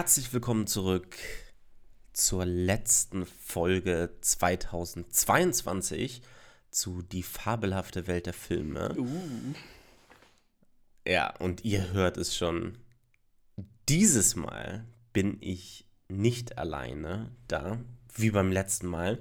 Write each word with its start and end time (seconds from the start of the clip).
Herzlich 0.00 0.32
willkommen 0.32 0.66
zurück 0.66 1.18
zur 2.14 2.46
letzten 2.46 3.26
Folge 3.26 4.08
2022 4.22 6.22
zu 6.70 7.02
Die 7.02 7.22
fabelhafte 7.22 8.06
Welt 8.06 8.24
der 8.24 8.32
Filme. 8.32 8.96
Uh. 8.96 9.54
Ja, 11.06 11.36
und 11.36 11.66
ihr 11.66 11.92
hört 11.92 12.16
es 12.16 12.34
schon. 12.34 12.78
Dieses 13.90 14.36
Mal 14.36 14.86
bin 15.12 15.36
ich 15.42 15.86
nicht 16.08 16.56
alleine 16.56 17.30
da, 17.46 17.78
wie 18.14 18.30
beim 18.30 18.50
letzten 18.50 18.86
Mal, 18.86 19.20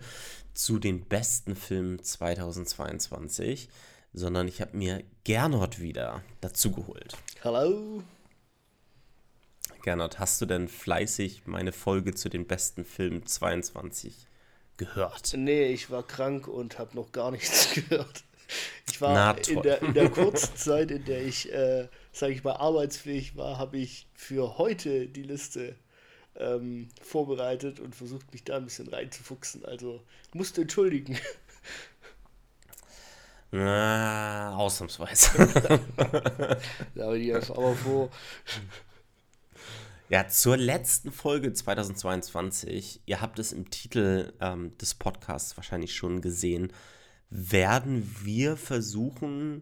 zu 0.54 0.80
den 0.80 1.04
besten 1.04 1.57
Filmen 1.57 2.02
2022, 2.02 3.68
sondern 4.14 4.48
ich 4.48 4.61
habe 4.61 4.77
mir 4.77 5.04
Gernot 5.25 5.82
wieder 5.82 6.23
dazu 6.39 6.71
geholt. 6.71 7.18
Hallo. 7.43 8.02
Gernot, 9.82 10.20
hast 10.20 10.41
du 10.41 10.46
denn 10.46 10.68
fleißig 10.68 11.43
meine 11.46 11.71
Folge 11.71 12.14
zu 12.14 12.29
den 12.29 12.46
besten 12.46 12.86
Filmen 12.86 13.25
22 13.25 14.28
gehört? 14.78 15.33
Nee, 15.36 15.68
ich 15.68 15.89
war 15.89 16.04
krank 16.04 16.47
und 16.47 16.79
habe 16.79 16.96
noch 16.96 17.11
gar 17.11 17.32
nichts 17.32 17.74
gehört. 17.74 18.24
Ich 18.89 19.00
war 19.00 19.38
in 19.47 19.61
der, 19.61 19.82
in 19.82 19.93
der 19.93 20.10
kurzen 20.10 20.55
Zeit, 20.55 20.92
in 20.92 21.05
der 21.05 21.24
ich, 21.24 21.52
äh, 21.54 21.88
sage 22.11 22.33
ich 22.33 22.43
mal, 22.43 22.54
arbeitsfähig 22.54 23.36
war, 23.38 23.57
habe 23.57 23.78
ich 23.78 24.07
für 24.15 24.57
heute 24.57 25.07
die 25.07 25.21
Liste 25.21 25.75
ähm, 26.36 26.89
vorbereitet 27.02 27.80
und 27.80 27.96
versucht, 27.96 28.32
mich 28.33 28.43
da 28.43 28.57
ein 28.57 28.66
bisschen 28.66 28.88
reinzufuchsen. 28.88 29.66
Also 29.66 30.02
musste 30.33 30.61
entschuldigen. 30.61 31.18
Na, 33.52 34.55
ausnahmsweise. 34.55 35.30
da 36.95 37.09
bin 37.11 37.22
ich 37.22 37.33
einfach 37.33 37.58
aber 37.58 37.75
froh. 37.75 38.09
Ja, 40.11 40.27
zur 40.27 40.58
letzten 40.58 41.11
Folge 41.11 41.53
2022, 41.53 43.03
ihr 43.05 43.22
habt 43.22 43.38
es 43.38 43.52
im 43.52 43.69
Titel 43.69 44.33
ähm, 44.39 44.75
des 44.79 44.95
Podcasts 44.95 45.55
wahrscheinlich 45.55 45.95
schon 45.95 46.21
gesehen, 46.21 46.73
werden 47.29 48.16
wir 48.23 48.57
versuchen, 48.57 49.61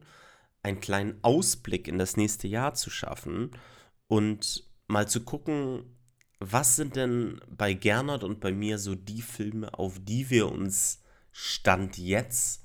einen 0.63 0.79
kleinen 0.79 1.21
Ausblick 1.21 1.89
in 1.89 1.97
das 1.97 2.15
nächste 2.15 2.47
Jahr 2.47 2.75
zu 2.75 2.89
schaffen 2.89 3.51
und 4.07 4.63
mal 4.87 5.09
zu 5.09 5.25
gucken, 5.25 5.83
was 6.39 6.77
sind 6.77 6.95
denn 6.95 7.41
bei 7.49 7.73
Gernot 7.73 8.23
und 8.23 8.39
bei 8.39 8.53
mir 8.53 8.77
so 8.77 8.95
die 8.95 9.21
Filme, 9.21 9.77
auf 9.77 9.99
die 9.99 10.29
wir 10.29 10.49
uns 10.49 11.03
Stand 11.33 11.97
jetzt 11.97 12.63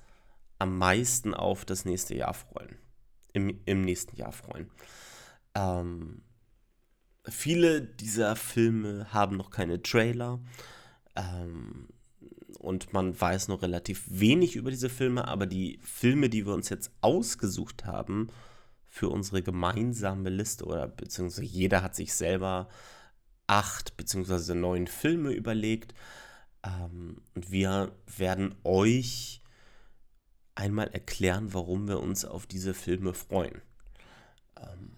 am 0.61 0.79
meisten 0.79 1.35
auf 1.35 1.65
das 1.65 1.85
nächste 1.85 2.15
Jahr 2.15 2.35
freuen. 2.35 2.79
Im, 3.33 3.61
im 3.65 3.83
nächsten 3.83 4.15
Jahr 4.15 4.31
freuen. 4.31 4.71
Ähm, 5.57 6.23
viele 7.29 7.83
dieser 7.83 8.37
Filme 8.37 9.13
haben 9.13 9.37
noch 9.37 9.51
keine 9.51 9.83
Trailer. 9.83 10.41
Ähm, 11.17 11.89
und 12.59 12.93
man 12.93 13.19
weiß 13.19 13.49
noch 13.49 13.63
relativ 13.63 14.05
wenig 14.09 14.57
über 14.57 14.71
diese 14.71 14.89
Filme, 14.89 15.27
aber 15.27 15.47
die 15.47 15.79
Filme, 15.83 16.29
die 16.29 16.47
wir 16.47 16.55
uns 16.55 16.69
jetzt 16.69 16.93
ausgesucht 17.01 17.87
haben 17.87 18.29
für 18.87 19.09
unsere 19.09 19.43
gemeinsame 19.43 20.31
Liste, 20.31 20.65
oder 20.65 20.87
beziehungsweise 20.87 21.45
jeder 21.45 21.83
hat 21.83 21.97
sich 21.97 22.15
selber 22.15 22.69
acht 23.47 23.97
beziehungsweise 23.97 24.55
neun 24.55 24.87
Filme 24.87 25.33
überlegt. 25.33 25.95
Ähm, 26.65 27.23
und 27.35 27.51
wir 27.51 27.93
werden 28.17 28.55
euch 28.65 29.43
einmal 30.55 30.89
erklären, 30.89 31.55
warum 31.55 31.89
wir 31.89 32.01
uns 32.01 32.25
auf 32.25 32.47
diese 32.47 32.75
Filme 32.75 33.15
freuen. 33.15 33.63
Ähm, 34.57 34.93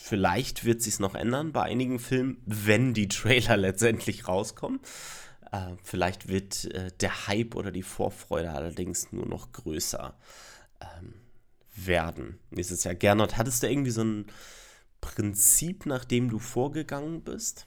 Vielleicht 0.00 0.64
wird 0.64 0.80
sich 0.80 1.00
noch 1.00 1.14
ändern 1.14 1.52
bei 1.52 1.62
einigen 1.62 1.98
Filmen, 1.98 2.40
wenn 2.46 2.94
die 2.94 3.08
Trailer 3.08 3.56
letztendlich 3.58 4.28
rauskommen. 4.28 4.80
Äh, 5.52 5.74
vielleicht 5.82 6.28
wird 6.28 6.64
äh, 6.66 6.90
der 7.00 7.26
Hype 7.26 7.54
oder 7.54 7.70
die 7.70 7.82
Vorfreude 7.82 8.50
allerdings 8.50 9.12
nur 9.12 9.26
noch 9.26 9.52
größer 9.52 10.16
ähm, 10.80 11.14
werden. 11.74 12.38
Nächstes 12.50 12.84
Jahr. 12.84 12.94
Gernot, 12.94 13.36
hattest 13.36 13.62
du 13.62 13.68
irgendwie 13.68 13.90
so 13.90 14.02
ein 14.02 14.26
Prinzip, 15.00 15.86
nach 15.86 16.04
dem 16.04 16.30
du 16.30 16.38
vorgegangen 16.38 17.22
bist, 17.22 17.66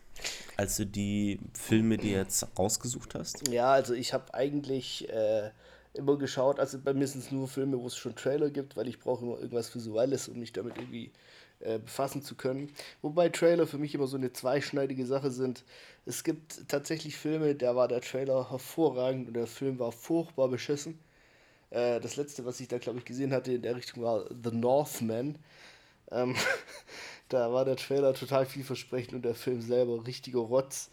als 0.57 0.77
du 0.77 0.85
die 0.85 1.39
Filme 1.53 1.97
dir 1.97 2.17
jetzt 2.19 2.47
rausgesucht 2.57 3.15
hast? 3.15 3.47
Ja, 3.49 3.71
also 3.71 3.93
ich 3.93 4.13
habe 4.13 4.33
eigentlich 4.33 5.09
äh, 5.09 5.51
immer 5.93 6.17
geschaut, 6.17 6.59
also 6.59 6.79
bei 6.79 6.93
mir 6.93 7.07
sind 7.07 7.23
es 7.23 7.31
nur 7.31 7.47
Filme, 7.47 7.79
wo 7.79 7.87
es 7.87 7.97
schon 7.97 8.15
Trailer 8.15 8.49
gibt, 8.49 8.77
weil 8.77 8.87
ich 8.87 8.99
brauche 8.99 9.25
immer 9.25 9.37
irgendwas 9.39 9.73
Visuelles, 9.73 10.27
um 10.27 10.39
mich 10.39 10.53
damit 10.53 10.77
irgendwie 10.77 11.05
äh, 11.05 11.11
befassen 11.85 12.21
zu 12.21 12.35
können. 12.35 12.71
Wobei 13.01 13.29
Trailer 13.29 13.67
für 13.67 13.77
mich 13.77 13.93
immer 13.93 14.07
so 14.07 14.17
eine 14.17 14.33
zweischneidige 14.33 15.05
Sache 15.05 15.31
sind. 15.31 15.63
Es 16.05 16.23
gibt 16.23 16.67
tatsächlich 16.67 17.17
Filme, 17.17 17.55
da 17.55 17.75
war 17.75 17.87
der 17.87 18.01
Trailer 18.01 18.49
hervorragend 18.49 19.27
und 19.27 19.35
der 19.35 19.47
Film 19.47 19.79
war 19.79 19.91
furchtbar 19.91 20.47
beschissen. 20.47 20.99
Äh, 21.71 21.99
das 21.99 22.17
letzte, 22.17 22.45
was 22.45 22.59
ich 22.59 22.67
da, 22.67 22.77
glaube 22.77 22.99
ich, 22.99 23.05
gesehen 23.05 23.33
hatte 23.33 23.53
in 23.53 23.63
der 23.63 23.75
Richtung 23.75 24.03
war 24.03 24.25
The 24.29 24.51
Northman. 24.51 25.37
Ähm, 26.11 26.35
da 27.29 27.51
war 27.51 27.65
der 27.65 27.77
Trailer 27.77 28.13
total 28.13 28.45
vielversprechend 28.45 29.13
und 29.13 29.25
der 29.25 29.35
Film 29.35 29.61
selber 29.61 30.05
richtiger 30.05 30.39
Rotz. 30.39 30.89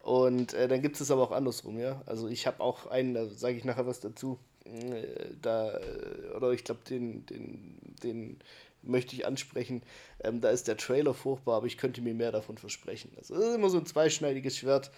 Und 0.00 0.54
äh, 0.54 0.68
dann 0.68 0.82
gibt 0.82 1.00
es 1.00 1.10
aber 1.10 1.22
auch 1.22 1.32
andersrum, 1.32 1.78
ja. 1.78 2.02
Also 2.06 2.28
ich 2.28 2.46
habe 2.46 2.60
auch 2.60 2.86
einen, 2.88 3.14
da 3.14 3.26
sage 3.28 3.56
ich 3.56 3.64
nachher 3.64 3.86
was 3.86 4.00
dazu. 4.00 4.38
Äh, 4.64 5.06
da, 5.40 5.78
äh, 5.78 6.36
oder 6.36 6.52
ich 6.52 6.64
glaube, 6.64 6.80
den, 6.88 7.26
den, 7.26 7.78
den 8.02 8.38
möchte 8.86 9.14
ich 9.14 9.26
ansprechen. 9.26 9.82
Ähm, 10.22 10.40
da 10.40 10.50
ist 10.50 10.68
der 10.68 10.76
Trailer 10.76 11.14
furchtbar, 11.14 11.56
aber 11.56 11.66
ich 11.66 11.78
könnte 11.78 12.00
mir 12.00 12.14
mehr 12.14 12.32
davon 12.32 12.58
versprechen. 12.58 13.10
Also, 13.16 13.34
das 13.34 13.44
ist 13.44 13.54
immer 13.54 13.70
so 13.70 13.78
ein 13.78 13.86
zweischneidiges 13.86 14.58
Schwert. 14.58 14.90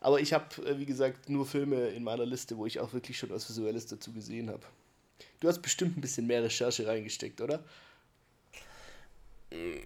Aber 0.00 0.20
ich 0.20 0.32
habe, 0.32 0.44
äh, 0.66 0.78
wie 0.78 0.86
gesagt, 0.86 1.28
nur 1.28 1.46
Filme 1.46 1.88
in 1.88 2.02
meiner 2.02 2.26
Liste, 2.26 2.56
wo 2.56 2.66
ich 2.66 2.80
auch 2.80 2.92
wirklich 2.92 3.18
schon 3.18 3.30
was 3.30 3.48
Visuelles 3.48 3.86
dazu 3.86 4.12
gesehen 4.12 4.50
habe. 4.50 4.64
Du 5.40 5.48
hast 5.48 5.62
bestimmt 5.62 5.96
ein 5.96 6.00
bisschen 6.00 6.26
mehr 6.26 6.42
Recherche 6.42 6.86
reingesteckt, 6.86 7.40
oder? 7.40 7.64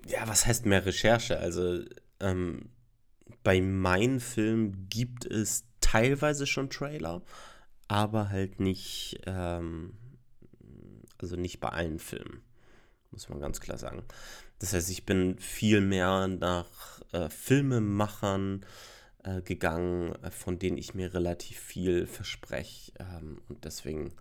Ja, 0.07 0.27
was 0.29 0.47
heißt 0.47 0.65
mehr 0.65 0.87
Recherche? 0.87 1.39
Also, 1.39 1.83
ähm, 2.21 2.71
bei 3.43 3.61
meinen 3.61 4.21
Filmen 4.21 4.89
gibt 4.89 5.27
es 5.27 5.65
teilweise 5.81 6.47
schon 6.47 6.71
Trailer, 6.71 7.23
aber 7.89 8.31
halt 8.31 8.61
nicht, 8.61 9.21
ähm, 9.27 9.95
also 11.19 11.37
nicht 11.37 11.61
bei 11.61 11.69
allen 11.69 11.99
Filmen 11.99 12.46
muss 13.11 13.29
man 13.29 13.41
ganz 13.41 13.61
klar 13.61 13.79
sagen. 13.79 14.03
Das 14.59 14.73
heißt, 14.73 14.91
ich 14.91 15.05
bin 15.05 15.39
viel 15.39 15.81
mehr 15.81 16.29
nach 16.29 17.03
äh, 17.13 17.29
Filmemachern 17.29 18.65
äh, 19.23 19.43
gegangen, 19.43 20.15
äh, 20.23 20.31
von 20.31 20.59
denen 20.59 20.79
ich 20.79 20.95
mir 20.95 21.13
relativ 21.13 21.59
viel 21.59 22.07
verspreche. 22.07 22.93
Ähm, 22.99 23.43
und 23.49 23.65
deswegen, 23.65 24.13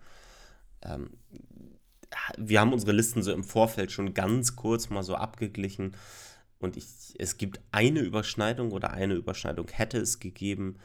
ähm, 0.82 1.10
wir 2.36 2.60
haben 2.60 2.72
unsere 2.72 2.92
Listen 2.92 3.22
so 3.22 3.32
im 3.32 3.44
Vorfeld 3.44 3.92
schon 3.92 4.14
ganz 4.14 4.56
kurz 4.56 4.90
mal 4.90 5.02
so 5.02 5.14
abgeglichen. 5.14 5.96
Und 6.58 6.76
ich, 6.76 7.14
es 7.18 7.36
gibt 7.36 7.60
eine 7.70 8.00
Überschneidung 8.00 8.72
oder 8.72 8.92
eine 8.92 9.14
Überschneidung 9.14 9.68
hätte 9.68 9.98
es 9.98 10.20
gegeben. 10.20 10.78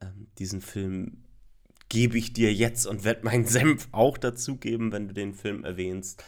Ähm, 0.00 0.28
diesen 0.38 0.60
Film 0.60 1.24
gebe 1.88 2.18
ich 2.18 2.32
dir 2.32 2.52
jetzt 2.52 2.86
und 2.86 3.04
werde 3.04 3.24
meinen 3.24 3.44
Senf 3.46 3.88
auch 3.92 4.18
dazugeben, 4.18 4.92
wenn 4.92 5.08
du 5.08 5.14
den 5.14 5.34
Film 5.34 5.64
erwähnst. 5.64 6.24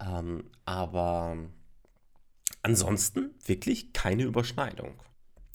Ähm, 0.00 0.50
aber 0.64 1.36
ansonsten 2.62 3.34
wirklich 3.44 3.92
keine 3.92 4.24
Überschneidung. 4.24 5.02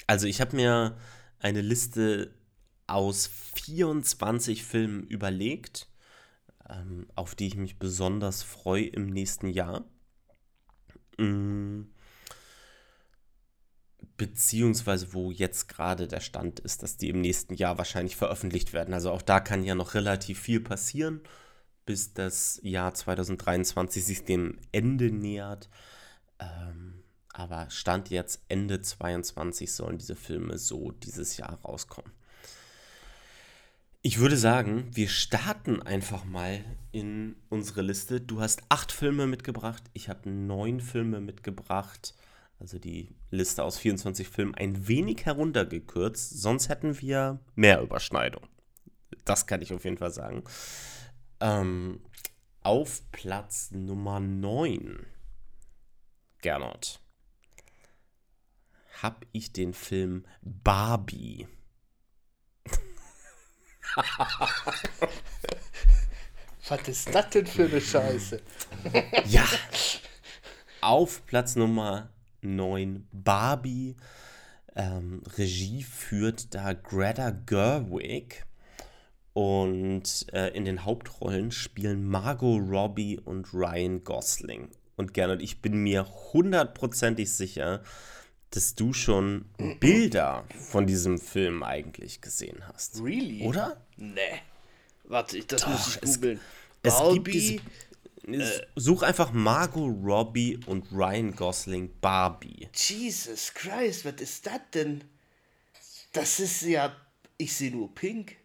Also 0.07 0.27
ich 0.27 0.41
habe 0.41 0.55
mir 0.55 0.97
eine 1.39 1.61
Liste 1.61 2.33
aus 2.87 3.27
24 3.27 4.63
Filmen 4.63 5.03
überlegt, 5.07 5.87
ähm, 6.69 7.07
auf 7.15 7.35
die 7.35 7.47
ich 7.47 7.55
mich 7.55 7.79
besonders 7.79 8.43
freue 8.43 8.85
im 8.85 9.07
nächsten 9.07 9.47
Jahr. 9.47 9.85
Mhm. 11.17 11.89
Beziehungsweise 14.17 15.13
wo 15.13 15.31
jetzt 15.31 15.69
gerade 15.69 16.07
der 16.07 16.19
Stand 16.19 16.59
ist, 16.59 16.83
dass 16.83 16.97
die 16.97 17.09
im 17.09 17.21
nächsten 17.21 17.55
Jahr 17.55 17.77
wahrscheinlich 17.77 18.15
veröffentlicht 18.15 18.73
werden. 18.73 18.93
Also 18.93 19.11
auch 19.11 19.21
da 19.21 19.39
kann 19.39 19.63
ja 19.63 19.75
noch 19.75 19.95
relativ 19.95 20.39
viel 20.39 20.59
passieren 20.59 21.21
bis 21.85 22.13
das 22.13 22.59
Jahr 22.63 22.93
2023 22.93 24.03
sich 24.05 24.25
dem 24.25 24.59
Ende 24.71 25.11
nähert. 25.11 25.69
Ähm, 26.39 27.03
aber 27.33 27.69
Stand 27.69 28.09
jetzt 28.09 28.41
Ende 28.47 28.79
2022 28.81 29.71
sollen 29.71 29.97
diese 29.97 30.15
Filme 30.15 30.57
so 30.57 30.91
dieses 30.91 31.37
Jahr 31.37 31.59
rauskommen. 31.63 32.11
Ich 34.05 34.19
würde 34.19 34.35
sagen, 34.35 34.89
wir 34.91 35.07
starten 35.07 35.81
einfach 35.81 36.25
mal 36.25 36.63
in 36.91 37.37
unsere 37.49 37.81
Liste. 37.81 38.19
Du 38.19 38.41
hast 38.41 38.61
acht 38.67 38.91
Filme 38.91 39.27
mitgebracht, 39.27 39.81
ich 39.93 40.09
habe 40.09 40.29
neun 40.29 40.81
Filme 40.81 41.21
mitgebracht. 41.21 42.13
Also 42.59 42.79
die 42.79 43.15
Liste 43.31 43.63
aus 43.63 43.77
24 43.77 44.27
Filmen 44.27 44.55
ein 44.55 44.87
wenig 44.87 45.25
heruntergekürzt, 45.25 46.41
sonst 46.41 46.69
hätten 46.69 46.99
wir 46.99 47.39
mehr 47.55 47.81
Überschneidung. 47.81 48.43
Das 49.25 49.47
kann 49.47 49.61
ich 49.61 49.73
auf 49.73 49.85
jeden 49.85 49.97
Fall 49.97 50.11
sagen. 50.11 50.43
Ähm, 51.43 51.99
auf 52.61 53.01
Platz 53.11 53.71
Nummer 53.71 54.21
9, 54.21 55.05
Gernot, 56.41 57.01
habe 59.01 59.27
ich 59.33 59.51
den 59.51 59.73
Film 59.73 60.25
Barbie. 60.41 61.49
Was 66.69 66.87
ist 66.87 67.13
das 67.13 67.29
denn 67.31 67.45
für 67.45 67.65
eine 67.65 67.81
Scheiße? 67.81 68.41
ja. 69.25 69.45
Auf 70.79 71.25
Platz 71.25 71.57
Nummer 71.57 72.13
9 72.39 73.05
Barbie. 73.11 73.97
Ähm, 74.77 75.21
Regie 75.37 75.83
führt 75.83 76.55
da 76.55 76.71
Greta 76.71 77.31
Gerwig. 77.31 78.45
Und 79.33 80.27
äh, 80.31 80.49
in 80.49 80.65
den 80.65 80.85
Hauptrollen 80.85 81.51
spielen 81.51 82.07
Margot 82.07 82.61
Robbie 82.69 83.19
und 83.19 83.51
Ryan 83.53 84.03
Gosling. 84.03 84.69
Und 84.95 85.13
Gernot, 85.13 85.41
ich 85.41 85.61
bin 85.61 85.81
mir 85.81 86.07
hundertprozentig 86.33 87.31
sicher, 87.31 87.83
dass 88.51 88.75
du 88.75 88.93
schon 88.93 89.45
Bilder 89.79 90.45
von 90.69 90.85
diesem 90.85 91.17
Film 91.17 91.63
eigentlich 91.63 92.21
gesehen 92.21 92.67
hast. 92.67 93.01
Really? 93.01 93.43
Oder? 93.43 93.83
Nee. 93.97 94.41
Warte, 95.05 95.43
das 95.45 95.61
Doch, 95.61 95.69
muss 95.69 95.95
ich 95.95 96.01
googeln. 96.01 96.39
Es, 96.83 96.93
es 96.93 97.13
gibt 97.13 97.33
diese, 97.33 97.55
äh, 98.27 98.61
Such 98.75 99.01
einfach 99.01 99.31
Margot 99.31 99.91
Robbie 100.03 100.59
und 100.67 100.91
Ryan 100.91 101.35
Gosling 101.35 101.89
Barbie. 101.99 102.69
Jesus 102.73 103.53
Christ, 103.53 104.05
was 104.05 104.15
ist 104.21 104.45
das 104.45 104.61
denn? 104.73 105.03
Das 106.11 106.39
ist 106.39 106.61
ja. 106.61 106.95
Ich 107.37 107.55
sehe 107.55 107.71
nur 107.71 107.93
pink. 107.93 108.37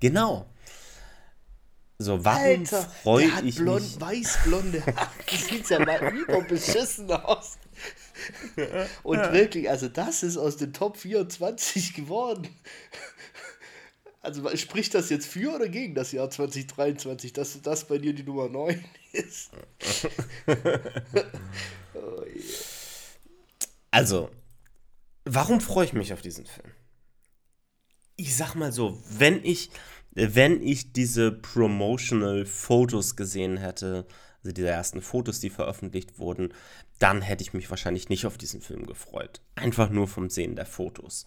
Genau. 0.00 0.46
So, 1.98 2.24
warum 2.24 2.66
freue 2.66 3.30
ich 3.44 3.56
blond, 3.56 3.82
mich? 3.82 4.00
Weiß-blonde 4.00 4.84
Haare. 4.84 5.10
Sieht 5.30 5.70
ja 5.70 5.78
mal 5.78 6.12
überbeschissen 6.14 7.10
aus. 7.12 7.56
Und 9.02 9.32
wirklich, 9.32 9.70
also 9.70 9.88
das 9.88 10.22
ist 10.22 10.36
aus 10.36 10.56
den 10.56 10.72
Top 10.72 10.96
24 10.96 11.94
geworden. 11.94 12.48
Also 14.20 14.56
spricht 14.56 14.94
das 14.94 15.10
jetzt 15.10 15.26
für 15.26 15.54
oder 15.54 15.68
gegen 15.68 15.94
das 15.94 16.10
Jahr 16.10 16.30
2023, 16.30 17.32
dass 17.32 17.60
das 17.60 17.84
bei 17.86 17.98
dir 17.98 18.14
die 18.14 18.22
Nummer 18.22 18.48
9 18.48 18.82
ist? 19.12 19.50
oh, 20.46 20.52
yeah. 21.94 22.54
Also, 23.90 24.30
warum 25.24 25.60
freue 25.60 25.84
ich 25.84 25.92
mich 25.92 26.12
auf 26.12 26.22
diesen 26.22 26.46
Film? 26.46 26.72
Ich 28.16 28.36
sag 28.36 28.54
mal 28.54 28.72
so, 28.72 29.00
wenn 29.08 29.44
ich, 29.44 29.70
wenn 30.12 30.62
ich 30.62 30.92
diese 30.92 31.32
Promotional 31.32 32.46
Fotos 32.46 33.16
gesehen 33.16 33.56
hätte, 33.56 34.06
also 34.42 34.52
diese 34.52 34.68
ersten 34.68 35.00
Fotos, 35.00 35.40
die 35.40 35.50
veröffentlicht 35.50 36.18
wurden, 36.18 36.52
dann 36.98 37.22
hätte 37.22 37.42
ich 37.42 37.54
mich 37.54 37.70
wahrscheinlich 37.70 38.08
nicht 38.08 38.26
auf 38.26 38.38
diesen 38.38 38.60
Film 38.60 38.86
gefreut. 38.86 39.40
Einfach 39.54 39.90
nur 39.90 40.06
vom 40.06 40.30
Sehen 40.30 40.54
der 40.54 40.66
Fotos. 40.66 41.24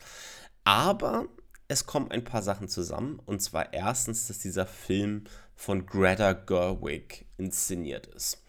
Aber 0.64 1.28
es 1.68 1.86
kommen 1.86 2.12
ein 2.12 2.24
paar 2.24 2.42
Sachen 2.42 2.68
zusammen. 2.68 3.20
Und 3.26 3.42
zwar 3.42 3.74
erstens, 3.74 4.28
dass 4.28 4.40
dieser 4.40 4.66
Film 4.66 5.26
von 5.56 5.86
Greta 5.86 6.34
Gerwig 6.34 7.26
inszeniert 7.38 8.08
ist. 8.08 8.44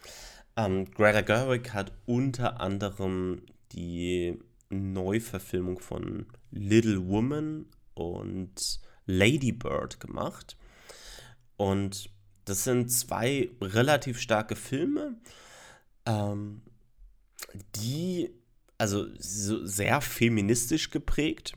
Ähm, 0.57 0.91
Greta 0.91 1.23
Gerwig 1.23 1.73
hat 1.73 1.93
unter 2.07 2.61
anderem 2.61 3.43
die 3.73 4.39
Neuverfilmung 4.71 5.79
von 5.79 6.27
Little 6.51 7.09
Woman 7.09 7.67
und 7.99 8.81
Lady 9.07 9.53
Bird 9.53 10.01
gemacht. 10.01 10.57
Und 11.57 12.11
das 12.45 12.65
sind 12.65 12.91
zwei 12.91 13.51
relativ 13.61 14.21
starke 14.21 14.57
Filme, 14.57 15.19
ähm, 16.07 16.63
die 17.77 18.31
also 18.79 19.07
so 19.19 19.65
sehr 19.67 20.01
feministisch 20.01 20.91
geprägt. 20.91 21.55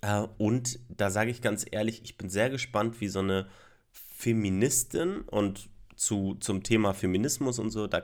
Äh, 0.00 0.26
und 0.38 0.78
da 0.88 1.10
sage 1.10 1.30
ich 1.30 1.42
ganz 1.42 1.66
ehrlich, 1.70 2.02
ich 2.04 2.16
bin 2.16 2.30
sehr 2.30 2.50
gespannt, 2.50 3.00
wie 3.00 3.08
so 3.08 3.18
eine 3.18 3.48
Feministin 3.90 5.22
und 5.22 5.68
zu, 5.96 6.36
zum 6.40 6.62
Thema 6.62 6.94
Feminismus 6.94 7.58
und 7.58 7.70
so, 7.70 7.86
da, 7.86 8.02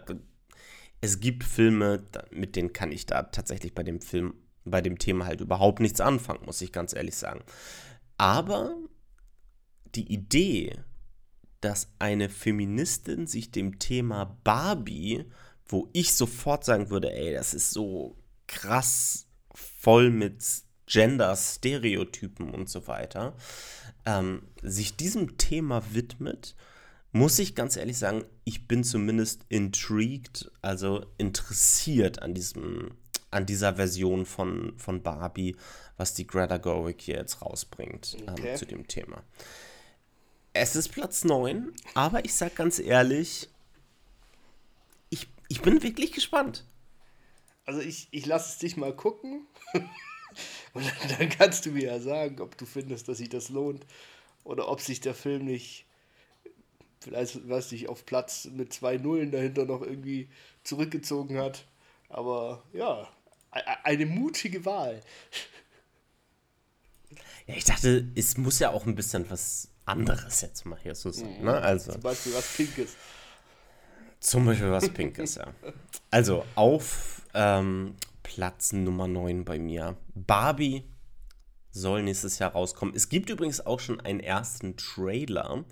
es 1.00 1.20
gibt 1.20 1.44
Filme, 1.44 2.02
mit 2.30 2.56
denen 2.56 2.72
kann 2.72 2.90
ich 2.90 3.06
da 3.06 3.22
tatsächlich 3.24 3.74
bei 3.74 3.82
dem 3.82 4.00
Film 4.00 4.34
bei 4.64 4.80
dem 4.80 4.98
Thema 4.98 5.26
halt 5.26 5.40
überhaupt 5.40 5.80
nichts 5.80 6.00
anfangen, 6.00 6.44
muss 6.46 6.60
ich 6.60 6.72
ganz 6.72 6.94
ehrlich 6.94 7.16
sagen. 7.16 7.42
Aber 8.16 8.76
die 9.94 10.12
Idee, 10.12 10.78
dass 11.60 11.88
eine 11.98 12.28
Feministin 12.28 13.26
sich 13.26 13.50
dem 13.50 13.78
Thema 13.78 14.38
Barbie, 14.44 15.24
wo 15.66 15.88
ich 15.92 16.14
sofort 16.14 16.64
sagen 16.64 16.90
würde, 16.90 17.12
ey, 17.12 17.32
das 17.32 17.54
ist 17.54 17.70
so 17.70 18.16
krass 18.46 19.26
voll 19.54 20.10
mit 20.10 20.42
Gender-Stereotypen 20.86 22.50
und 22.50 22.68
so 22.68 22.86
weiter, 22.86 23.34
ähm, 24.04 24.42
sich 24.62 24.96
diesem 24.96 25.38
Thema 25.38 25.82
widmet, 25.94 26.54
muss 27.12 27.38
ich 27.38 27.54
ganz 27.54 27.76
ehrlich 27.76 27.96
sagen, 27.96 28.24
ich 28.44 28.66
bin 28.66 28.84
zumindest 28.84 29.46
intrigued, 29.48 30.50
also 30.60 31.06
interessiert 31.16 32.20
an 32.20 32.34
diesem 32.34 32.90
an 33.34 33.46
dieser 33.46 33.74
Version 33.74 34.26
von, 34.26 34.72
von 34.78 35.02
Barbie, 35.02 35.56
was 35.96 36.14
die 36.14 36.26
Greta 36.26 36.58
Gerwig 36.58 37.00
hier 37.00 37.16
jetzt 37.16 37.42
rausbringt 37.42 38.16
ähm, 38.20 38.28
okay. 38.30 38.50
ähm, 38.50 38.56
zu 38.56 38.66
dem 38.66 38.86
Thema. 38.86 39.22
Es 40.52 40.76
ist 40.76 40.90
Platz 40.90 41.24
9, 41.24 41.72
aber 41.94 42.24
ich 42.24 42.34
sag 42.34 42.54
ganz 42.54 42.78
ehrlich, 42.78 43.48
ich, 45.10 45.28
ich 45.48 45.62
bin 45.62 45.82
wirklich 45.82 46.12
gespannt. 46.12 46.64
Also 47.64 47.80
ich, 47.80 48.08
ich 48.12 48.26
lasse 48.26 48.52
es 48.52 48.58
dich 48.58 48.76
mal 48.76 48.94
gucken 48.94 49.46
und 50.74 50.84
dann 51.18 51.28
kannst 51.28 51.66
du 51.66 51.70
mir 51.70 51.84
ja 51.84 52.00
sagen, 52.00 52.40
ob 52.40 52.56
du 52.56 52.66
findest, 52.66 53.08
dass 53.08 53.18
sich 53.18 53.30
das 53.30 53.48
lohnt 53.48 53.84
oder 54.44 54.68
ob 54.68 54.80
sich 54.80 55.00
der 55.00 55.14
Film 55.14 55.46
nicht 55.46 55.86
vielleicht, 57.00 57.48
weiß 57.48 57.72
ich, 57.72 57.88
auf 57.88 58.06
Platz 58.06 58.46
mit 58.46 58.72
zwei 58.72 58.96
Nullen 58.96 59.30
dahinter 59.30 59.66
noch 59.66 59.82
irgendwie 59.82 60.28
zurückgezogen 60.62 61.38
hat. 61.38 61.66
Aber 62.08 62.62
ja, 62.72 63.08
eine 63.82 64.06
mutige 64.06 64.64
Wahl. 64.64 65.00
Ja, 67.46 67.54
ich 67.54 67.64
dachte, 67.64 68.08
es 68.14 68.36
muss 68.36 68.58
ja 68.58 68.70
auch 68.70 68.86
ein 68.86 68.94
bisschen 68.94 69.28
was 69.30 69.68
anderes 69.84 70.40
jetzt 70.40 70.64
mal 70.64 70.78
hier 70.82 70.94
so 70.94 71.10
sein. 71.10 71.42
Ne? 71.42 71.52
Also, 71.52 71.92
zum 71.92 72.00
Beispiel 72.00 72.34
was 72.34 72.56
Pinkes. 72.56 72.96
Zum 74.20 74.46
Beispiel 74.46 74.70
was 74.70 74.88
Pinkes, 74.88 75.34
ja. 75.34 75.52
Also 76.10 76.46
auf 76.54 77.22
ähm, 77.34 77.94
Platz 78.22 78.72
Nummer 78.72 79.06
9 79.06 79.44
bei 79.44 79.58
mir. 79.58 79.96
Barbie 80.14 80.84
soll 81.70 82.02
nächstes 82.02 82.38
Jahr 82.38 82.52
rauskommen. 82.52 82.94
Es 82.94 83.08
gibt 83.08 83.28
übrigens 83.28 83.64
auch 83.64 83.80
schon 83.80 84.00
einen 84.00 84.20
ersten 84.20 84.76
Trailer. 84.76 85.64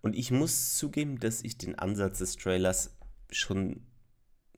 Und 0.00 0.14
ich 0.14 0.30
muss 0.30 0.76
zugeben, 0.76 1.18
dass 1.18 1.42
ich 1.42 1.58
den 1.58 1.76
Ansatz 1.76 2.18
des 2.18 2.36
Trailers 2.36 2.96
schon 3.30 3.84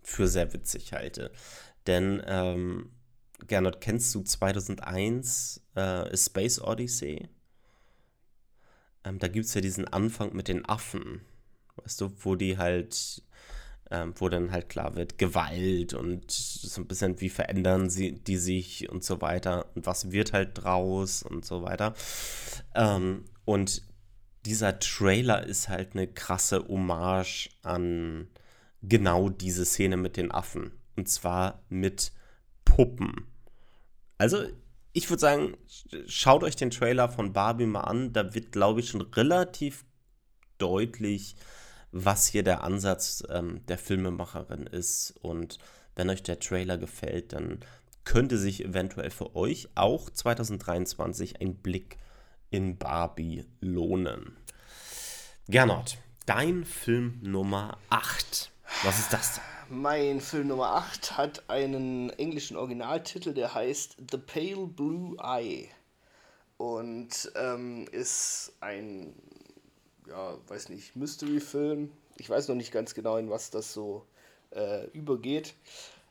für 0.02 0.28
sehr 0.28 0.52
witzig 0.52 0.92
halte. 0.92 1.32
Denn, 1.86 2.22
ähm, 2.26 2.90
Gernot, 3.46 3.80
kennst 3.80 4.14
du 4.14 4.22
2001 4.22 5.62
äh, 5.74 6.16
Space 6.16 6.60
Odyssey? 6.60 7.28
Ähm, 9.04 9.18
da 9.18 9.28
gibt 9.28 9.46
es 9.46 9.54
ja 9.54 9.60
diesen 9.60 9.88
Anfang 9.88 10.34
mit 10.34 10.48
den 10.48 10.64
Affen, 10.66 11.22
weißt 11.76 12.00
du, 12.02 12.12
wo 12.20 12.34
die 12.34 12.58
halt, 12.58 13.22
ähm, 13.90 14.12
wo 14.16 14.28
dann 14.28 14.52
halt 14.52 14.68
klar 14.68 14.94
wird, 14.94 15.18
Gewalt 15.18 15.94
und 15.94 16.30
so 16.30 16.80
ein 16.82 16.86
bisschen, 16.86 17.20
wie 17.20 17.30
verändern 17.30 17.88
sie 17.88 18.12
die 18.12 18.36
sich 18.36 18.90
und 18.90 19.02
so 19.02 19.20
weiter 19.20 19.66
und 19.74 19.86
was 19.86 20.12
wird 20.12 20.32
halt 20.32 20.50
draus 20.54 21.22
und 21.22 21.44
so 21.44 21.62
weiter. 21.62 21.94
Ähm, 22.74 23.24
und 23.44 23.82
dieser 24.46 24.78
Trailer 24.78 25.44
ist 25.46 25.68
halt 25.68 25.94
eine 25.94 26.06
krasse 26.06 26.66
Hommage 26.68 27.50
an 27.62 28.28
genau 28.82 29.28
diese 29.28 29.64
Szene 29.64 29.96
mit 29.96 30.16
den 30.16 30.30
Affen. 30.30 30.72
Und 31.00 31.08
zwar 31.08 31.62
mit 31.70 32.12
Puppen. 32.66 33.26
Also, 34.18 34.44
ich 34.92 35.08
würde 35.08 35.20
sagen, 35.20 35.56
schaut 36.06 36.44
euch 36.44 36.56
den 36.56 36.68
Trailer 36.70 37.08
von 37.08 37.32
Barbie 37.32 37.64
mal 37.64 37.80
an. 37.80 38.12
Da 38.12 38.34
wird, 38.34 38.52
glaube 38.52 38.80
ich, 38.80 38.90
schon 38.90 39.00
relativ 39.00 39.86
deutlich, 40.58 41.36
was 41.90 42.26
hier 42.26 42.42
der 42.42 42.64
Ansatz 42.64 43.24
ähm, 43.30 43.64
der 43.66 43.78
Filmemacherin 43.78 44.66
ist. 44.66 45.14
Und 45.22 45.56
wenn 45.96 46.10
euch 46.10 46.22
der 46.22 46.38
Trailer 46.38 46.76
gefällt, 46.76 47.32
dann 47.32 47.60
könnte 48.04 48.36
sich 48.36 48.62
eventuell 48.62 49.10
für 49.10 49.34
euch 49.34 49.70
auch 49.76 50.10
2023 50.10 51.40
ein 51.40 51.54
Blick 51.54 51.96
in 52.50 52.76
Barbie 52.76 53.46
lohnen. 53.60 54.36
Gernot, 55.48 55.96
dein 56.26 56.66
Film 56.66 57.20
Nummer 57.22 57.78
8. 57.88 58.52
Was 58.84 58.98
ist 58.98 59.14
das 59.14 59.36
denn? 59.36 59.59
Mein 59.72 60.20
Film 60.20 60.48
Nummer 60.48 60.70
8 60.74 61.16
hat 61.16 61.48
einen 61.48 62.10
englischen 62.10 62.56
Originaltitel, 62.56 63.32
der 63.32 63.54
heißt 63.54 63.98
The 64.10 64.18
Pale 64.18 64.66
Blue 64.66 65.16
Eye. 65.22 65.68
Und 66.56 67.30
ähm, 67.36 67.86
ist 67.92 68.52
ein, 68.58 69.14
ja, 70.08 70.36
weiß 70.48 70.70
nicht, 70.70 70.96
Mystery-Film. 70.96 71.92
Ich 72.16 72.28
weiß 72.28 72.48
noch 72.48 72.56
nicht 72.56 72.72
ganz 72.72 72.94
genau, 72.94 73.16
in 73.16 73.30
was 73.30 73.50
das 73.50 73.72
so 73.72 74.04
äh, 74.50 74.88
übergeht. 74.88 75.54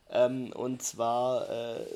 Ähm, 0.08 0.54
und 0.54 0.80
zwar 0.80 1.50
äh, 1.50 1.86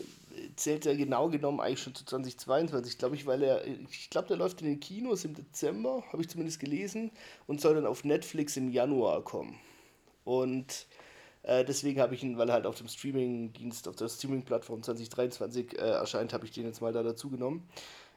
zählt 0.56 0.84
er 0.84 0.96
genau 0.96 1.30
genommen 1.30 1.60
eigentlich 1.60 1.80
schon 1.80 1.94
zu 1.94 2.04
2022, 2.04 2.98
glaube 2.98 3.16
ich, 3.16 3.24
weil 3.24 3.42
er, 3.42 3.66
ich 3.66 4.10
glaube, 4.10 4.28
der 4.28 4.36
läuft 4.36 4.60
in 4.60 4.66
den 4.66 4.80
Kinos 4.80 5.24
im 5.24 5.32
Dezember, 5.32 6.04
habe 6.12 6.20
ich 6.20 6.28
zumindest 6.28 6.60
gelesen, 6.60 7.10
und 7.46 7.62
soll 7.62 7.74
dann 7.74 7.86
auf 7.86 8.04
Netflix 8.04 8.58
im 8.58 8.68
Januar 8.68 9.24
kommen. 9.24 9.58
Und 10.24 10.86
äh, 11.44 11.64
deswegen 11.64 12.00
habe 12.00 12.14
ich 12.14 12.22
ihn, 12.22 12.38
weil 12.38 12.48
er 12.48 12.54
halt 12.54 12.66
auf 12.66 12.76
dem 12.76 12.88
Streaming-Dienst, 12.88 13.86
auf 13.88 13.96
der 13.96 14.08
Streaming-Plattform 14.08 14.82
2023 14.82 15.78
äh, 15.78 15.82
erscheint, 15.82 16.32
habe 16.32 16.46
ich 16.46 16.52
den 16.52 16.64
jetzt 16.64 16.80
mal 16.80 16.92
da 16.92 17.02
dazu 17.02 17.30
genommen. 17.30 17.68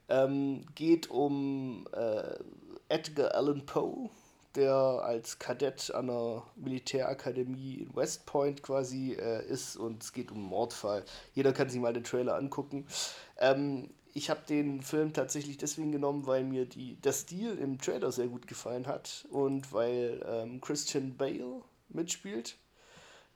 Ähm, 0.10 0.66
geht 0.76 1.10
um 1.10 1.86
äh, 1.92 2.38
Edgar 2.88 3.36
Allan 3.36 3.66
Poe, 3.66 4.10
der 4.56 4.74
als 4.74 5.40
Kadett 5.40 5.94
an 5.94 6.08
der 6.08 6.44
Militärakademie 6.56 7.76
in 7.76 7.96
West 7.96 8.26
Point 8.26 8.64
quasi 8.64 9.14
äh, 9.14 9.46
ist 9.46 9.76
und 9.76 10.04
es 10.04 10.14
geht 10.14 10.32
um 10.32 10.38
einen 10.38 10.48
Mordfall. 10.48 11.04
Jeder 11.34 11.52
kann 11.52 11.70
sich 11.70 11.82
mal 11.82 11.94
den 11.94 12.06
Trailer 12.06 12.36
angucken. 12.36 12.88
Ähm, 13.38 13.90
ich 14.14 14.30
habe 14.30 14.40
den 14.48 14.82
Film 14.82 15.12
tatsächlich 15.12 15.58
deswegen 15.58 15.92
genommen, 15.92 16.26
weil 16.26 16.46
mir 16.46 16.66
die, 16.66 16.96
der 16.96 17.12
Stil 17.12 17.58
im 17.58 17.78
Trailer 17.78 18.12
sehr 18.12 18.28
gut 18.28 18.48
gefallen 18.48 18.88
hat 18.88 19.28
und 19.30 19.74
weil 19.74 20.26
ähm, 20.26 20.62
Christian 20.62 21.18
Bale 21.18 21.62
mitspielt. 21.90 22.58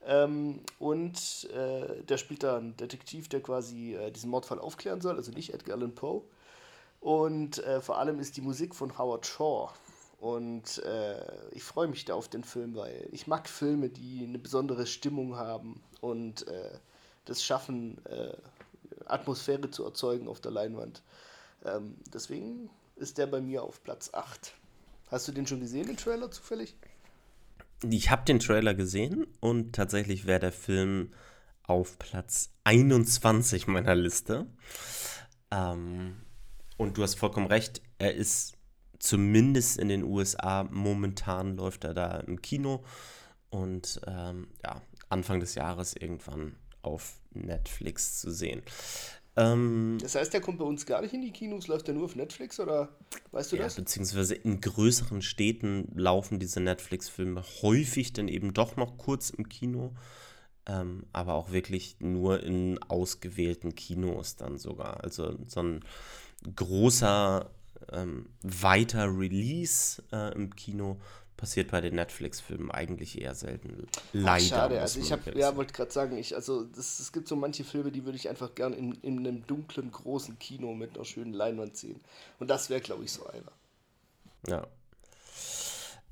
Ähm, 0.05 0.61
und 0.79 1.49
äh, 1.53 2.03
der 2.03 2.17
spielt 2.17 2.43
da 2.43 2.57
einen 2.57 2.75
Detektiv, 2.77 3.29
der 3.29 3.41
quasi 3.41 3.95
äh, 3.95 4.11
diesen 4.11 4.29
Mordfall 4.29 4.59
aufklären 4.59 5.01
soll, 5.01 5.15
also 5.15 5.31
nicht 5.31 5.53
Edgar 5.53 5.77
Allan 5.77 5.93
Poe. 5.93 6.23
Und 6.99 7.59
äh, 7.59 7.81
vor 7.81 7.97
allem 7.97 8.19
ist 8.19 8.37
die 8.37 8.41
Musik 8.41 8.75
von 8.75 8.97
Howard 8.97 9.25
Shaw. 9.25 9.69
Und 10.19 10.77
äh, 10.85 11.49
ich 11.51 11.63
freue 11.63 11.87
mich 11.87 12.05
da 12.05 12.13
auf 12.13 12.29
den 12.29 12.43
Film, 12.43 12.75
weil 12.75 13.09
ich 13.11 13.25
mag 13.25 13.49
Filme, 13.49 13.89
die 13.89 14.23
eine 14.23 14.37
besondere 14.37 14.85
Stimmung 14.85 15.35
haben 15.35 15.81
und 15.99 16.47
äh, 16.47 16.77
das 17.25 17.43
schaffen, 17.43 17.97
äh, 18.05 18.33
Atmosphäre 19.05 19.71
zu 19.71 19.83
erzeugen 19.83 20.27
auf 20.27 20.39
der 20.39 20.51
Leinwand. 20.51 21.01
Ähm, 21.65 21.95
deswegen 22.13 22.69
ist 22.95 23.17
der 23.17 23.25
bei 23.25 23.41
mir 23.41 23.63
auf 23.63 23.83
Platz 23.83 24.11
8. 24.13 24.53
Hast 25.09 25.27
du 25.27 25.31
den 25.31 25.47
schon 25.47 25.59
gesehen, 25.59 25.87
den 25.87 25.97
Trailer 25.97 26.29
zufällig? 26.29 26.75
Ich 27.89 28.11
habe 28.11 28.25
den 28.25 28.39
Trailer 28.39 28.73
gesehen 28.73 29.25
und 29.39 29.73
tatsächlich 29.73 30.25
wäre 30.25 30.39
der 30.39 30.51
Film 30.51 31.13
auf 31.63 31.97
Platz 31.97 32.53
21 32.63 33.67
meiner 33.67 33.95
Liste. 33.95 34.47
Ähm, 35.51 36.17
und 36.77 36.97
du 36.97 37.03
hast 37.03 37.15
vollkommen 37.15 37.47
recht, 37.47 37.81
er 37.97 38.15
ist 38.15 38.57
zumindest 38.99 39.79
in 39.79 39.89
den 39.89 40.03
USA 40.03 40.63
momentan 40.63 41.55
läuft 41.55 41.83
er 41.83 41.93
da 41.93 42.19
im 42.19 42.41
Kino 42.41 42.83
und 43.49 43.99
ähm, 44.05 44.47
ja, 44.63 44.81
Anfang 45.09 45.39
des 45.39 45.55
Jahres 45.55 45.95
irgendwann 45.95 46.55
auf 46.83 47.19
Netflix 47.31 48.19
zu 48.19 48.31
sehen. 48.31 48.61
Ähm, 49.37 49.97
das 50.01 50.15
heißt, 50.15 50.33
der 50.33 50.41
kommt 50.41 50.59
bei 50.59 50.65
uns 50.65 50.85
gar 50.85 51.01
nicht 51.01 51.13
in 51.13 51.21
die 51.21 51.31
Kinos, 51.31 51.67
läuft 51.67 51.87
er 51.87 51.93
nur 51.93 52.05
auf 52.05 52.15
Netflix 52.15 52.59
oder 52.59 52.89
weißt 53.31 53.51
du 53.51 53.55
ja, 53.55 53.63
das? 53.63 53.75
Beziehungsweise 53.75 54.35
in 54.35 54.59
größeren 54.59 55.21
Städten 55.21 55.87
laufen 55.95 56.39
diese 56.39 56.59
Netflix-Filme 56.59 57.43
häufig 57.61 58.11
dann 58.13 58.27
eben 58.27 58.53
doch 58.53 58.75
noch 58.75 58.97
kurz 58.97 59.29
im 59.29 59.47
Kino, 59.47 59.93
ähm, 60.65 61.05
aber 61.13 61.35
auch 61.35 61.51
wirklich 61.51 61.95
nur 61.99 62.43
in 62.43 62.77
ausgewählten 62.83 63.73
Kinos 63.73 64.35
dann 64.35 64.57
sogar. 64.57 65.01
Also 65.01 65.37
so 65.47 65.61
ein 65.61 65.85
großer 66.53 67.49
ähm, 67.91 68.29
weiter 68.41 69.05
Release 69.17 70.03
äh, 70.11 70.33
im 70.35 70.55
Kino 70.55 70.99
passiert 71.41 71.71
bei 71.71 71.81
den 71.81 71.95
Netflix-Filmen 71.95 72.69
eigentlich 72.69 73.19
eher 73.19 73.33
selten. 73.33 73.87
Leider. 74.13 74.31
Ach, 74.31 74.39
schade, 74.39 74.79
also 74.79 74.99
ich 74.99 75.11
habe, 75.11 75.35
ja, 75.35 75.55
wollte 75.55 75.73
gerade 75.73 75.91
sagen, 75.91 76.15
ich, 76.15 76.35
also 76.35 76.65
das, 76.65 76.99
es 76.99 77.11
gibt 77.11 77.27
so 77.27 77.35
manche 77.35 77.63
Filme, 77.63 77.91
die 77.91 78.05
würde 78.05 78.15
ich 78.15 78.29
einfach 78.29 78.53
gern 78.53 78.73
in, 78.73 78.93
in 79.01 79.17
einem 79.17 79.47
dunklen, 79.47 79.91
großen 79.91 80.37
Kino 80.37 80.75
mit 80.75 80.95
einer 80.95 81.03
schönen 81.03 81.33
Leinwand 81.33 81.75
sehen. 81.75 81.99
Und 82.37 82.47
das 82.51 82.69
wäre, 82.69 82.79
glaube 82.79 83.05
ich, 83.05 83.11
so 83.11 83.25
einer. 83.25 83.51
Ja. 84.47 84.67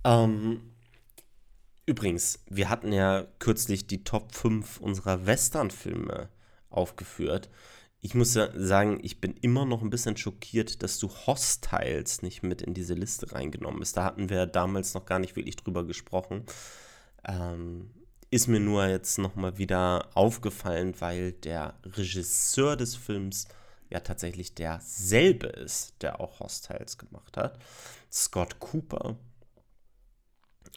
Ähm, 0.04 0.72
übrigens, 1.86 2.40
wir 2.50 2.68
hatten 2.68 2.92
ja 2.92 3.28
kürzlich 3.38 3.86
die 3.86 4.04
Top 4.04 4.34
5 4.34 4.80
unserer 4.80 5.28
Western-Filme 5.28 6.30
aufgeführt 6.72 7.52
ich 8.02 8.16
muss 8.16 8.34
sagen, 8.34 9.00
ich 9.04 9.20
bin 9.20 9.36
immer 9.42 9.66
noch 9.66 9.82
ein 9.82 9.90
bisschen 9.90 10.16
schockiert, 10.16 10.84
dass 10.84 11.00
du 11.00 11.10
Hostiles 11.10 12.22
nicht 12.22 12.44
mit 12.44 12.62
in 12.62 12.74
diese 12.74 12.94
Liste 12.94 13.32
reingenommen 13.34 13.80
bist. 13.80 13.98
Da 13.98 14.06
hatten 14.06 14.30
wir 14.30 14.46
damals 14.46 14.94
noch 14.94 15.06
gar 15.06 15.20
nicht 15.20 15.36
wirklich 15.36 15.58
drüber 15.58 15.86
gesprochen. 15.86 16.46
Ähm, 17.28 17.92
ist 18.32 18.48
mir 18.48 18.60
nur 18.60 18.86
jetzt 18.88 19.18
nochmal 19.18 19.58
wieder 19.58 20.10
aufgefallen, 20.14 20.94
weil 21.00 21.34
der 21.34 21.74
Regisseur 21.84 22.78
des 22.78 22.96
Films 22.96 23.48
ja 23.90 24.00
tatsächlich 24.00 24.54
derselbe 24.54 25.48
ist, 25.48 25.96
der 26.02 26.22
auch 26.22 26.40
Hostiles 26.40 26.98
gemacht 26.98 27.36
hat. 27.36 27.60
Scott 28.12 28.60
Cooper. 28.60 29.18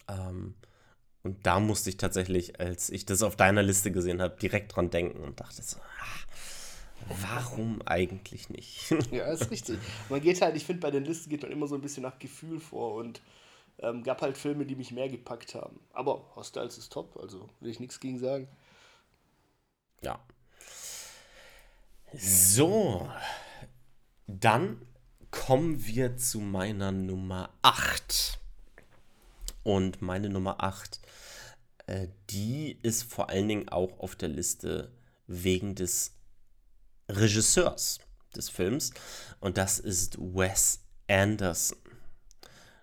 Ähm, 0.09 0.55
und 1.23 1.47
da 1.47 1.61
musste 1.61 1.91
ich 1.91 1.99
tatsächlich, 1.99 2.59
als 2.59 2.91
ich 2.91 3.07
das 3.07 3.23
auf 3.23 3.37
deiner 3.37 3.63
Liste 3.63 3.93
gesehen 3.93 4.21
habe, 4.21 4.37
direkt 4.41 4.75
dran 4.75 4.91
denken 4.91 5.23
und 5.23 5.39
dachte 5.39 5.63
so, 5.63 5.79
ah, 5.79 6.23
Warum 7.09 7.83
eigentlich 7.87 8.49
nicht? 8.49 8.91
ja, 9.11 9.27
ist 9.27 9.51
richtig. 9.51 9.79
Man 10.09 10.21
geht 10.21 10.41
halt, 10.41 10.57
ich 10.57 10.65
finde, 10.65 10.81
bei 10.81 10.91
den 10.91 11.05
Listen 11.05 11.31
geht 11.31 11.43
man 11.43 11.51
immer 11.51 11.67
so 11.67 11.75
ein 11.75 11.81
bisschen 11.81 12.03
nach 12.03 12.19
Gefühl 12.19 12.61
vor 12.61 12.95
und 12.95 13.21
ähm, 13.79 14.03
gab 14.03 14.23
halt 14.23 14.37
Filme, 14.39 14.65
die 14.67 14.77
mich 14.77 14.93
mehr 14.93 15.09
gepackt 15.09 15.55
haben. 15.55 15.81
Aber 15.93 16.25
Hostiles 16.37 16.79
ist 16.79 16.93
top, 16.93 17.17
also 17.21 17.49
will 17.61 17.71
ich 17.71 17.81
nichts 17.81 18.01
gegen 18.01 18.19
sagen. 18.19 18.49
Ja. 20.03 20.21
So, 22.15 23.11
dann 24.27 24.85
kommen 25.31 25.87
wir 25.87 26.17
zu 26.17 26.41
meiner 26.41 26.93
Nummer 26.93 27.51
8. 27.63 28.39
Und 29.65 30.03
meine 30.03 30.29
Nummer 30.29 30.63
8, 30.63 31.01
äh, 31.87 32.09
die 32.31 32.79
ist 32.83 33.05
vor 33.05 33.31
allen 33.31 33.49
Dingen 33.49 33.69
auch 33.69 34.01
auf 34.01 34.17
der 34.17 34.29
Liste 34.29 34.93
wegen 35.27 35.75
des 35.75 36.15
Regisseurs 37.13 38.01
des 38.35 38.49
Films 38.49 38.93
und 39.41 39.59
das 39.59 39.79
ist 39.79 40.19
Wes 40.19 40.81
Anderson. 41.09 41.79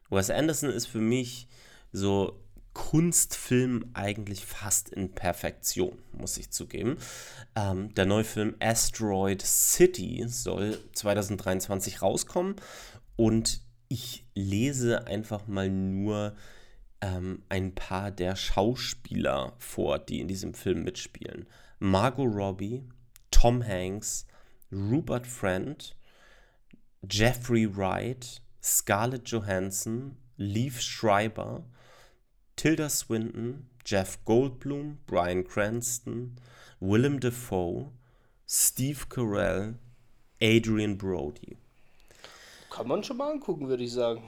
Wes 0.10 0.30
Anderson 0.30 0.70
ist 0.70 0.88
für 0.88 1.00
mich 1.00 1.48
so 1.92 2.40
Kunstfilm 2.74 3.90
eigentlich 3.94 4.46
fast 4.46 4.90
in 4.90 5.12
Perfektion, 5.12 5.98
muss 6.14 6.38
ich 6.38 6.52
zugeben. 6.52 6.98
Ähm, 7.56 7.94
der 7.96 8.06
neue 8.06 8.24
Film 8.24 8.56
Asteroid 8.60 9.42
City 9.42 10.24
soll 10.28 10.80
2023 10.94 12.02
rauskommen 12.02 12.56
und 13.16 13.62
ich 13.90 14.26
lese 14.36 15.08
einfach 15.08 15.48
mal 15.48 15.70
nur 15.70 16.36
ähm, 17.02 17.44
ein 17.50 17.74
paar 17.74 18.12
der 18.12 18.36
Schauspieler 18.36 19.54
vor, 19.58 20.00
die 20.00 20.20
in 20.20 20.28
diesem 20.28 20.54
Film 20.54 20.84
mitspielen. 20.84 21.48
Margot 21.80 22.28
Robbie, 22.28 22.84
Tom 23.40 23.62
Hanks, 23.62 24.26
Rupert 24.70 25.26
Friend, 25.26 25.96
Jeffrey 27.10 27.66
Wright, 27.66 28.42
Scarlett 28.62 29.30
Johansson, 29.30 30.18
Leaf 30.36 30.82
Schreiber, 30.82 31.64
Tilda 32.58 32.90
Swinton, 32.90 33.70
Jeff 33.86 34.20
Goldblum, 34.26 34.98
Brian 35.06 35.46
Cranston, 35.48 36.36
Willem 36.82 37.22
Dafoe, 37.22 37.94
Steve 38.46 39.06
Carell, 39.08 39.76
Adrian 40.42 40.98
Brody. 40.98 41.56
Kann 42.70 42.90
man 42.90 43.06
schon 43.06 43.16
mal 43.16 43.32
angucken, 43.32 43.70
würde 43.70 43.86
ich 43.86 43.94
sagen. 43.94 44.22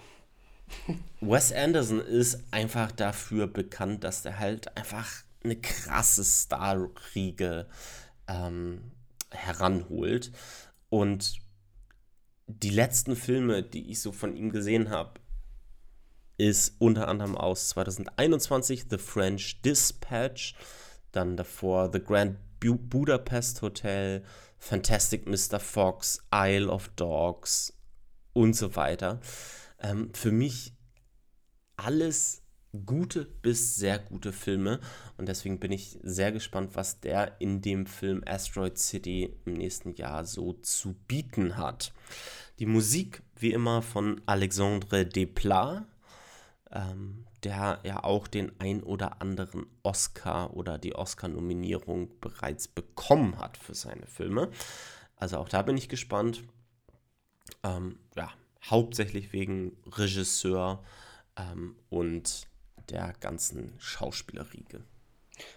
Wes 1.20 1.52
Anderson 1.52 2.00
ist 2.00 2.42
einfach 2.52 2.94
dafür 2.94 3.48
bekannt, 3.48 4.06
dass 4.06 4.24
er 4.24 4.40
halt 4.40 4.78
einfach 4.78 5.10
eine 5.44 5.58
krasse 5.58 6.24
Starriege 6.24 7.68
ähm, 8.30 8.94
heranholt. 9.32 10.32
Und 10.90 11.40
die 12.48 12.70
letzten 12.70 13.16
Filme, 13.16 13.64
die 13.64 13.90
ich 13.92 14.02
so 14.02 14.12
von 14.12 14.36
ihm 14.36 14.52
gesehen 14.52 14.90
habe, 14.90 15.20
ist 16.38 16.76
unter 16.80 17.08
anderem 17.08 17.38
aus 17.38 17.70
2021 17.70 18.86
The 18.90 18.98
French 18.98 19.62
Dispatch, 19.62 20.56
dann 21.12 21.38
davor 21.38 21.92
The 21.94 22.04
Grand 22.04 22.38
Bu 22.60 22.76
Budapest 22.76 23.62
Hotel, 23.62 24.24
Fantastic 24.58 25.28
Mr. 25.28 25.60
Fox, 25.60 26.24
Isle 26.34 26.70
of 26.70 26.90
Dogs 26.90 27.74
und 28.34 28.56
so 28.56 28.76
weiter. 28.76 29.20
Ähm, 29.80 30.14
für 30.14 30.32
mich 30.32 30.74
alles 31.78 32.41
gute 32.86 33.26
bis 33.26 33.76
sehr 33.76 34.00
gute 34.00 34.32
Filme 34.32 34.80
und 35.18 35.28
deswegen 35.28 35.60
bin 35.60 35.72
ich 35.72 36.00
sehr 36.04 36.32
gespannt, 36.32 36.72
was 36.76 37.00
der 37.02 37.40
in 37.40 37.62
dem 37.62 37.86
Film 37.86 38.24
Asteroid 38.26 38.78
City 38.78 39.36
im 39.46 39.54
nächsten 39.54 39.94
Jahr 39.96 40.26
so 40.26 40.54
zu 40.54 40.94
bieten 41.08 41.58
hat. 41.58 41.94
Die 42.60 42.66
Musik 42.66 43.22
wie 43.36 43.52
immer 43.52 43.82
von 43.82 44.22
Alexandre 44.26 45.06
Desplat. 45.06 45.86
ähm, 46.72 47.26
der 47.44 47.80
ja 47.84 48.04
auch 48.04 48.28
den 48.28 48.52
ein 48.60 48.84
oder 48.84 49.22
anderen 49.22 49.66
Oscar 49.84 50.56
oder 50.56 50.78
die 50.78 50.96
Oscar-Nominierung 50.96 52.20
bereits 52.20 52.68
bekommen 52.68 53.40
hat 53.40 53.58
für 53.58 53.74
seine 53.74 54.06
Filme. 54.06 54.52
Also 55.16 55.38
auch 55.38 55.50
da 55.50 55.62
bin 55.62 55.78
ich 55.78 55.90
gespannt. 55.90 56.44
Ähm, 57.64 57.98
ja, 58.16 58.32
hauptsächlich 58.70 59.34
wegen 59.34 59.76
Regisseur 59.88 60.84
ähm, 61.36 61.76
und 61.90 62.48
der 62.90 63.14
ganzen 63.20 63.74
Schauspielerriege. 63.80 64.84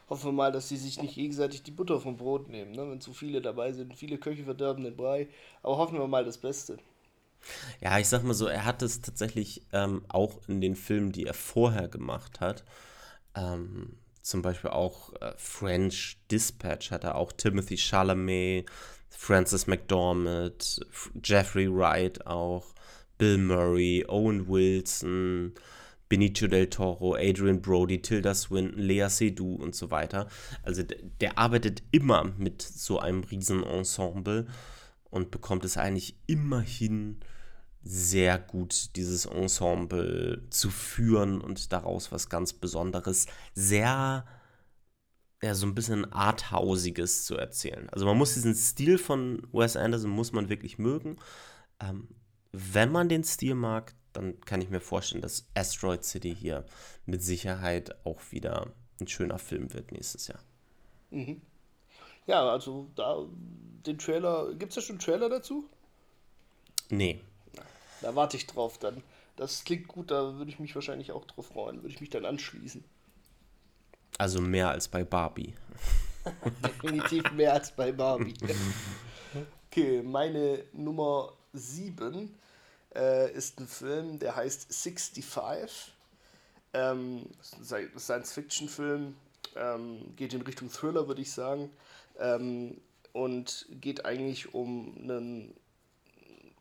Hoffen 0.09 0.29
wir 0.29 0.33
mal, 0.33 0.53
dass 0.53 0.69
sie 0.69 0.77
sich 0.77 1.01
nicht 1.01 1.15
gegenseitig 1.15 1.63
die 1.63 1.71
Butter 1.71 2.01
vom 2.01 2.17
Brot 2.17 2.49
nehmen, 2.49 2.73
ne? 2.73 2.91
wenn 2.91 3.01
zu 3.01 3.13
viele 3.13 3.43
dabei 3.43 3.73
sind. 3.73 3.95
Viele 3.95 4.19
Köche 4.19 4.45
verderben 4.45 4.85
den 4.85 4.97
Brei. 4.97 5.29
Aber 5.63 5.77
hoffen 5.77 5.99
wir 5.99 6.07
mal 6.07 6.25
das 6.25 6.39
Beste. 6.39 6.79
Ja, 7.81 7.99
ich 7.99 8.09
sag 8.09 8.23
mal 8.23 8.33
so, 8.33 8.47
er 8.47 8.65
hat 8.65 8.81
es 8.81 9.03
tatsächlich 9.03 9.67
ähm, 9.73 10.05
auch 10.09 10.41
in 10.49 10.63
den 10.63 10.77
Filmen, 10.77 11.13
die 11.13 11.27
er 11.27 11.35
vorher 11.35 11.89
gemacht 11.89 12.41
hat, 12.41 12.65
ähm, 13.35 13.99
zum 14.23 14.41
Beispiel 14.41 14.71
auch 14.71 15.13
äh, 15.21 15.35
French 15.37 16.17
Dispatch 16.31 16.91
hat 16.91 17.05
er 17.05 17.17
auch 17.17 17.31
Timothy 17.33 17.77
Chalamet, 17.77 18.67
Francis 19.11 19.67
McDormand, 19.67 20.81
Jeffrey 21.23 21.71
Wright 21.71 22.27
auch, 22.27 22.75
Bill 23.19 23.39
Murray, 23.39 24.05
Owen 24.09 24.49
Wilson, 24.49 25.53
Benicio 26.09 26.49
del 26.49 26.69
Toro, 26.69 27.15
Adrian 27.15 27.61
Brody, 27.63 28.01
Tilda 28.03 28.35
Swinton, 28.35 28.79
Lea 28.79 29.09
Seydoux 29.09 29.57
und 29.57 29.75
so 29.75 29.91
weiter. 29.91 30.29
Also 30.63 30.83
der, 30.83 31.39
arbeitet 31.39 31.83
immer 31.91 32.25
mit 32.37 32.63
so 32.63 32.99
einem 32.99 33.25
Riesenensemble 33.25 34.47
und 35.11 35.31
bekommt 35.31 35.65
es 35.65 35.77
eigentlich 35.77 36.17
immerhin 36.27 37.21
sehr 37.83 38.39
gut, 38.39 38.97
dieses 38.97 39.27
Ensemble 39.27 40.47
zu 40.51 40.71
führen 40.71 41.41
und 41.41 41.73
daraus 41.73 42.13
was 42.13 42.29
ganz 42.29 42.53
Besonderes, 42.55 43.27
sehr, 43.55 44.25
ja, 45.43 45.55
so 45.55 45.67
ein 45.67 45.75
bisschen 45.75 46.11
Arthausiges 46.11 47.27
zu 47.27 47.37
erzählen. 47.37 47.89
Also 47.91 48.07
man 48.07 48.17
muss 48.17 48.35
diesen 48.35 48.55
Stil 48.55 48.99
von 48.99 49.47
Wes 49.53 49.77
Anderson, 49.77 50.11
muss 50.11 50.33
man 50.33 50.49
wirklich 50.49 50.79
mögen. 50.79 51.17
Ähm, 51.81 52.09
wenn 52.53 52.91
man 52.91 53.09
den 53.09 53.25
Stil 53.25 53.55
mag, 53.55 53.95
dann 54.15 54.41
kann 54.41 54.63
ich 54.63 54.71
mir 54.71 54.81
vorstellen, 54.81 55.23
dass 55.23 55.47
Asteroid 55.55 56.05
City 56.05 56.35
hier 56.35 56.65
mit 57.05 57.23
Sicherheit 57.23 57.95
auch 58.07 58.21
wieder 58.31 58.73
ein 59.01 59.09
schöner 59.09 59.39
Film 59.39 59.73
wird 59.75 59.93
nächstes 59.93 60.29
Jahr. 60.29 60.41
Mhm. 61.11 61.43
Ja, 62.27 62.49
also 62.49 62.89
da 62.95 63.27
den 63.87 63.99
Trailer, 63.99 64.55
gibt 64.55 64.71
es 64.71 64.77
da 64.77 64.81
schon 64.81 64.95
einen 64.95 65.01
Trailer 65.01 65.29
dazu? 65.29 65.69
Nee. 66.89 67.21
Da 68.01 68.15
warte 68.15 68.37
ich 68.37 68.47
drauf 68.47 68.79
dann. 68.79 69.03
Das 69.37 69.65
klingt 69.65 69.89
gut, 69.89 70.11
da 70.11 70.35
würde 70.37 70.51
ich 70.51 70.59
mich 70.59 70.75
wahrscheinlich 70.75 71.13
auch 71.13 71.25
drauf 71.25 71.49
freuen, 71.49 71.83
würde 71.83 71.95
ich 71.95 72.01
mich 72.01 72.11
dann 72.11 72.25
anschließen. 72.25 72.85
Also 74.17 74.41
mehr 74.41 74.71
als 74.71 74.89
bei 74.89 75.05
Barbie. 75.05 75.55
Definitiv 76.65 77.31
mehr 77.33 77.53
als 77.53 77.75
bei 77.75 77.93
Barbie. 77.93 78.35
okay, 79.71 80.03
meine 80.03 80.65
Nummer 80.73 81.33
7 81.53 82.35
äh, 82.95 83.33
ist 83.33 83.61
ein 83.61 83.67
Film, 83.67 84.19
der 84.19 84.37
heißt 84.37 84.73
65. 84.73 85.93
Ähm, 86.73 87.27
Science-Fiction-Film, 87.63 89.15
ähm, 89.57 90.17
geht 90.17 90.35
in 90.35 90.43
Richtung 90.43 90.71
Thriller, 90.71 91.07
würde 91.07 91.23
ich 91.23 91.33
sagen. 91.33 91.71
Ähm, 92.19 92.81
und 93.13 93.67
geht 93.71 94.05
eigentlich 94.05 94.55
um 94.55 94.93
einen 94.97 95.55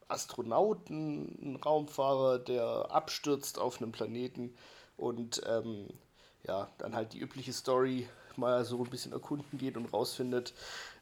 Astronauten, 0.07 1.37
einen 1.41 1.55
Raumfahrer, 1.55 2.39
der 2.39 2.87
abstürzt 2.91 3.57
auf 3.57 3.81
einem 3.81 3.91
Planeten 3.91 4.53
und 4.95 5.41
ähm, 5.47 5.87
ja, 6.43 6.69
dann 6.77 6.95
halt 6.95 7.13
die 7.13 7.19
übliche 7.19 7.53
Story 7.53 8.07
mal 8.35 8.63
so 8.65 8.83
ein 8.83 8.89
bisschen 8.89 9.13
erkunden 9.13 9.57
geht 9.57 9.77
und 9.77 9.91
rausfindet, 9.91 10.53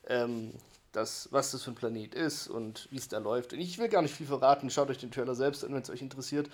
ähm, 0.08 0.54
das, 0.92 1.30
was 1.32 1.52
das 1.52 1.64
für 1.64 1.72
ein 1.72 1.76
Planet 1.76 2.14
ist 2.16 2.48
und 2.48 2.88
wie 2.92 2.98
es 2.98 3.08
da 3.08 3.20
läuft. 3.20 3.54
Und 3.54 3.60
ich 3.60 3.78
will 3.78 3.88
gar 3.88 4.02
nicht 4.02 4.14
viel 4.16 4.28
verraten, 4.28 4.70
schaut 4.70 4.90
euch 4.90 4.98
den 4.98 5.12
Trailer 5.12 5.36
selbst 5.36 5.64
an, 5.64 5.74
wenn 5.74 5.82
es 5.82 5.90
euch 5.90 6.02
interessiert. 6.02 6.50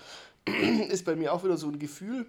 ist 0.89 1.05
bei 1.05 1.15
mir 1.15 1.33
auch 1.33 1.43
wieder 1.43 1.57
so 1.57 1.67
ein 1.67 1.79
Gefühl. 1.79 2.27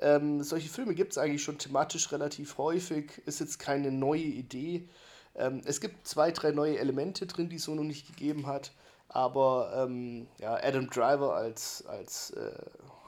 Ähm, 0.00 0.42
solche 0.42 0.68
Filme 0.68 0.94
gibt 0.94 1.12
es 1.12 1.18
eigentlich 1.18 1.42
schon 1.42 1.58
thematisch 1.58 2.10
relativ 2.10 2.58
häufig, 2.58 3.22
ist 3.26 3.40
jetzt 3.40 3.58
keine 3.58 3.92
neue 3.92 4.22
Idee. 4.22 4.88
Ähm, 5.36 5.62
es 5.64 5.80
gibt 5.80 6.06
zwei, 6.06 6.30
drei 6.30 6.50
neue 6.50 6.78
Elemente 6.78 7.26
drin, 7.26 7.48
die 7.48 7.56
es 7.56 7.64
so 7.64 7.74
noch 7.74 7.84
nicht 7.84 8.06
gegeben 8.06 8.46
hat. 8.46 8.72
Aber 9.08 9.72
ähm, 9.76 10.26
ja, 10.40 10.54
Adam 10.54 10.90
Driver 10.90 11.34
als, 11.34 11.84
als 11.86 12.30
äh, 12.30 12.52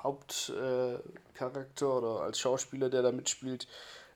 Hauptcharakter 0.03 1.87
äh, 1.87 1.99
oder 1.99 2.21
als 2.21 2.39
Schauspieler, 2.39 2.89
der 2.91 3.03
da 3.03 3.11
mitspielt, 3.11 3.67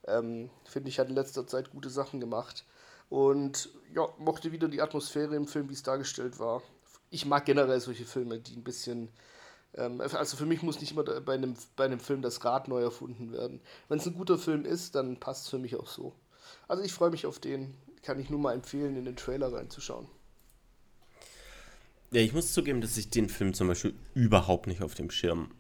ähm, 0.07 0.51
finde 0.65 0.89
ich, 0.89 1.01
hat 1.01 1.09
in 1.09 1.17
letzter 1.17 1.47
Zeit 1.47 1.71
gute 1.73 1.91
Sachen 1.91 2.21
gemacht. 2.21 2.65
Und 3.11 3.69
ja, 3.95 4.09
mochte 4.19 4.53
wieder 4.53 4.69
die 4.69 4.81
Atmosphäre 4.81 5.37
im 5.37 5.47
Film, 5.47 5.69
wie 5.69 5.75
es 5.75 5.83
dargestellt 5.83 6.39
war. 6.39 6.63
Ich 7.11 7.27
mag 7.27 7.45
generell 7.45 7.81
solche 7.81 8.07
Filme, 8.07 8.39
die 8.39 8.57
ein 8.57 8.65
bisschen. 8.65 9.11
Ähm, 9.75 10.01
also 10.01 10.37
für 10.37 10.47
mich 10.47 10.63
muss 10.63 10.81
nicht 10.81 10.93
immer 10.93 11.03
bei 11.03 11.35
einem, 11.35 11.55
bei 11.77 11.85
einem 11.85 12.01
Film 12.01 12.23
das 12.23 12.45
Rad 12.45 12.69
neu 12.69 12.81
erfunden 12.81 13.33
werden. 13.33 13.61
Wenn 13.89 13.99
es 13.99 14.07
ein 14.07 14.15
guter 14.15 14.39
Film 14.39 14.65
ist, 14.65 14.95
dann 14.95 15.19
passt 15.19 15.45
es 15.45 15.51
für 15.51 15.59
mich 15.59 15.77
auch 15.77 15.89
so. 15.89 16.15
Also 16.69 16.83
ich 16.83 16.93
freue 16.93 17.11
mich 17.11 17.27
auf 17.27 17.39
den. 17.41 17.75
Kann 18.03 18.19
ich 18.19 18.31
nur 18.31 18.39
mal 18.39 18.55
empfehlen, 18.55 18.97
in 18.97 19.05
den 19.05 19.17
Trailer 19.17 19.53
reinzuschauen. 19.53 20.09
Ja, 22.13 22.21
ich 22.21 22.33
muss 22.33 22.55
zugeben, 22.55 22.81
dass 22.81 22.97
ich 22.97 23.11
den 23.11 23.29
Film 23.29 23.53
zum 23.55 23.69
Beispiel 23.69 23.95
überhaupt 24.15 24.67
nicht 24.67 24.83
auf 24.83 24.95
dem 24.95 25.11
Schirm 25.11 25.51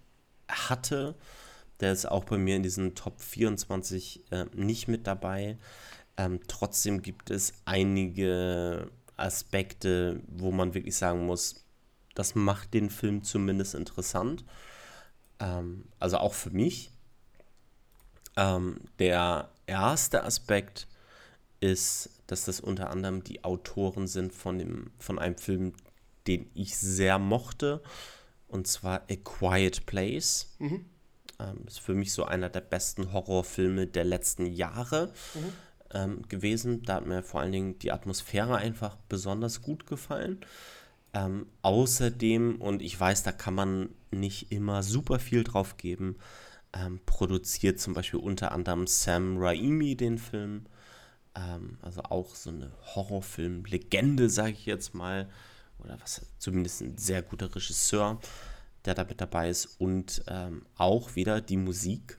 hatte. 0.48 1.16
Der 1.80 1.92
ist 1.92 2.06
auch 2.06 2.24
bei 2.24 2.38
mir 2.38 2.56
in 2.56 2.62
diesen 2.62 2.94
Top 2.94 3.20
24 3.20 4.24
äh, 4.30 4.46
nicht 4.54 4.88
mit 4.88 5.06
dabei. 5.06 5.58
Ähm, 6.20 6.40
trotzdem 6.48 7.00
gibt 7.00 7.30
es 7.30 7.54
einige 7.64 8.90
Aspekte, 9.16 10.20
wo 10.28 10.50
man 10.50 10.74
wirklich 10.74 10.96
sagen 10.96 11.24
muss, 11.24 11.64
das 12.14 12.34
macht 12.34 12.74
den 12.74 12.90
Film 12.90 13.22
zumindest 13.22 13.74
interessant. 13.74 14.44
Ähm, 15.38 15.86
also 15.98 16.18
auch 16.18 16.34
für 16.34 16.50
mich. 16.50 16.90
Ähm, 18.36 18.80
der 18.98 19.50
erste 19.66 20.24
Aspekt 20.24 20.88
ist, 21.60 22.10
dass 22.26 22.44
das 22.44 22.60
unter 22.60 22.90
anderem 22.90 23.24
die 23.24 23.42
Autoren 23.42 24.06
sind 24.06 24.34
von, 24.34 24.58
dem, 24.58 24.90
von 24.98 25.18
einem 25.18 25.38
Film, 25.38 25.72
den 26.26 26.50
ich 26.52 26.76
sehr 26.76 27.18
mochte. 27.18 27.82
Und 28.46 28.66
zwar 28.66 29.04
A 29.10 29.16
Quiet 29.16 29.86
Place. 29.86 30.54
Mhm. 30.58 30.84
Ähm, 31.38 31.64
ist 31.66 31.80
für 31.80 31.94
mich 31.94 32.12
so 32.12 32.24
einer 32.24 32.50
der 32.50 32.60
besten 32.60 33.14
Horrorfilme 33.14 33.86
der 33.86 34.04
letzten 34.04 34.44
Jahre. 34.44 35.14
Mhm 35.34 35.69
ähm, 35.92 36.22
gewesen. 36.28 36.82
Da 36.82 36.96
hat 36.96 37.06
mir 37.06 37.22
vor 37.22 37.40
allen 37.40 37.52
Dingen 37.52 37.78
die 37.78 37.92
Atmosphäre 37.92 38.56
einfach 38.56 38.96
besonders 39.08 39.62
gut 39.62 39.86
gefallen. 39.86 40.40
Ähm, 41.12 41.46
außerdem, 41.62 42.60
und 42.60 42.82
ich 42.82 42.98
weiß, 42.98 43.22
da 43.24 43.32
kann 43.32 43.54
man 43.54 43.90
nicht 44.10 44.52
immer 44.52 44.82
super 44.82 45.18
viel 45.18 45.42
drauf 45.44 45.76
geben, 45.76 46.16
ähm, 46.72 47.00
produziert 47.04 47.80
zum 47.80 47.94
Beispiel 47.94 48.20
unter 48.20 48.52
anderem 48.52 48.86
Sam 48.86 49.38
Raimi 49.38 49.96
den 49.96 50.18
Film. 50.18 50.66
Ähm, 51.34 51.78
also 51.82 52.02
auch 52.02 52.34
so 52.34 52.50
eine 52.50 52.70
Horrorfilm-Legende, 52.94 54.30
sage 54.30 54.52
ich 54.52 54.66
jetzt 54.66 54.94
mal. 54.94 55.28
Oder 55.78 55.98
was 56.00 56.26
zumindest 56.38 56.82
ein 56.82 56.98
sehr 56.98 57.22
guter 57.22 57.54
Regisseur, 57.54 58.20
der 58.84 58.94
da 58.94 59.04
mit 59.04 59.20
dabei 59.20 59.50
ist. 59.50 59.80
Und 59.80 60.22
ähm, 60.28 60.64
auch 60.76 61.16
wieder 61.16 61.40
die 61.40 61.56
Musik 61.56 62.18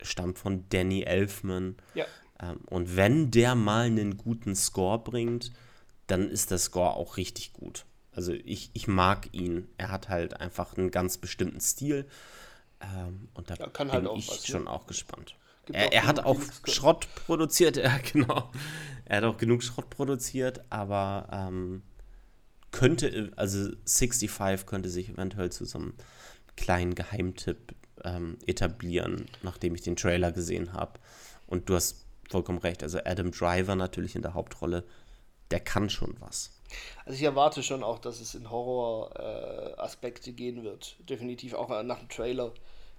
stammt 0.00 0.38
von 0.38 0.68
Danny 0.68 1.02
Elfman. 1.02 1.76
Ja. 1.94 2.04
Ähm, 2.44 2.60
und 2.66 2.96
wenn 2.96 3.30
der 3.30 3.54
mal 3.54 3.86
einen 3.86 4.16
guten 4.16 4.54
Score 4.54 4.98
bringt, 4.98 5.52
dann 6.06 6.28
ist 6.28 6.50
der 6.50 6.58
Score 6.58 6.94
auch 6.94 7.16
richtig 7.16 7.52
gut. 7.52 7.86
Also 8.12 8.32
ich, 8.32 8.70
ich 8.74 8.86
mag 8.86 9.28
ihn. 9.32 9.68
Er 9.76 9.90
hat 9.90 10.08
halt 10.08 10.40
einfach 10.40 10.76
einen 10.76 10.90
ganz 10.90 11.18
bestimmten 11.18 11.60
Stil. 11.60 12.06
Ähm, 12.80 13.28
und 13.34 13.50
da 13.50 13.54
bin 13.54 13.92
halt 13.92 14.08
ich 14.16 14.28
was, 14.28 14.46
schon 14.46 14.64
ne? 14.64 14.70
auch 14.70 14.86
gespannt. 14.86 15.36
er, 15.72 15.92
er 15.92 16.06
hat 16.06 16.24
auch 16.24 16.40
Schrott 16.64 17.08
produziert, 17.14 17.76
ja, 17.78 17.96
genau. 18.12 18.50
Er 19.04 19.18
hat 19.18 19.24
auch 19.24 19.36
genug 19.36 19.62
Schrott 19.62 19.90
produziert, 19.90 20.60
aber 20.70 21.28
ähm, 21.32 21.82
könnte, 22.70 23.32
also 23.36 23.70
65 23.86 24.66
könnte 24.66 24.88
sich 24.90 25.10
eventuell 25.10 25.50
zu 25.50 25.64
so 25.64 25.78
einem 25.78 25.94
kleinen 26.56 26.94
Geheimtipp 26.94 27.74
ähm, 28.04 28.38
etablieren, 28.46 29.26
nachdem 29.42 29.74
ich 29.74 29.82
den 29.82 29.96
Trailer 29.96 30.32
gesehen 30.32 30.72
habe. 30.72 31.00
Und 31.46 31.68
du 31.68 31.74
hast 31.74 32.03
vollkommen 32.30 32.58
recht. 32.58 32.82
Also 32.82 32.98
Adam 33.04 33.30
Driver 33.30 33.76
natürlich 33.76 34.14
in 34.14 34.22
der 34.22 34.34
Hauptrolle, 34.34 34.84
der 35.50 35.60
kann 35.60 35.90
schon 35.90 36.16
was. 36.20 36.50
Also 37.04 37.16
ich 37.16 37.22
erwarte 37.22 37.62
schon 37.62 37.82
auch, 37.82 37.98
dass 37.98 38.20
es 38.20 38.34
in 38.34 38.50
Horror-Aspekte 38.50 40.30
äh, 40.30 40.32
gehen 40.32 40.64
wird. 40.64 40.96
Definitiv 41.08 41.54
auch 41.54 41.82
nach 41.82 41.98
dem 41.98 42.08
Trailer. 42.08 42.52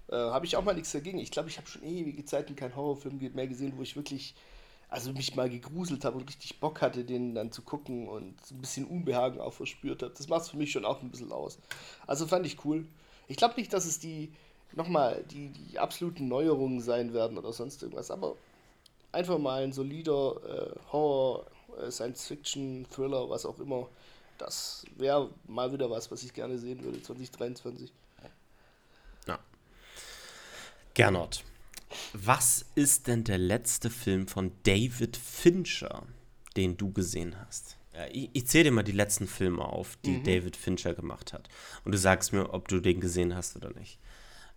Äh, 0.09 0.15
habe 0.15 0.45
ich 0.45 0.55
auch 0.55 0.63
mal 0.63 0.75
nichts 0.75 0.91
dagegen. 0.91 1.19
Ich 1.19 1.31
glaube, 1.31 1.49
ich 1.49 1.57
habe 1.57 1.67
schon 1.67 1.83
ewige 1.83 2.23
Zeiten 2.25 2.55
keinen 2.55 2.75
Horrorfilm 2.75 3.19
mehr 3.33 3.47
gesehen, 3.47 3.73
wo 3.75 3.81
ich 3.81 3.95
wirklich, 3.95 4.35
also 4.89 5.11
mich 5.11 5.35
mal 5.35 5.49
gegruselt 5.49 6.05
habe 6.05 6.17
und 6.17 6.29
richtig 6.29 6.59
Bock 6.59 6.81
hatte, 6.81 7.03
den 7.03 7.35
dann 7.35 7.51
zu 7.51 7.63
gucken 7.63 8.07
und 8.07 8.35
ein 8.51 8.61
bisschen 8.61 8.85
Unbehagen 8.85 9.41
auch 9.41 9.53
verspürt 9.53 10.03
habe. 10.03 10.13
Das 10.15 10.27
macht 10.27 10.43
es 10.43 10.49
für 10.49 10.57
mich 10.57 10.71
schon 10.71 10.85
auch 10.85 11.01
ein 11.01 11.09
bisschen 11.09 11.31
aus. 11.31 11.57
Also 12.07 12.27
fand 12.27 12.45
ich 12.45 12.63
cool. 12.63 12.85
Ich 13.27 13.37
glaube 13.37 13.55
nicht, 13.57 13.73
dass 13.73 13.85
es 13.85 13.99
die 13.99 14.31
nochmal 14.73 15.23
die, 15.31 15.49
die 15.49 15.79
absoluten 15.79 16.27
Neuerungen 16.27 16.81
sein 16.81 17.13
werden 17.13 17.37
oder 17.37 17.53
sonst 17.53 17.81
irgendwas. 17.81 18.11
Aber 18.11 18.35
einfach 19.15 19.39
mal 19.39 19.63
ein 19.63 19.73
solider 19.73 20.35
äh, 20.45 20.91
Horror, 20.91 21.45
äh, 21.81 21.89
Science-Fiction, 21.89 22.85
Thriller, 22.93 23.29
was 23.29 23.45
auch 23.45 23.59
immer. 23.59 23.89
Das 24.37 24.85
wäre 24.97 25.29
mal 25.47 25.71
wieder 25.71 25.89
was, 25.89 26.11
was 26.11 26.23
ich 26.23 26.33
gerne 26.33 26.59
sehen 26.59 26.83
würde, 26.83 27.01
2023. 27.01 27.91
Ja. 29.27 29.39
Gernot, 30.93 31.43
was 32.13 32.65
ist 32.75 33.07
denn 33.07 33.23
der 33.23 33.37
letzte 33.37 33.89
Film 33.89 34.27
von 34.27 34.51
David 34.63 35.15
Fincher, 35.15 36.03
den 36.57 36.75
du 36.75 36.91
gesehen 36.91 37.39
hast? 37.39 37.77
Ich, 38.11 38.29
ich 38.33 38.47
zähle 38.47 38.65
dir 38.65 38.71
mal 38.71 38.83
die 38.83 38.91
letzten 38.91 39.25
Filme 39.25 39.63
auf, 39.63 39.97
die 40.03 40.17
mhm. 40.17 40.23
David 40.25 40.57
Fincher 40.57 40.93
gemacht 40.93 41.31
hat. 41.31 41.47
Und 41.85 41.93
du 41.93 41.97
sagst 41.97 42.33
mir, 42.33 42.53
ob 42.53 42.67
du 42.67 42.81
den 42.81 42.99
gesehen 42.99 43.33
hast 43.33 43.55
oder 43.55 43.71
nicht. 43.71 43.99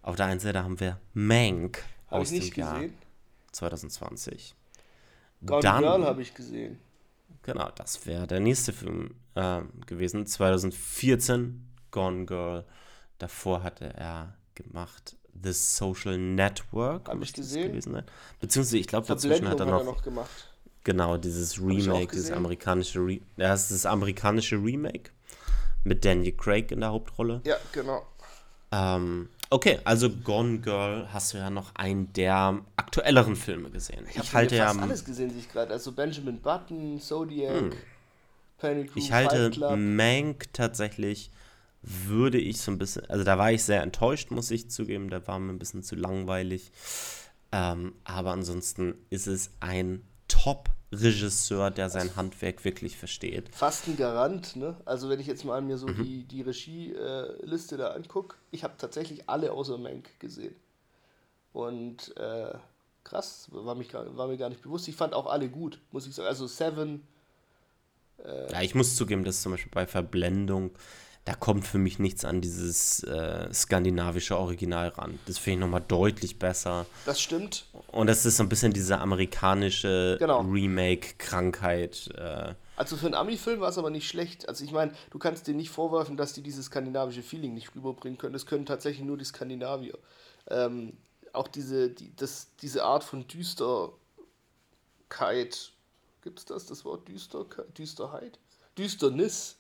Auf 0.02 0.16
der 0.16 0.26
einen 0.26 0.40
Seite 0.40 0.64
haben 0.64 0.80
wir 0.80 1.00
Mank 1.14 1.84
hab 2.08 2.20
aus 2.20 2.30
dem 2.30 2.42
Jahr 2.42 2.80
gesehen. 2.80 2.98
2020. 3.58 4.54
Gone 5.44 5.62
Dann, 5.62 5.82
Girl 5.82 6.04
habe 6.04 6.22
ich 6.22 6.34
gesehen. 6.34 6.78
Genau, 7.42 7.70
das 7.74 8.06
wäre 8.06 8.26
der 8.26 8.40
nächste 8.40 8.72
Film 8.72 9.14
äh, 9.34 9.60
gewesen. 9.86 10.26
2014, 10.26 11.66
Gone 11.90 12.26
Girl. 12.26 12.64
Davor 13.18 13.62
hatte 13.62 13.94
er 13.94 14.34
gemacht 14.54 15.16
The 15.40 15.52
Social 15.52 16.18
Network. 16.18 17.08
Habe 17.08 17.22
ich 17.24 17.32
gesehen. 17.32 17.68
Gewesen 17.68 17.92
sein. 17.92 18.04
Beziehungsweise, 18.40 18.78
ich 18.78 18.86
glaube, 18.86 19.06
dazwischen 19.06 19.48
hat 19.48 19.60
er 19.60 19.66
noch, 19.66 19.74
hat 19.74 19.80
er 19.80 19.84
noch 19.84 20.02
gemacht. 20.02 20.52
Genau, 20.84 21.16
dieses 21.16 21.58
Remake, 21.60 22.12
dieses 22.12 22.30
amerikanische, 22.30 23.00
Re 23.00 23.20
ja, 23.36 23.48
das, 23.48 23.70
ist 23.70 23.84
das 23.84 23.86
amerikanische 23.86 24.56
Remake 24.56 25.10
mit 25.84 26.04
Daniel 26.04 26.32
Craig 26.32 26.70
in 26.70 26.80
der 26.80 26.90
Hauptrolle. 26.90 27.42
Ja, 27.44 27.56
genau. 27.72 28.06
Ähm, 28.72 29.28
okay, 29.50 29.78
also 29.84 30.10
Gone 30.10 30.58
Girl 30.58 31.08
hast 31.12 31.32
du 31.32 31.38
ja 31.38 31.50
noch 31.50 31.74
einen 31.74 32.12
der 32.12 32.60
aktuelleren 32.76 33.36
Filme 33.36 33.70
gesehen. 33.70 34.06
Ich, 34.10 34.16
ich 34.16 34.32
halte 34.34 34.56
ja 34.56 34.70
alles 34.70 35.04
gesehen, 35.04 35.30
sich 35.30 35.50
gerade. 35.50 35.72
Also 35.72 35.92
Benjamin 35.92 36.40
Button, 36.40 37.00
Zodiac, 37.00 37.60
hm. 37.60 37.72
Panic 38.58 38.90
Room, 38.90 39.02
Ich 39.02 39.12
halte 39.12 39.76
Mank 39.76 40.52
tatsächlich 40.52 41.30
würde 41.82 42.38
ich 42.38 42.60
so 42.60 42.72
ein 42.72 42.78
bisschen, 42.78 43.08
also 43.08 43.24
da 43.24 43.38
war 43.38 43.52
ich 43.52 43.62
sehr 43.62 43.82
enttäuscht, 43.82 44.30
muss 44.30 44.50
ich 44.50 44.70
zugeben, 44.70 45.10
da 45.10 45.26
war 45.26 45.38
mir 45.38 45.52
ein 45.52 45.58
bisschen 45.58 45.82
zu 45.82 45.94
langweilig. 45.94 46.72
Ähm, 47.52 47.94
aber 48.04 48.32
ansonsten 48.32 48.94
ist 49.10 49.26
es 49.26 49.50
ein 49.60 50.02
Top 50.28 50.70
Regisseur, 50.90 51.70
der 51.70 51.90
sein 51.90 52.16
Handwerk 52.16 52.64
wirklich 52.64 52.96
versteht. 52.96 53.54
Fast 53.54 53.88
ein 53.88 53.96
Garant, 53.96 54.56
ne? 54.56 54.76
Also 54.86 55.10
wenn 55.10 55.20
ich 55.20 55.26
jetzt 55.26 55.44
mal 55.44 55.60
mir 55.60 55.76
so 55.76 55.86
mhm. 55.86 56.02
die, 56.02 56.24
die 56.24 56.42
Regieliste 56.42 57.74
äh, 57.74 57.78
da 57.78 57.88
angucke, 57.88 58.36
ich 58.50 58.64
habe 58.64 58.74
tatsächlich 58.78 59.28
alle 59.28 59.52
außer 59.52 59.76
Mank 59.76 60.18
gesehen. 60.18 60.56
Und 61.52 62.16
äh, 62.16 62.54
krass, 63.04 63.48
war, 63.50 63.74
mich, 63.74 63.92
war 63.92 64.28
mir 64.28 64.38
gar 64.38 64.48
nicht 64.48 64.62
bewusst. 64.62 64.88
Ich 64.88 64.96
fand 64.96 65.12
auch 65.12 65.26
alle 65.26 65.48
gut, 65.48 65.78
muss 65.92 66.06
ich 66.06 66.14
sagen. 66.14 66.28
Also 66.28 66.46
Seven. 66.46 67.02
Äh, 68.24 68.52
ja, 68.52 68.62
ich 68.62 68.74
muss 68.74 68.96
zugeben, 68.96 69.24
dass 69.24 69.42
zum 69.42 69.52
Beispiel 69.52 69.72
bei 69.72 69.86
Verblendung 69.86 70.70
da 71.28 71.34
kommt 71.34 71.66
für 71.66 71.76
mich 71.76 71.98
nichts 71.98 72.24
an 72.24 72.40
dieses 72.40 73.02
äh, 73.02 73.52
skandinavische 73.52 74.38
Original 74.38 74.88
ran. 74.88 75.18
Das 75.26 75.36
finde 75.36 75.56
ich 75.56 75.60
nochmal 75.60 75.84
deutlich 75.86 76.38
besser. 76.38 76.86
Das 77.04 77.20
stimmt. 77.20 77.66
Und 77.88 78.06
das 78.06 78.24
ist 78.24 78.38
so 78.38 78.44
ein 78.44 78.48
bisschen 78.48 78.72
diese 78.72 78.96
amerikanische 78.96 80.16
genau. 80.18 80.40
Remake-Krankheit. 80.40 82.08
Äh. 82.16 82.54
Also 82.76 82.96
für 82.96 83.04
einen 83.04 83.14
Ami-Film 83.14 83.60
war 83.60 83.68
es 83.68 83.76
aber 83.76 83.90
nicht 83.90 84.08
schlecht. 84.08 84.48
Also 84.48 84.64
ich 84.64 84.72
meine, 84.72 84.92
du 85.10 85.18
kannst 85.18 85.46
dir 85.46 85.52
nicht 85.52 85.68
vorwerfen, 85.68 86.16
dass 86.16 86.32
die 86.32 86.40
dieses 86.40 86.64
skandinavische 86.66 87.22
Feeling 87.22 87.52
nicht 87.52 87.74
rüberbringen 87.74 88.16
können. 88.16 88.32
Das 88.32 88.46
können 88.46 88.64
tatsächlich 88.64 89.04
nur 89.04 89.18
die 89.18 89.26
Skandinavier. 89.26 89.98
Ähm, 90.46 90.96
auch 91.34 91.48
diese, 91.48 91.90
die, 91.90 92.10
das, 92.16 92.52
diese 92.62 92.84
Art 92.84 93.04
von 93.04 93.28
Düsterkeit. 93.28 93.82
Gibt 96.22 96.38
es 96.38 96.46
das, 96.46 96.64
das 96.64 96.86
Wort 96.86 97.06
Düster, 97.06 97.44
Düsterheit? 97.76 98.38
Düsternis 98.78 99.57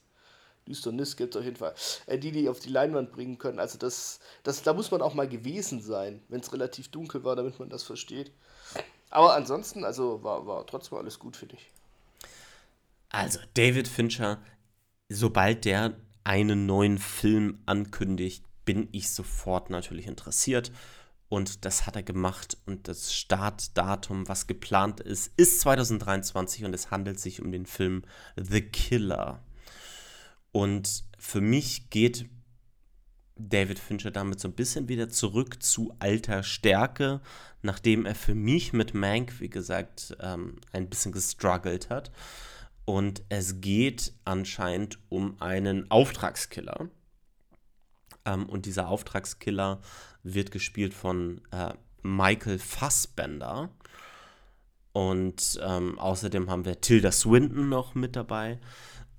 Düsternis 0.68 1.16
gibt 1.16 1.34
es 1.34 1.38
auf 1.38 1.44
jeden 1.44 1.56
Fall, 1.56 1.74
äh, 2.06 2.18
die 2.18 2.32
die 2.32 2.48
auf 2.48 2.60
die 2.60 2.70
Leinwand 2.70 3.12
bringen 3.12 3.38
können. 3.38 3.58
Also 3.58 3.78
das, 3.78 4.20
das, 4.42 4.62
da 4.62 4.74
muss 4.74 4.90
man 4.90 5.02
auch 5.02 5.14
mal 5.14 5.28
gewesen 5.28 5.80
sein, 5.80 6.22
wenn 6.28 6.40
es 6.40 6.52
relativ 6.52 6.88
dunkel 6.88 7.24
war, 7.24 7.36
damit 7.36 7.58
man 7.58 7.70
das 7.70 7.82
versteht. 7.82 8.32
Aber 9.10 9.34
ansonsten, 9.34 9.84
also 9.84 10.22
war, 10.22 10.46
war 10.46 10.66
trotzdem 10.66 10.98
alles 10.98 11.18
gut, 11.18 11.36
finde 11.36 11.56
ich. 11.56 11.70
Also 13.10 13.38
David 13.54 13.88
Fincher, 13.88 14.42
sobald 15.08 15.64
der 15.64 15.96
einen 16.24 16.66
neuen 16.66 16.98
Film 16.98 17.62
ankündigt, 17.64 18.44
bin 18.64 18.88
ich 18.92 19.10
sofort 19.10 19.70
natürlich 19.70 20.06
interessiert. 20.06 20.70
Und 21.30 21.64
das 21.64 21.86
hat 21.86 21.96
er 21.96 22.02
gemacht. 22.02 22.58
Und 22.66 22.88
das 22.88 23.14
Startdatum, 23.14 24.28
was 24.28 24.46
geplant 24.46 25.00
ist, 25.00 25.32
ist 25.36 25.60
2023 25.60 26.64
und 26.64 26.74
es 26.74 26.90
handelt 26.90 27.20
sich 27.20 27.42
um 27.42 27.52
den 27.52 27.66
Film 27.66 28.02
The 28.36 28.62
Killer. 28.62 29.42
Und 30.52 31.04
für 31.18 31.40
mich 31.40 31.90
geht 31.90 32.28
David 33.38 33.78
Fincher 33.78 34.10
damit 34.10 34.40
so 34.40 34.48
ein 34.48 34.54
bisschen 34.54 34.88
wieder 34.88 35.08
zurück 35.08 35.62
zu 35.62 35.94
alter 36.00 36.42
Stärke, 36.42 37.20
nachdem 37.62 38.04
er 38.04 38.14
für 38.14 38.34
mich 38.34 38.72
mit 38.72 38.94
Mank, 38.94 39.40
wie 39.40 39.50
gesagt, 39.50 40.16
ähm, 40.20 40.56
ein 40.72 40.88
bisschen 40.88 41.12
gestruggelt 41.12 41.88
hat. 41.90 42.10
Und 42.84 43.22
es 43.28 43.60
geht 43.60 44.14
anscheinend 44.24 44.98
um 45.08 45.40
einen 45.40 45.90
Auftragskiller. 45.90 46.88
Ähm, 48.24 48.48
und 48.48 48.66
dieser 48.66 48.88
Auftragskiller 48.88 49.80
wird 50.22 50.50
gespielt 50.50 50.94
von 50.94 51.40
äh, 51.52 51.74
Michael 52.02 52.58
Fassbender. 52.58 53.70
Und 54.92 55.60
ähm, 55.62 55.98
außerdem 55.98 56.50
haben 56.50 56.64
wir 56.64 56.80
Tilda 56.80 57.12
Swinton 57.12 57.68
noch 57.68 57.94
mit 57.94 58.16
dabei. 58.16 58.58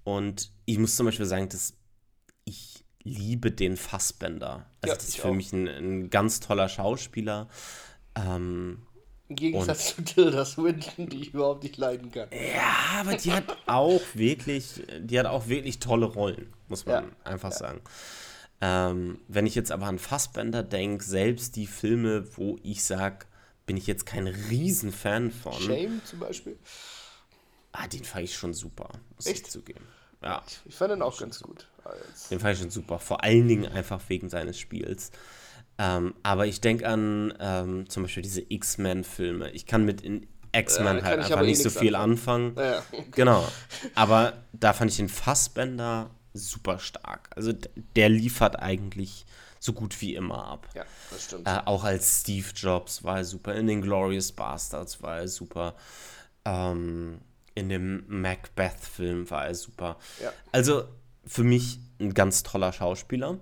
Und 0.10 0.52
ich 0.66 0.80
muss 0.80 0.96
zum 0.96 1.06
Beispiel 1.06 1.28
sagen, 1.28 1.50
dass 1.50 1.74
ich 2.44 2.84
liebe 3.04 3.52
den 3.52 3.78
Fassbender. 3.78 4.66
Also 4.82 4.92
ja, 4.92 4.96
das 4.96 5.08
ist 5.08 5.18
für 5.18 5.30
auch. 5.30 5.34
mich 5.34 5.54
ein, 5.54 5.68
ein, 5.68 6.10
ganz 6.10 6.40
toller 6.40 6.68
Schauspieler. 6.68 7.48
Ähm, 8.16 8.88
Im 9.28 9.36
Gegensatz 9.36 9.96
zu 9.96 10.04
Tilda 10.04 10.46
Swinton, 10.46 11.10
die 11.10 11.22
ich 11.22 11.34
überhaupt 11.36 11.62
nicht 11.62 11.78
leiden 11.78 12.12
kann. 12.12 12.28
Ja, 12.32 13.00
aber 13.02 13.18
die 13.18 13.32
hat 13.32 13.56
auch 13.68 14.02
wirklich, 14.16 14.84
die 15.00 15.20
hat 15.20 15.28
auch 15.28 15.48
wirklich 15.48 15.78
tolle 15.78 16.08
Rollen, 16.08 16.54
muss 16.68 16.88
man 16.88 17.04
ja, 17.06 17.12
einfach 17.24 17.52
ja. 17.52 17.58
sagen. 17.58 17.82
Ähm, 18.62 19.20
wenn 19.28 19.46
ich 19.46 19.54
jetzt 19.54 19.72
aber 19.72 19.86
an 19.86 20.00
Fassbender 20.00 20.64
denke, 20.64 21.04
selbst 21.04 21.56
die 21.56 21.68
Filme, 21.68 22.36
wo 22.36 22.58
ich 22.64 22.84
sage, 22.84 23.28
bin 23.68 23.78
ich 23.78 23.86
jetzt 23.86 24.08
kein 24.08 24.26
Riesenfan 24.26 25.30
von. 25.30 25.54
Shame 25.54 26.02
zum 26.04 26.20
Beispiel. 26.20 26.58
Ah, 27.74 27.88
den 27.88 28.04
fand 28.04 28.26
ich 28.26 28.36
schon 28.36 28.56
super, 28.56 28.90
muss 29.16 29.28
Echt? 29.28 29.46
ich 29.46 29.52
zugeben. 29.52 29.86
Ja. 30.22 30.44
Ich, 30.48 30.60
ich 30.66 30.76
fand 30.76 30.92
den 30.92 31.02
auch 31.02 31.18
ganz 31.20 31.40
gut. 31.42 31.68
Den 32.30 32.40
fand 32.40 32.54
ich 32.54 32.60
schon 32.60 32.70
super. 32.70 33.00
Vor 33.00 33.24
allen 33.24 33.48
Dingen 33.48 33.72
einfach 33.72 34.02
wegen 34.10 34.30
seines 34.30 34.60
Spiels. 34.60 35.12
Ähm, 35.78 36.14
aber 36.24 36.46
ich 36.46 36.62
denke 36.62 36.88
an 36.88 37.34
ähm, 37.40 37.90
zum 37.90 38.04
Beispiel 38.04 38.24
diese 38.24 38.44
X-Men-Filme. 38.48 39.52
Ich 39.52 39.66
kann 39.66 39.86
mit 39.86 40.04
X-Men 40.52 40.98
ja, 40.98 41.04
halt 41.04 41.20
einfach 41.20 41.42
nicht 41.42 41.60
eh 41.60 41.64
so 41.64 41.70
viel 41.70 41.96
anfangen. 41.96 42.58
anfangen. 42.58 42.74
Ja, 42.74 42.84
okay. 42.92 43.12
Genau. 43.12 43.48
Aber 43.96 44.34
da 44.52 44.74
fand 44.74 44.92
ich 44.92 44.98
den 44.98 45.10
Fassbender 45.10 46.10
super 46.34 46.80
stark. 46.80 47.30
Also 47.36 47.54
der 47.96 48.10
liefert 48.10 48.60
eigentlich 48.60 49.26
so 49.60 49.74
gut 49.74 50.00
wie 50.02 50.16
immer 50.16 50.46
ab. 50.46 50.68
Ja, 50.74 50.84
das 51.12 51.26
stimmt. 51.26 51.48
Äh, 51.48 51.62
auch 51.66 51.84
als 51.84 52.22
Steve 52.22 52.48
Jobs 52.56 53.04
war 53.04 53.18
er 53.18 53.26
super. 53.26 53.56
In 53.56 53.68
den 53.68 53.82
Glorious 53.82 54.32
Bastards 54.32 55.02
war 55.02 55.20
er 55.20 55.28
super. 55.28 55.76
Ähm, 56.46 57.20
in 57.60 57.70
dem 57.70 58.04
Macbeth-Film 58.08 59.30
war 59.30 59.48
er 59.48 59.56
super. 59.56 59.98
Ja. 60.22 60.34
Also 60.52 60.86
für 61.26 61.44
mich 61.44 61.80
ein 62.00 62.14
ganz 62.14 62.44
toller 62.44 62.74
Schauspieler. 62.74 63.40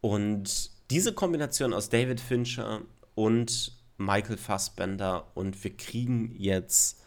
Und 0.00 0.70
diese 0.90 1.12
Kombination 1.12 1.74
aus 1.74 1.88
David 1.88 2.20
Fincher 2.20 2.82
und 3.14 3.76
Michael 3.98 4.38
Fassbender 4.38 5.30
und 5.34 5.62
wir 5.62 5.76
kriegen 5.76 6.34
jetzt 6.36 7.02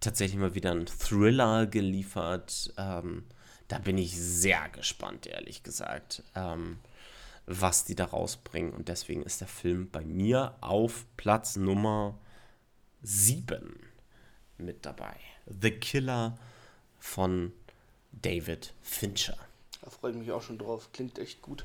tatsächlich 0.00 0.38
mal 0.38 0.54
wieder 0.54 0.72
einen 0.72 0.86
Thriller 0.86 1.66
geliefert. 1.66 2.72
Ähm, 2.76 3.24
da 3.68 3.78
bin 3.78 3.96
ich 3.98 4.18
sehr 4.18 4.68
gespannt, 4.68 5.26
ehrlich 5.26 5.62
gesagt, 5.62 6.22
ähm, 6.34 6.78
was 7.46 7.84
die 7.84 7.94
da 7.94 8.06
rausbringen. 8.06 8.72
Und 8.72 8.88
deswegen 8.88 9.22
ist 9.22 9.40
der 9.40 9.48
Film 9.48 9.90
bei 9.90 10.04
mir 10.04 10.56
auf 10.60 11.06
Platz 11.16 11.56
Nummer 11.56 12.18
7 13.02 13.76
mit 14.58 14.84
dabei. 14.84 15.16
The 15.46 15.70
Killer 15.70 16.38
von 16.98 17.52
David 18.12 18.74
Fincher. 18.82 19.36
Da 19.82 19.90
freue 19.90 20.12
ich 20.12 20.18
mich 20.18 20.30
auch 20.32 20.42
schon 20.42 20.58
drauf. 20.58 20.90
Klingt 20.92 21.18
echt 21.18 21.42
gut. 21.42 21.64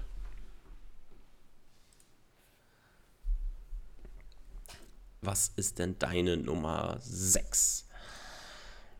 Was 5.21 5.51
ist 5.55 5.79
denn 5.79 5.97
deine 5.97 6.37
Nummer 6.37 6.97
6? 7.01 7.85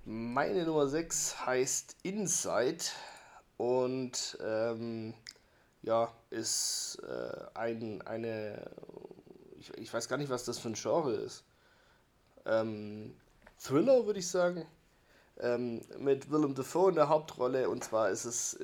Meine 0.06 0.66
Nummer 0.66 0.88
6 0.88 1.46
heißt 1.46 1.98
Inside 2.04 2.84
und 3.58 4.38
ähm, 4.44 5.14
ja, 5.84 6.12
ist 6.32 7.00
äh, 7.08 7.46
ein, 7.54 8.02
eine, 8.02 8.72
ich, 9.60 9.72
ich 9.78 9.94
weiß 9.94 10.08
gar 10.08 10.18
nicht, 10.18 10.30
was 10.30 10.46
das 10.46 10.58
für 10.58 10.70
ein 10.70 10.74
Genre 10.74 11.14
ist. 11.14 11.44
Ähm, 12.46 13.16
Thriller, 13.58 14.06
würde 14.06 14.20
ich 14.20 14.28
sagen. 14.28 14.66
Ähm, 15.38 15.82
mit 16.00 16.32
Willem 16.32 16.56
Dafoe 16.56 16.90
in 16.90 16.96
der 16.96 17.10
Hauptrolle. 17.10 17.70
Und 17.70 17.84
zwar 17.84 18.10
ist 18.10 18.26
es 18.26 18.58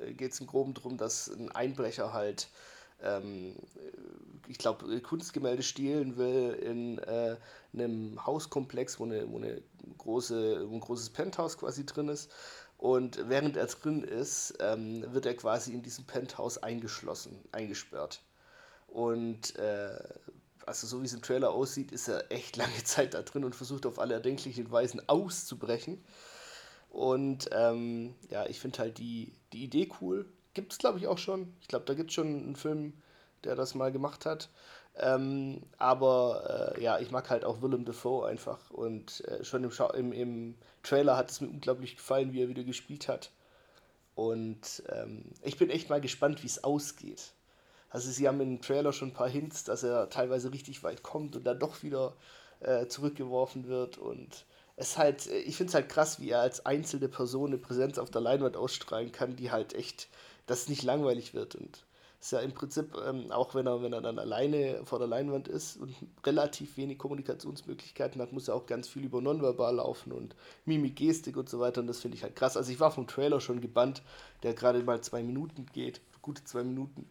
äh, 0.00 0.12
geht 0.12 0.32
es 0.32 0.40
im 0.40 0.46
Groben 0.46 0.74
darum, 0.74 0.96
dass 0.96 1.28
ein 1.28 1.50
Einbrecher 1.52 2.12
halt, 2.12 2.48
ähm, 3.02 3.56
ich 4.48 4.58
glaube, 4.58 5.00
Kunstgemälde 5.00 5.62
stehlen 5.62 6.16
will 6.16 6.54
in 6.54 6.98
äh, 6.98 7.36
einem 7.72 8.24
Hauskomplex, 8.24 8.98
wo, 9.00 9.04
eine, 9.04 9.30
wo, 9.30 9.36
eine 9.36 9.62
große, 9.98 10.68
wo 10.68 10.74
ein 10.74 10.80
großes 10.80 11.10
Penthouse 11.10 11.58
quasi 11.58 11.84
drin 11.86 12.08
ist. 12.08 12.30
Und 12.78 13.28
während 13.28 13.56
er 13.56 13.66
drin 13.66 14.02
ist, 14.02 14.54
ähm, 14.60 15.04
wird 15.12 15.26
er 15.26 15.34
quasi 15.34 15.72
in 15.72 15.82
diesem 15.82 16.04
Penthouse 16.04 16.58
eingeschlossen, 16.58 17.38
eingesperrt. 17.52 18.22
Und 18.88 19.56
äh, 19.56 19.98
also 20.66 20.86
so 20.86 21.00
wie 21.00 21.06
es 21.06 21.14
im 21.14 21.22
Trailer 21.22 21.50
aussieht, 21.52 21.92
ist 21.92 22.08
er 22.08 22.30
echt 22.30 22.56
lange 22.56 22.84
Zeit 22.84 23.14
da 23.14 23.22
drin 23.22 23.44
und 23.44 23.54
versucht 23.54 23.86
auf 23.86 23.98
alle 23.98 24.14
erdenklichen 24.14 24.70
Weisen 24.70 25.08
auszubrechen. 25.08 26.04
Und 26.90 27.48
ähm, 27.52 28.14
ja, 28.30 28.46
ich 28.46 28.60
finde 28.60 28.78
halt 28.78 28.98
die, 28.98 29.32
die 29.52 29.64
Idee 29.64 29.88
cool. 30.00 30.26
Gibt 30.54 30.72
es, 30.72 30.78
glaube 30.78 30.98
ich, 30.98 31.06
auch 31.06 31.18
schon. 31.18 31.54
Ich 31.60 31.68
glaube, 31.68 31.84
da 31.84 31.94
gibt 31.94 32.10
es 32.10 32.14
schon 32.14 32.26
einen 32.26 32.56
Film, 32.56 32.94
der 33.44 33.54
das 33.54 33.74
mal 33.74 33.92
gemacht 33.92 34.24
hat. 34.24 34.48
Ähm, 34.98 35.62
aber 35.76 36.74
äh, 36.76 36.82
ja, 36.82 36.98
ich 36.98 37.10
mag 37.10 37.28
halt 37.28 37.44
auch 37.44 37.60
Willem 37.60 37.84
Dafoe 37.84 38.26
einfach. 38.26 38.70
Und 38.70 39.22
äh, 39.28 39.44
schon 39.44 39.64
im, 39.64 39.72
im, 39.94 40.12
im 40.12 40.54
Trailer 40.82 41.16
hat 41.16 41.30
es 41.30 41.40
mir 41.40 41.48
unglaublich 41.48 41.96
gefallen, 41.96 42.32
wie 42.32 42.42
er 42.42 42.48
wieder 42.48 42.64
gespielt 42.64 43.08
hat. 43.08 43.30
Und 44.14 44.82
ähm, 44.88 45.26
ich 45.42 45.58
bin 45.58 45.68
echt 45.68 45.90
mal 45.90 46.00
gespannt, 46.00 46.42
wie 46.42 46.46
es 46.46 46.64
ausgeht. 46.64 47.34
Also 47.90 48.10
sie 48.10 48.28
haben 48.28 48.40
im 48.40 48.60
Trailer 48.60 48.92
schon 48.92 49.08
ein 49.08 49.14
paar 49.14 49.28
Hints, 49.28 49.64
dass 49.64 49.82
er 49.82 50.10
teilweise 50.10 50.52
richtig 50.52 50.82
weit 50.82 51.02
kommt 51.02 51.36
und 51.36 51.44
dann 51.44 51.58
doch 51.58 51.82
wieder 51.82 52.14
äh, 52.60 52.86
zurückgeworfen 52.86 53.68
wird. 53.68 53.98
Und 53.98 54.44
es 54.76 54.98
halt, 54.98 55.26
äh, 55.26 55.38
ich 55.38 55.56
finde 55.56 55.70
es 55.70 55.74
halt 55.74 55.88
krass, 55.88 56.20
wie 56.20 56.30
er 56.30 56.40
als 56.40 56.66
einzelne 56.66 57.08
Person 57.08 57.50
eine 57.50 57.58
Präsenz 57.58 57.98
auf 57.98 58.10
der 58.10 58.20
Leinwand 58.20 58.56
ausstrahlen 58.56 59.12
kann, 59.12 59.36
die 59.36 59.50
halt 59.50 59.74
echt, 59.74 60.08
dass 60.46 60.62
es 60.62 60.68
nicht 60.68 60.82
langweilig 60.82 61.34
wird. 61.34 61.54
Und 61.54 61.84
ist 62.20 62.32
ja 62.32 62.40
im 62.40 62.52
Prinzip, 62.52 62.96
ähm, 63.06 63.30
auch 63.30 63.54
wenn 63.54 63.66
er, 63.66 63.82
wenn 63.82 63.92
er 63.92 64.00
dann 64.00 64.18
alleine 64.18 64.80
vor 64.84 64.98
der 64.98 65.06
Leinwand 65.06 65.48
ist 65.48 65.76
und 65.76 65.94
relativ 66.24 66.76
wenig 66.76 66.98
Kommunikationsmöglichkeiten 66.98 68.20
hat, 68.20 68.32
muss 68.32 68.48
er 68.48 68.54
auch 68.54 68.66
ganz 68.66 68.88
viel 68.88 69.04
über 69.04 69.20
Nonverbal 69.20 69.76
laufen 69.76 70.12
und 70.12 70.34
Mimik, 70.64 70.96
Gestik 70.96 71.36
und 71.36 71.48
so 71.48 71.60
weiter. 71.60 71.80
Und 71.80 71.86
das 71.86 72.00
finde 72.00 72.16
ich 72.16 72.22
halt 72.22 72.34
krass. 72.34 72.56
Also 72.56 72.72
ich 72.72 72.80
war 72.80 72.90
vom 72.90 73.06
Trailer 73.06 73.40
schon 73.40 73.60
gebannt, 73.60 74.02
der 74.42 74.54
gerade 74.54 74.82
mal 74.82 75.00
zwei 75.02 75.22
Minuten 75.22 75.66
geht, 75.72 76.00
gute 76.22 76.42
zwei 76.44 76.64
Minuten. 76.64 77.06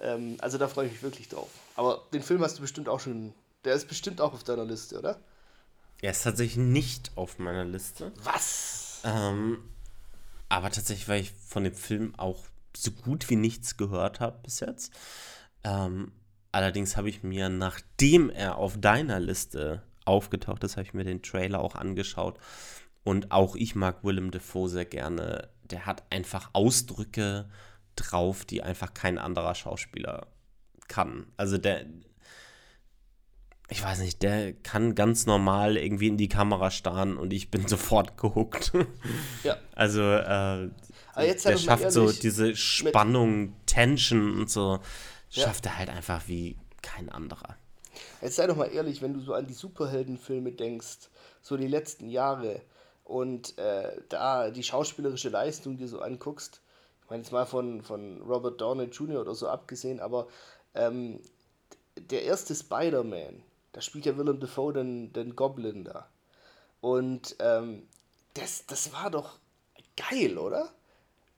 Ähm, 0.00 0.36
also 0.40 0.58
da 0.58 0.68
freue 0.68 0.86
ich 0.86 0.92
mich 0.92 1.02
wirklich 1.02 1.28
drauf. 1.28 1.48
Aber 1.74 2.02
den 2.12 2.22
Film 2.22 2.42
hast 2.42 2.58
du 2.58 2.62
bestimmt 2.62 2.88
auch 2.88 3.00
schon, 3.00 3.32
der 3.64 3.74
ist 3.74 3.88
bestimmt 3.88 4.20
auch 4.20 4.32
auf 4.32 4.44
deiner 4.44 4.64
Liste, 4.64 4.98
oder? 4.98 5.18
Er 6.02 6.10
ist 6.10 6.22
tatsächlich 6.22 6.58
nicht 6.58 7.12
auf 7.16 7.38
meiner 7.38 7.64
Liste. 7.64 8.12
Was? 8.22 9.00
Ähm, 9.04 9.58
aber 10.48 10.70
tatsächlich, 10.70 11.08
weil 11.08 11.20
ich 11.22 11.32
von 11.32 11.64
dem 11.64 11.74
Film 11.74 12.14
auch 12.16 12.44
so 12.76 12.90
gut 12.90 13.30
wie 13.30 13.36
nichts 13.36 13.76
gehört 13.76 14.20
habe 14.20 14.38
bis 14.42 14.60
jetzt. 14.60 14.92
Ähm, 15.64 16.12
allerdings 16.52 16.96
habe 16.96 17.08
ich 17.08 17.22
mir, 17.22 17.48
nachdem 17.48 18.30
er 18.30 18.58
auf 18.58 18.78
deiner 18.78 19.18
Liste 19.18 19.82
aufgetaucht 20.04 20.62
ist, 20.64 20.76
habe 20.76 20.86
ich 20.86 20.94
mir 20.94 21.04
den 21.04 21.22
Trailer 21.22 21.60
auch 21.60 21.74
angeschaut. 21.74 22.38
Und 23.02 23.32
auch 23.32 23.56
ich 23.56 23.74
mag 23.74 24.04
Willem 24.04 24.30
Dafoe 24.30 24.68
sehr 24.68 24.84
gerne. 24.84 25.48
Der 25.64 25.86
hat 25.86 26.04
einfach 26.10 26.50
Ausdrücke 26.52 27.48
drauf, 27.96 28.44
die 28.44 28.62
einfach 28.62 28.94
kein 28.94 29.18
anderer 29.18 29.54
Schauspieler 29.54 30.26
kann. 30.88 31.26
Also 31.36 31.58
der, 31.58 31.86
ich 33.68 33.82
weiß 33.82 33.98
nicht, 34.00 34.22
der 34.22 34.52
kann 34.52 34.94
ganz 34.94 35.26
normal 35.26 35.76
irgendwie 35.76 36.08
in 36.08 36.16
die 36.16 36.28
Kamera 36.28 36.70
starren 36.70 37.16
und 37.16 37.32
ich 37.32 37.50
bin 37.50 37.66
sofort 37.68 38.16
gehuckt. 38.16 38.72
Ja. 39.42 39.56
Also 39.74 40.02
äh, 40.02 40.70
der 41.16 41.56
schafft 41.58 41.92
so 41.92 42.12
diese 42.12 42.54
Spannung, 42.54 43.54
Tension 43.66 44.38
und 44.40 44.50
so, 44.50 44.80
schafft 45.30 45.66
ja. 45.66 45.72
er 45.72 45.78
halt 45.78 45.90
einfach 45.90 46.28
wie 46.28 46.56
kein 46.82 47.08
anderer. 47.08 47.56
Jetzt 48.20 48.36
sei 48.36 48.46
doch 48.46 48.56
mal 48.56 48.66
ehrlich, 48.66 49.02
wenn 49.02 49.14
du 49.14 49.20
so 49.20 49.34
an 49.34 49.46
die 49.46 49.54
Superheldenfilme 49.54 50.52
denkst, 50.52 51.08
so 51.40 51.56
die 51.56 51.66
letzten 51.66 52.08
Jahre 52.08 52.60
und 53.04 53.56
äh, 53.58 54.02
da 54.08 54.50
die 54.50 54.62
schauspielerische 54.62 55.28
Leistung 55.28 55.76
dir 55.76 55.88
so 55.88 56.00
anguckst, 56.00 56.60
ich 57.06 57.10
meine 57.10 57.22
jetzt 57.22 57.32
mal 57.32 57.46
von, 57.46 57.82
von 57.82 58.20
Robert 58.22 58.60
Downey 58.60 58.84
Jr. 58.84 59.22
oder 59.22 59.34
so 59.34 59.48
abgesehen, 59.48 60.00
aber 60.00 60.26
ähm, 60.74 61.20
der 61.96 62.24
erste 62.24 62.54
Spider-Man, 62.54 63.42
da 63.72 63.80
spielt 63.80 64.06
ja 64.06 64.18
Willem 64.18 64.40
Dafoe 64.40 64.72
den, 64.72 65.12
den 65.12 65.34
Goblin 65.34 65.84
da. 65.84 66.08
Und 66.80 67.36
ähm, 67.38 67.88
das, 68.34 68.66
das 68.66 68.92
war 68.92 69.10
doch 69.10 69.38
geil, 69.96 70.36
oder? 70.36 70.70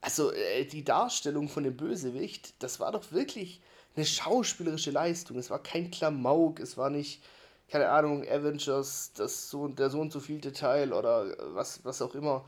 also 0.01 0.31
äh, 0.31 0.65
die 0.65 0.83
Darstellung 0.83 1.49
von 1.49 1.63
dem 1.63 1.77
Bösewicht, 1.77 2.61
das 2.63 2.79
war 2.79 2.91
doch 2.91 3.11
wirklich 3.11 3.61
eine 3.95 4.05
schauspielerische 4.05 4.91
Leistung. 4.91 5.37
Es 5.37 5.49
war 5.49 5.61
kein 5.61 5.91
Klamauk, 5.91 6.59
es 6.59 6.77
war 6.77 6.89
nicht, 6.89 7.23
keine 7.69 7.89
Ahnung, 7.89 8.23
Avengers, 8.27 9.11
das 9.15 9.49
so, 9.49 9.67
der 9.67 9.89
so 9.89 9.99
und 9.99 10.11
so 10.11 10.19
viel 10.19 10.39
Detail 10.39 10.93
oder 10.93 11.35
was, 11.53 11.83
was 11.83 12.01
auch 12.01 12.15
immer. 12.15 12.45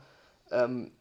Ähm, 0.50 0.92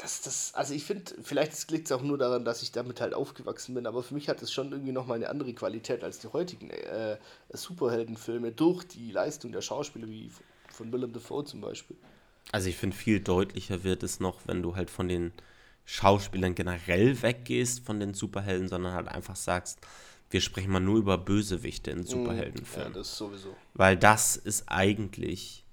das, 0.00 0.22
das, 0.22 0.54
also 0.54 0.72
ich 0.72 0.84
finde, 0.84 1.12
vielleicht 1.22 1.70
liegt 1.70 1.86
es 1.86 1.92
auch 1.92 2.02
nur 2.02 2.16
daran, 2.16 2.44
dass 2.44 2.62
ich 2.62 2.72
damit 2.72 3.00
halt 3.00 3.14
aufgewachsen 3.14 3.74
bin, 3.74 3.86
aber 3.86 4.02
für 4.02 4.14
mich 4.14 4.28
hat 4.28 4.40
es 4.42 4.52
schon 4.52 4.72
irgendwie 4.72 4.92
nochmal 4.92 5.16
eine 5.16 5.28
andere 5.28 5.52
Qualität 5.52 6.02
als 6.02 6.18
die 6.18 6.28
heutigen 6.28 6.70
äh, 6.70 7.18
Superheldenfilme 7.52 8.52
durch 8.52 8.84
die 8.84 9.10
Leistung 9.10 9.52
der 9.52 9.60
Schauspieler, 9.60 10.08
wie 10.08 10.30
von 10.70 10.92
Willem 10.92 11.12
Dafoe 11.12 11.44
zum 11.44 11.60
Beispiel. 11.60 11.96
Also 12.52 12.68
ich 12.68 12.76
finde, 12.76 12.96
viel 12.96 13.20
deutlicher 13.20 13.84
wird 13.84 14.02
es 14.02 14.20
noch, 14.20 14.40
wenn 14.46 14.62
du 14.62 14.74
halt 14.74 14.90
von 14.90 15.08
den 15.08 15.32
Schauspielern 15.84 16.54
generell 16.54 17.20
weggehst 17.20 17.84
von 17.84 18.00
den 18.00 18.14
Superhelden, 18.14 18.68
sondern 18.68 18.94
halt 18.94 19.08
einfach 19.08 19.36
sagst, 19.36 19.80
wir 20.30 20.40
sprechen 20.40 20.70
mal 20.70 20.80
nur 20.80 20.98
über 20.98 21.18
Bösewichte 21.18 21.90
in 21.90 22.00
mm, 22.00 22.06
Superheldenfilmen. 22.06 22.92
Ja, 22.92 22.98
das 22.98 23.16
sowieso. 23.16 23.54
Weil 23.74 23.96
das 23.96 24.36
ist 24.36 24.64
eigentlich, 24.68 25.64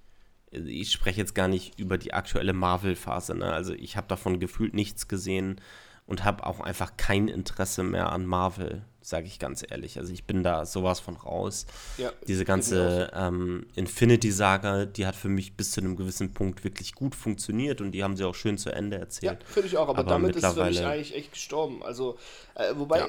ich 0.52 0.92
spreche 0.92 1.20
jetzt 1.20 1.36
gar 1.36 1.48
nicht 1.48 1.80
über 1.80 1.98
die 1.98 2.14
aktuelle 2.14 2.54
Marvel-Phase, 2.54 3.36
ne? 3.36 3.52
also 3.52 3.74
ich 3.74 3.98
habe 3.98 4.08
davon 4.08 4.40
gefühlt 4.40 4.74
nichts 4.74 5.08
gesehen 5.08 5.60
und 6.06 6.24
habe 6.24 6.46
auch 6.46 6.60
einfach 6.60 6.96
kein 6.98 7.28
Interesse 7.28 7.84
mehr 7.84 8.12
an 8.12 8.26
Marvel 8.26 8.86
sage 9.08 9.26
ich 9.26 9.40
ganz 9.40 9.64
ehrlich. 9.68 9.98
Also 9.98 10.12
ich 10.12 10.26
bin 10.26 10.44
da 10.44 10.66
sowas 10.66 11.00
von 11.00 11.16
raus. 11.16 11.66
Ja, 11.98 12.12
Diese 12.28 12.44
ganze 12.44 13.10
ähm, 13.16 13.66
Infinity-Saga, 13.76 14.86
die 14.86 15.08
hat 15.08 15.16
für 15.16 15.30
mich 15.30 15.56
bis 15.56 15.72
zu 15.72 15.80
einem 15.80 15.96
gewissen 15.96 16.34
Punkt 16.34 16.66
wirklich 16.66 16.94
gut 16.94 17.16
funktioniert 17.16 17.80
und 17.80 17.92
die 17.94 18.04
haben 18.04 18.18
sie 18.18 18.26
auch 18.26 18.36
schön 18.36 18.58
zu 18.58 18.70
Ende 18.70 18.98
erzählt. 18.98 19.44
Ja, 19.44 19.48
finde 19.48 19.68
ich 19.68 19.78
auch, 19.78 19.88
aber, 19.88 20.00
aber 20.00 20.10
damit 20.10 20.36
ist 20.36 20.46
für 20.46 20.66
mich 20.66 20.84
eigentlich 20.84 21.16
echt 21.16 21.32
gestorben. 21.32 21.84
Also, 21.84 22.18
äh, 22.56 22.74
wobei, 22.76 23.00
ja. 23.00 23.08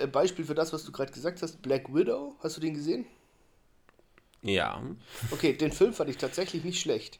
äh, 0.00 0.06
Beispiel 0.06 0.46
für 0.46 0.54
das, 0.54 0.72
was 0.72 0.84
du 0.84 0.92
gerade 0.92 1.12
gesagt 1.12 1.42
hast, 1.42 1.60
Black 1.60 1.94
Widow, 1.94 2.34
hast 2.42 2.56
du 2.56 2.62
den 2.62 2.72
gesehen? 2.72 3.04
Ja. 4.44 4.80
Okay, 5.30 5.54
den 5.54 5.72
Film 5.72 5.92
fand 5.92 6.10
ich 6.10 6.18
tatsächlich 6.18 6.64
nicht 6.64 6.80
schlecht. 6.80 7.18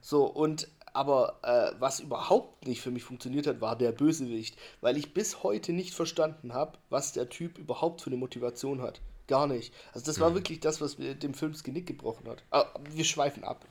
So, 0.00 0.24
und 0.24 0.68
aber 0.92 1.38
äh, 1.42 1.80
was 1.80 2.00
überhaupt 2.00 2.66
nicht 2.66 2.80
für 2.80 2.90
mich 2.90 3.04
funktioniert 3.04 3.46
hat, 3.46 3.60
war 3.60 3.76
der 3.76 3.92
Bösewicht, 3.92 4.56
weil 4.80 4.96
ich 4.96 5.14
bis 5.14 5.42
heute 5.42 5.72
nicht 5.72 5.94
verstanden 5.94 6.52
habe, 6.52 6.78
was 6.88 7.12
der 7.12 7.28
Typ 7.28 7.58
überhaupt 7.58 8.00
für 8.00 8.08
eine 8.08 8.16
Motivation 8.16 8.82
hat. 8.82 9.00
Gar 9.28 9.46
nicht. 9.46 9.72
Also 9.92 10.06
das 10.06 10.18
war 10.18 10.30
mhm. 10.30 10.34
wirklich 10.34 10.60
das, 10.60 10.80
was 10.80 10.98
mir 10.98 11.14
dem 11.14 11.34
Film 11.34 11.52
das 11.52 11.62
Genick 11.62 11.86
gebrochen 11.86 12.28
hat. 12.28 12.42
Ah, 12.50 12.66
wir 12.90 13.04
schweifen 13.04 13.44
ab. 13.44 13.64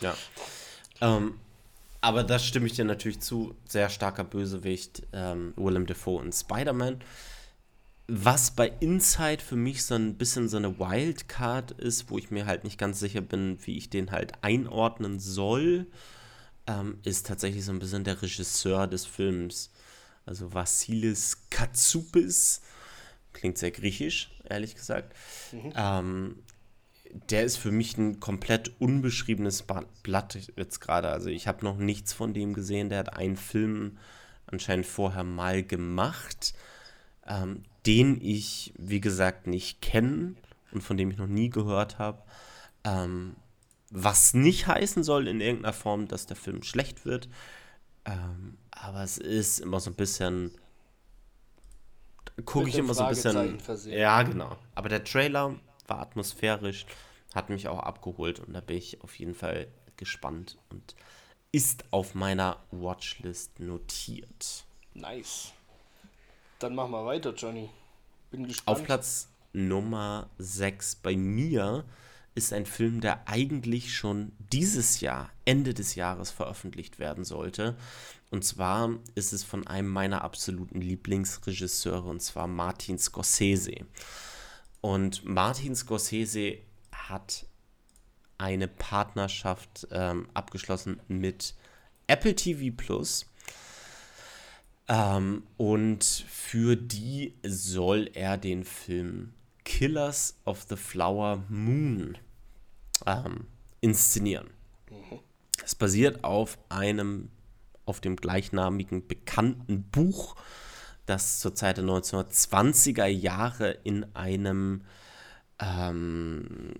ja. 0.00 0.14
Ähm, 1.00 1.40
aber 2.00 2.22
da 2.22 2.38
stimme 2.38 2.66
ich 2.66 2.74
dir 2.74 2.84
natürlich 2.84 3.18
zu. 3.18 3.56
Sehr 3.66 3.88
starker 3.90 4.22
Bösewicht, 4.22 5.02
ähm, 5.12 5.52
Willem 5.56 5.86
Dafoe 5.86 6.20
und 6.20 6.32
Spider-Man. 6.32 7.00
Was 8.14 8.50
bei 8.50 8.70
Inside 8.80 9.42
für 9.42 9.56
mich 9.56 9.84
so 9.84 9.94
ein 9.94 10.16
bisschen 10.16 10.48
so 10.48 10.58
eine 10.58 10.78
Wildcard 10.78 11.70
ist, 11.72 12.10
wo 12.10 12.18
ich 12.18 12.30
mir 12.30 12.46
halt 12.46 12.64
nicht 12.64 12.78
ganz 12.78 13.00
sicher 13.00 13.22
bin, 13.22 13.58
wie 13.64 13.78
ich 13.78 13.88
den 13.88 14.10
halt 14.10 14.32
einordnen 14.42 15.18
soll 15.18 15.86
ähm, 16.66 16.98
ist 17.04 17.26
tatsächlich 17.26 17.64
so 17.64 17.72
ein 17.72 17.78
bisschen 17.78 18.04
der 18.04 18.20
Regisseur 18.22 18.86
des 18.86 19.04
Films. 19.04 19.70
Also 20.24 20.54
Vassilis 20.54 21.48
Katsoupis. 21.50 22.62
Klingt 23.32 23.58
sehr 23.58 23.70
griechisch, 23.70 24.30
ehrlich 24.48 24.74
gesagt. 24.74 25.14
Mhm. 25.52 25.72
Ähm, 25.74 26.42
der 27.30 27.44
ist 27.44 27.56
für 27.56 27.72
mich 27.72 27.96
ein 27.98 28.20
komplett 28.20 28.80
unbeschriebenes 28.80 29.64
Blatt 30.02 30.38
jetzt 30.56 30.80
gerade. 30.80 31.08
Also 31.08 31.28
ich 31.28 31.46
habe 31.46 31.64
noch 31.64 31.76
nichts 31.76 32.12
von 32.12 32.32
dem 32.32 32.54
gesehen. 32.54 32.88
Der 32.88 33.00
hat 33.00 33.16
einen 33.16 33.36
Film 33.36 33.98
anscheinend 34.46 34.86
vorher 34.86 35.24
mal 35.24 35.62
gemacht, 35.62 36.54
ähm, 37.26 37.64
den 37.86 38.20
ich, 38.20 38.72
wie 38.78 39.00
gesagt, 39.00 39.46
nicht 39.46 39.80
kenne 39.80 40.34
und 40.72 40.82
von 40.82 40.96
dem 40.96 41.10
ich 41.10 41.18
noch 41.18 41.26
nie 41.26 41.50
gehört 41.50 41.98
habe. 41.98 42.22
Ähm, 42.84 43.36
was 43.90 44.34
nicht 44.34 44.66
heißen 44.66 45.04
soll 45.04 45.28
in 45.28 45.40
irgendeiner 45.40 45.74
Form, 45.74 46.08
dass 46.08 46.26
der 46.26 46.36
Film 46.36 46.62
schlecht 46.62 47.04
wird. 47.04 47.28
Ähm, 48.04 48.56
aber 48.70 49.02
es 49.02 49.18
ist 49.18 49.58
immer 49.58 49.80
so 49.80 49.90
ein 49.90 49.96
bisschen 49.96 50.52
gucke 52.44 52.68
ich 52.68 52.76
immer 52.76 52.94
so 52.94 53.04
ein 53.04 53.10
bisschen. 53.10 53.60
Versehen. 53.60 53.98
Ja, 53.98 54.22
genau. 54.22 54.56
Aber 54.74 54.88
der 54.88 55.04
Trailer 55.04 55.56
war 55.86 56.00
atmosphärisch, 56.00 56.86
hat 57.34 57.50
mich 57.50 57.68
auch 57.68 57.80
abgeholt 57.80 58.40
und 58.40 58.54
da 58.54 58.60
bin 58.60 58.76
ich 58.76 59.02
auf 59.02 59.18
jeden 59.18 59.34
Fall 59.34 59.68
gespannt 59.96 60.58
und 60.70 60.94
ist 61.52 61.84
auf 61.90 62.14
meiner 62.14 62.58
Watchlist 62.70 63.60
notiert. 63.60 64.64
Nice. 64.94 65.52
Dann 66.62 66.76
machen 66.76 66.92
wir 66.92 67.04
weiter, 67.04 67.34
Johnny. 67.34 67.70
Bin 68.30 68.46
gespannt. 68.46 68.78
Auf 68.78 68.84
Platz 68.84 69.28
Nummer 69.52 70.30
6 70.38 70.94
bei 70.96 71.16
mir 71.16 71.84
ist 72.36 72.52
ein 72.52 72.66
Film, 72.66 73.00
der 73.00 73.26
eigentlich 73.26 73.96
schon 73.96 74.30
dieses 74.38 75.00
Jahr, 75.00 75.30
Ende 75.44 75.74
des 75.74 75.96
Jahres 75.96 76.30
veröffentlicht 76.30 77.00
werden 77.00 77.24
sollte. 77.24 77.76
Und 78.30 78.44
zwar 78.44 78.90
ist 79.16 79.32
es 79.32 79.42
von 79.42 79.66
einem 79.66 79.88
meiner 79.88 80.22
absoluten 80.22 80.80
Lieblingsregisseure, 80.80 82.08
und 82.08 82.22
zwar 82.22 82.46
Martin 82.46 82.96
Scorsese. 82.96 83.74
Und 84.80 85.24
Martin 85.24 85.74
Scorsese 85.74 86.58
hat 86.92 87.44
eine 88.38 88.68
Partnerschaft 88.68 89.88
ähm, 89.90 90.28
abgeschlossen 90.32 91.00
mit 91.08 91.56
Apple 92.06 92.36
TV 92.36 92.72
Plus. 92.76 93.26
Ähm, 94.88 95.44
und 95.56 96.04
für 96.04 96.76
die 96.76 97.34
soll 97.42 98.10
er 98.14 98.36
den 98.36 98.64
Film 98.64 99.32
Killers 99.64 100.36
of 100.44 100.66
the 100.68 100.76
Flower 100.76 101.44
Moon 101.48 102.18
ähm, 103.06 103.46
inszenieren. 103.80 104.48
Mhm. 104.90 105.20
Es 105.64 105.74
basiert 105.74 106.24
auf 106.24 106.58
einem, 106.68 107.30
auf 107.86 108.00
dem 108.00 108.16
gleichnamigen 108.16 109.06
bekannten 109.06 109.84
Buch, 109.84 110.34
das 111.06 111.40
zur 111.40 111.54
Zeit 111.54 111.76
der 111.76 111.84
1920er 111.84 113.06
Jahre 113.06 113.78
in 113.84 114.04
einem 114.14 114.82
ähm, 115.58 116.74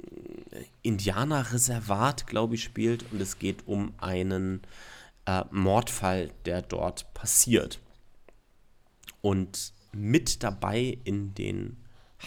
Indianerreservat, 0.82 2.26
glaube 2.26 2.56
ich, 2.56 2.64
spielt. 2.64 3.04
Und 3.12 3.20
es 3.20 3.38
geht 3.38 3.66
um 3.66 3.94
einen 3.98 4.62
äh, 5.26 5.44
Mordfall, 5.50 6.30
der 6.44 6.62
dort 6.62 7.12
passiert. 7.14 7.80
Und 9.22 9.72
mit 9.92 10.42
dabei 10.42 10.98
in 11.04 11.34
den 11.34 11.78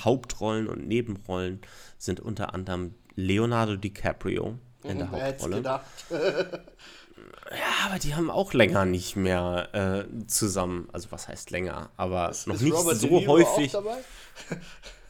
Hauptrollen 0.04 0.68
und 0.68 0.88
Nebenrollen 0.88 1.62
sind 1.98 2.20
unter 2.20 2.54
anderem 2.54 2.96
Leonardo 3.16 3.76
DiCaprio 3.76 4.58
in 4.84 5.00
der 5.00 5.12
Hauptrolle. 5.12 5.62
ja, 6.12 7.86
aber 7.86 8.00
die 8.00 8.16
haben 8.16 8.30
auch 8.30 8.54
länger 8.54 8.86
nicht 8.86 9.16
mehr 9.16 9.70
äh, 9.74 10.28
zusammen. 10.28 10.90
Also 10.92 11.12
was 11.12 11.28
heißt 11.28 11.52
länger? 11.52 11.90
Aber 11.98 12.30
ist, 12.30 12.48
noch 12.48 12.56
ist 12.56 12.62
nicht 12.62 12.74
Robert 12.74 12.98
so 12.98 13.10
häufig. 13.10 13.74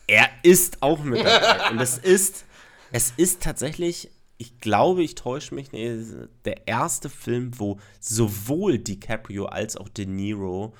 er 0.07 0.29
ist 0.43 0.81
auch 0.81 1.03
mit 1.03 1.25
dabei. 1.25 1.71
Und 1.71 1.81
es 1.81 1.97
ist, 1.97 2.45
es 2.91 3.13
ist 3.17 3.41
tatsächlich, 3.41 4.11
ich 4.37 4.59
glaube, 4.59 5.03
ich 5.03 5.15
täusche 5.15 5.55
mich, 5.55 5.71
nee, 5.71 5.97
der 6.45 6.67
erste 6.67 7.09
Film, 7.09 7.59
wo 7.59 7.79
sowohl 7.99 8.77
DiCaprio 8.77 9.45
als 9.45 9.77
auch 9.77 9.89
De 9.89 10.05
Niro 10.05 10.73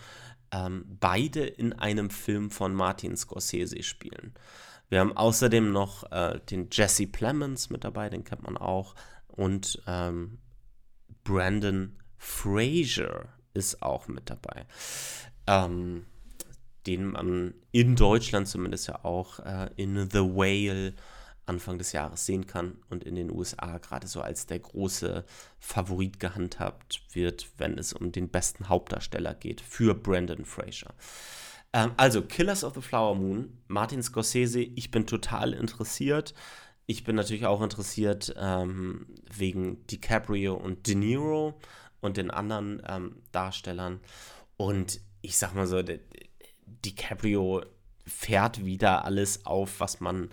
ähm, 0.56 0.86
beide 1.00 1.46
in 1.46 1.74
einem 1.74 2.10
Film 2.10 2.50
von 2.50 2.74
Martin 2.74 3.18
Scorsese 3.18 3.84
spielen. 3.84 4.34
Wir 4.90 5.00
haben 5.00 5.18
außerdem 5.18 5.72
noch 5.72 6.10
äh, 6.12 6.40
den 6.50 6.70
Jesse 6.72 7.08
Plemons 7.08 7.70
mit 7.70 7.84
dabei, 7.84 8.10
den 8.10 8.24
kennt 8.24 8.44
man 8.44 8.58
auch. 8.58 8.96
Und 9.28 9.82
ähm, 9.88 10.38
Brandon 11.24 11.98
Fraser 12.18 13.30
ist 13.54 13.82
auch 13.82 14.08
mit 14.08 14.30
dabei. 14.30 14.66
Ähm, 15.48 16.06
den 16.86 17.08
man 17.08 17.56
in 17.72 17.96
Deutschland 17.96 18.48
zumindest 18.48 18.88
ja 18.88 19.04
auch 19.04 19.40
äh, 19.40 19.70
in 19.76 20.10
The 20.10 20.20
Whale 20.20 20.94
Anfang 21.46 21.78
des 21.78 21.92
Jahres 21.92 22.26
sehen 22.26 22.48
kann 22.48 22.78
und 22.90 23.04
in 23.04 23.16
den 23.16 23.32
USA 23.32 23.78
gerade 23.78 24.08
so 24.08 24.22
als 24.22 24.48
der 24.48 24.60
große 24.60 25.26
Favorit 25.60 26.20
gehandhabt 26.20 27.02
wird, 27.14 27.48
wenn 27.58 27.78
es 27.78 27.94
um 27.94 28.12
den 28.12 28.30
besten 28.30 28.70
Hauptdarsteller 28.70 29.34
geht 29.34 29.62
für 29.62 29.94
Brandon 29.94 30.46
Fraser. 30.46 30.94
Ähm, 31.74 31.92
also 31.98 32.22
Killers 32.22 32.64
of 32.64 32.74
the 32.76 32.82
Flower 32.82 33.16
Moon, 33.16 33.58
Martin 33.68 34.02
Scorsese, 34.02 34.62
ich 34.62 34.92
bin 34.92 35.06
total 35.06 35.54
interessiert. 35.54 36.34
Ich 36.88 37.04
bin 37.04 37.16
natürlich 37.16 37.46
auch 37.46 37.62
interessiert 37.62 38.34
ähm, 38.38 39.08
wegen 39.34 39.86
DiCaprio 39.88 40.54
und 40.54 40.88
De 40.88 40.96
Niro 40.96 41.60
und 42.00 42.18
den 42.18 42.32
anderen 42.32 42.82
ähm, 42.88 43.16
Darstellern. 43.32 44.00
Und 44.58 45.02
ich 45.22 45.38
sag 45.38 45.56
mal 45.56 45.68
so, 45.68 45.82
DiCaprio 46.66 47.64
fährt 48.06 48.64
wieder 48.64 49.04
alles 49.04 49.46
auf, 49.46 49.80
was 49.80 50.00
man 50.00 50.30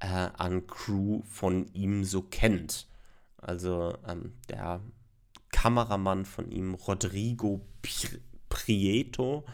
äh, 0.00 0.06
an 0.36 0.66
Crew 0.66 1.22
von 1.30 1.66
ihm 1.72 2.04
so 2.04 2.22
kennt. 2.22 2.88
Also 3.36 3.96
ähm, 4.06 4.34
der 4.48 4.80
Kameramann 5.52 6.24
von 6.24 6.50
ihm, 6.50 6.74
Rodrigo 6.74 7.66
Prieto, 8.48 9.44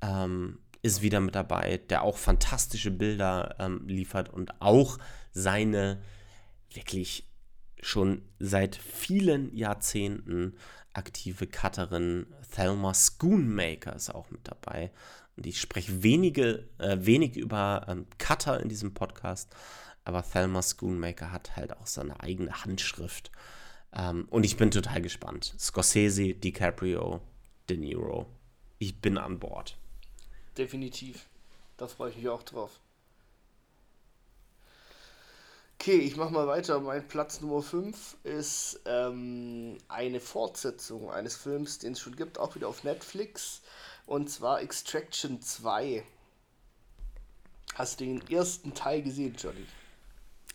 ähm, 0.00 0.58
ist 0.82 1.00
wieder 1.00 1.20
mit 1.20 1.34
dabei, 1.34 1.78
der 1.88 2.02
auch 2.02 2.18
fantastische 2.18 2.90
Bilder 2.90 3.56
ähm, 3.58 3.86
liefert 3.86 4.28
und 4.28 4.60
auch 4.60 4.98
seine 5.32 6.02
wirklich 6.70 7.26
schon 7.80 8.22
seit 8.38 8.76
vielen 8.76 9.54
Jahrzehnten 9.56 10.56
aktive 10.92 11.46
Cutterin 11.46 12.26
Thelma 12.54 12.92
Schoonmaker 12.94 13.94
ist 13.96 14.14
auch 14.14 14.30
mit 14.30 14.46
dabei. 14.46 14.90
Und 15.36 15.46
ich 15.46 15.60
spreche 15.60 16.02
wenige, 16.02 16.68
äh, 16.78 16.96
wenig 17.00 17.36
über 17.36 17.86
ähm, 17.88 18.06
Cutter 18.18 18.60
in 18.60 18.68
diesem 18.68 18.94
Podcast, 18.94 19.54
aber 20.04 20.22
Thelma 20.22 20.62
Schoonmaker 20.62 21.32
hat 21.32 21.56
halt 21.56 21.76
auch 21.76 21.86
seine 21.86 22.20
eigene 22.20 22.64
Handschrift. 22.64 23.30
Ähm, 23.92 24.26
und 24.30 24.44
ich 24.44 24.56
bin 24.56 24.70
total 24.70 25.02
gespannt. 25.02 25.54
Scorsese, 25.58 26.34
DiCaprio, 26.34 27.20
De 27.68 27.76
Niro. 27.76 28.26
Ich 28.78 29.00
bin 29.00 29.18
an 29.18 29.38
Bord. 29.38 29.76
Definitiv. 30.58 31.26
Da 31.76 31.86
freue 31.86 32.10
ich 32.10 32.16
mich 32.16 32.28
auch 32.28 32.42
drauf. 32.42 32.80
Okay, 35.80 35.98
ich 35.98 36.16
mache 36.16 36.32
mal 36.32 36.46
weiter. 36.46 36.80
Mein 36.80 37.06
Platz 37.06 37.40
Nummer 37.40 37.60
5 37.60 38.16
ist 38.24 38.80
ähm, 38.86 39.76
eine 39.88 40.20
Fortsetzung 40.20 41.10
eines 41.10 41.36
Films, 41.36 41.78
den 41.78 41.92
es 41.92 42.00
schon 42.00 42.16
gibt, 42.16 42.38
auch 42.38 42.54
wieder 42.54 42.68
auf 42.68 42.84
Netflix. 42.84 43.60
Und 44.06 44.30
zwar 44.30 44.60
Extraction 44.60 45.40
2. 45.40 46.04
Hast 47.74 48.00
du 48.00 48.04
den 48.04 48.28
ersten 48.30 48.74
Teil 48.74 49.02
gesehen, 49.02 49.34
Johnny? 49.36 49.66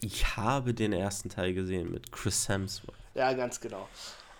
Ich 0.01 0.37
habe 0.37 0.73
den 0.73 0.93
ersten 0.93 1.29
Teil 1.29 1.53
gesehen 1.53 1.91
mit 1.91 2.11
Chris 2.11 2.47
Hemsworth. 2.47 2.95
Ja, 3.15 3.33
ganz 3.33 3.59
genau. 3.59 3.89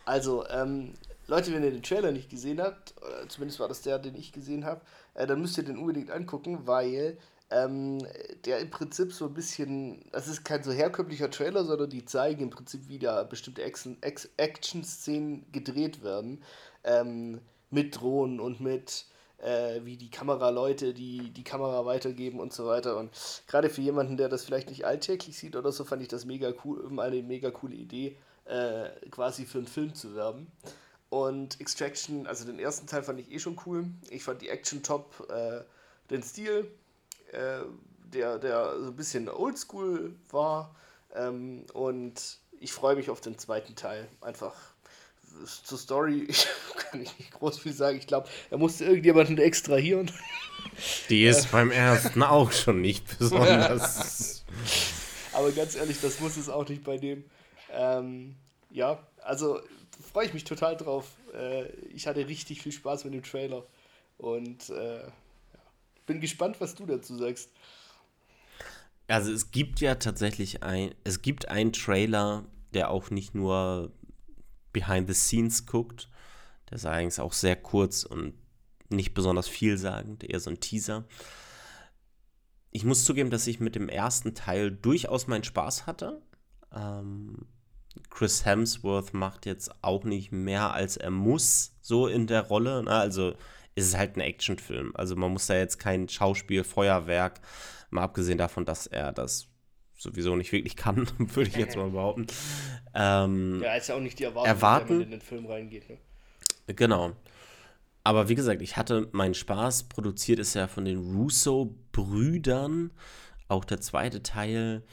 Also, 0.06 0.48
ähm, 0.48 0.94
Leute, 1.28 1.54
wenn 1.54 1.64
ihr 1.64 1.72
den 1.72 1.84
Trailer 1.84 2.12
nicht 2.12 2.30
gesehen 2.30 2.62
habt, 2.62 2.94
zumindest 3.28 3.60
war 3.60 3.68
das 3.68 3.82
der, 3.82 4.00
den 4.00 4.16
ich 4.16 4.32
gesehen 4.32 4.66
habe, 4.66 4.82
äh, 5.14 5.28
dann 5.28 5.42
müsst 5.42 5.58
ihr 5.58 5.64
den 5.64 5.78
unbedingt 5.78 6.12
angucken, 6.12 6.66
weil 6.66 7.18
ähm, 7.52 8.00
der 8.46 8.60
im 8.60 8.70
Prinzip 8.70 9.12
so 9.12 9.26
ein 9.26 9.34
bisschen, 9.34 10.06
das 10.12 10.28
ist 10.28 10.44
kein 10.44 10.64
so 10.64 10.72
herkömmlicher 10.72 11.30
Trailer, 11.30 11.66
sondern 11.66 11.90
die 11.90 12.06
zeigen 12.06 12.44
im 12.44 12.50
Prinzip, 12.50 12.88
wie 12.88 13.00
da 13.00 13.24
bestimmte 13.24 13.64
Action-Szenen 13.64 15.52
gedreht 15.52 16.04
werden. 16.04 16.44
Ähm, 16.84 17.42
mit 17.70 18.00
Drohnen 18.00 18.40
und 18.40 18.60
mit 18.60 19.06
äh, 19.40 19.82
wie 19.84 19.98
die 19.98 20.12
Kameraleute 20.12 20.94
die 20.94 21.32
die 21.32 21.44
Kamera 21.44 21.86
weitergeben 21.86 22.40
und 22.40 22.54
so 22.54 22.66
weiter. 22.68 22.98
Und 22.98 23.12
gerade 23.48 23.70
für 23.70 23.82
jemanden, 23.82 24.18
der 24.18 24.30
das 24.30 24.46
vielleicht 24.46 24.70
nicht 24.70 24.86
alltäglich 24.86 25.38
sieht 25.38 25.56
oder 25.56 25.72
so, 25.72 25.84
fand 25.84 26.02
ich 26.02 26.08
das 26.08 26.26
mega 26.26 26.54
cool, 26.64 27.00
eine 27.00 27.24
mega 27.24 27.52
coole 27.52 27.76
Idee, 27.76 28.18
äh, 28.46 28.90
quasi 29.12 29.46
für 29.46 29.60
einen 29.60 29.68
Film 29.68 29.94
zu 29.94 30.16
werben. 30.16 30.52
Und 31.10 31.60
Extraction, 31.60 32.28
also 32.28 32.46
den 32.46 32.60
ersten 32.60 32.86
Teil 32.86 33.04
fand 33.04 33.20
ich 33.20 33.32
eh 33.32 33.40
schon 33.40 33.60
cool. 33.66 33.86
Ich 34.10 34.24
fand 34.24 34.42
die 34.42 34.50
Action 34.50 34.84
top, 34.84 35.28
äh, 35.30 35.62
den 36.10 36.22
Stil, 36.22 36.70
äh, 37.32 37.62
der, 38.14 38.38
der 38.38 38.80
so 38.80 38.88
ein 38.88 38.96
bisschen 38.96 39.28
oldschool 39.28 40.16
war. 40.30 40.76
Ähm, 41.16 41.66
und 41.74 42.40
ich 42.60 42.74
freue 42.74 42.96
mich 42.96 43.10
auf 43.10 43.22
den 43.22 43.40
zweiten 43.40 43.76
Teil. 43.76 44.08
Einfach 44.22 44.69
zur 45.64 45.78
Story 45.78 46.26
ich, 46.30 46.48
kann 46.92 47.02
ich 47.02 47.18
nicht 47.18 47.32
groß 47.32 47.60
viel 47.60 47.74
sagen. 47.74 47.98
Ich 47.98 48.08
glaube, 48.08 48.28
er 48.50 48.58
musste 48.58 48.86
irgendjemanden 48.86 49.38
extrahieren. 49.38 50.12
Die 51.10 51.26
ist 51.26 51.52
beim 51.52 51.72
ersten 51.72 52.24
auch 52.24 52.52
schon 52.52 52.82
nicht 52.82 53.18
besonders. 53.18 54.46
Aber 55.34 55.52
ganz 55.52 55.76
ehrlich, 55.76 56.00
das 56.02 56.20
muss 56.20 56.38
es 56.38 56.50
auch 56.50 56.68
nicht 56.68 56.84
bei 56.84 56.98
dem. 56.98 57.24
Ähm, 57.72 58.36
ja, 58.72 59.00
also 59.22 59.60
freue 60.12 60.26
ich 60.26 60.34
mich 60.34 60.44
total 60.44 60.76
drauf. 60.76 61.06
Äh, 61.34 61.68
ich 61.94 62.08
hatte 62.08 62.28
richtig 62.28 62.62
viel 62.62 62.72
Spaß 62.72 63.06
mit 63.06 63.14
dem 63.14 63.24
Trailer 63.24 63.66
und 64.18 64.70
äh, 64.70 65.04
bin 66.06 66.20
gespannt, 66.20 66.58
was 66.60 66.76
du 66.76 66.86
dazu 66.86 67.18
sagst. 67.18 67.50
Also 69.08 69.32
es 69.32 69.52
gibt 69.52 69.80
ja 69.80 69.96
tatsächlich 69.96 70.64
ein, 70.64 70.94
es 71.04 71.22
gibt 71.22 71.50
einen 71.50 71.74
Trailer, 71.74 72.46
der 72.74 72.92
auch 72.92 73.10
nicht 73.10 73.34
nur 73.34 73.92
behind 74.74 75.08
the 75.08 75.14
scenes 75.14 75.66
guckt. 75.66 76.10
Der 76.70 76.76
ist 76.76 76.86
eigentlich 76.86 77.20
auch 77.20 77.34
sehr 77.34 77.56
kurz 77.56 78.04
und 78.04 78.34
nicht 78.90 79.14
besonders 79.14 79.48
vielsagend, 79.48 80.24
eher 80.24 80.40
so 80.40 80.50
ein 80.50 80.60
Teaser. 80.60 81.06
Ich 82.72 82.86
muss 82.86 83.06
zugeben, 83.06 83.30
dass 83.30 83.48
ich 83.48 83.60
mit 83.60 83.76
dem 83.76 83.90
ersten 83.90 84.36
Teil 84.36 84.72
durchaus 84.72 85.28
meinen 85.28 85.44
Spaß 85.44 85.88
hatte. 85.88 86.22
Ähm, 86.76 87.48
Chris 88.10 88.46
Hemsworth 88.46 89.14
macht 89.14 89.46
jetzt 89.46 89.84
auch 89.84 90.04
nicht 90.04 90.32
mehr, 90.32 90.74
als 90.74 90.98
er 90.98 91.12
muss, 91.12 91.76
so 91.82 92.08
in 92.08 92.28
der 92.28 92.42
Rolle. 92.42 92.84
Ne? 92.84 92.92
Also 92.92 93.34
ist 93.76 93.88
es 93.88 93.98
halt 93.98 94.18
ein 94.18 94.22
Actionfilm. 94.22 94.92
Also 94.96 95.16
man 95.16 95.32
muss 95.32 95.48
da 95.48 95.56
jetzt 95.56 95.80
kein 95.80 96.10
Schauspiel, 96.10 96.64
Feuerwerk, 96.64 97.42
mal 97.90 98.04
abgesehen 98.04 98.38
davon, 98.38 98.66
dass 98.66 98.88
er 98.88 99.12
das 99.12 99.48
sowieso 100.00 100.36
nicht 100.36 100.52
wirklich 100.52 100.76
kann, 100.76 101.08
würde 101.18 101.50
ich 101.50 101.56
jetzt 101.56 101.76
mal 101.76 101.90
behaupten. 101.90 102.26
Ähm, 102.96 103.62
ja, 103.62 103.76
ist 103.76 103.90
ja 103.90 103.96
auch 103.96 104.00
nicht 104.00 104.18
die 104.18 104.24
Erwartung, 104.24 104.48
erwarten, 104.48 104.90
wenn 104.90 104.98
man 104.98 105.06
in 105.06 105.12
den 105.12 105.22
Film 105.22 105.46
reingeht. 105.46 105.90
Ne? 105.90 105.98
Genau. 106.76 107.12
Aber 108.04 108.30
wie 108.30 108.36
gesagt, 108.36 108.62
ich 108.62 108.78
hatte 108.78 109.10
meinen 109.12 109.34
Spaß. 109.34 109.84
Produziert 109.84 110.40
ist 110.40 110.56
ja 110.56 110.68
von 110.68 110.86
den 110.86 110.98
Russo-Brüdern. 111.16 112.92
Auch 113.50 113.66
der 113.66 113.82
zweite 113.82 114.24
Teil. 114.24 114.84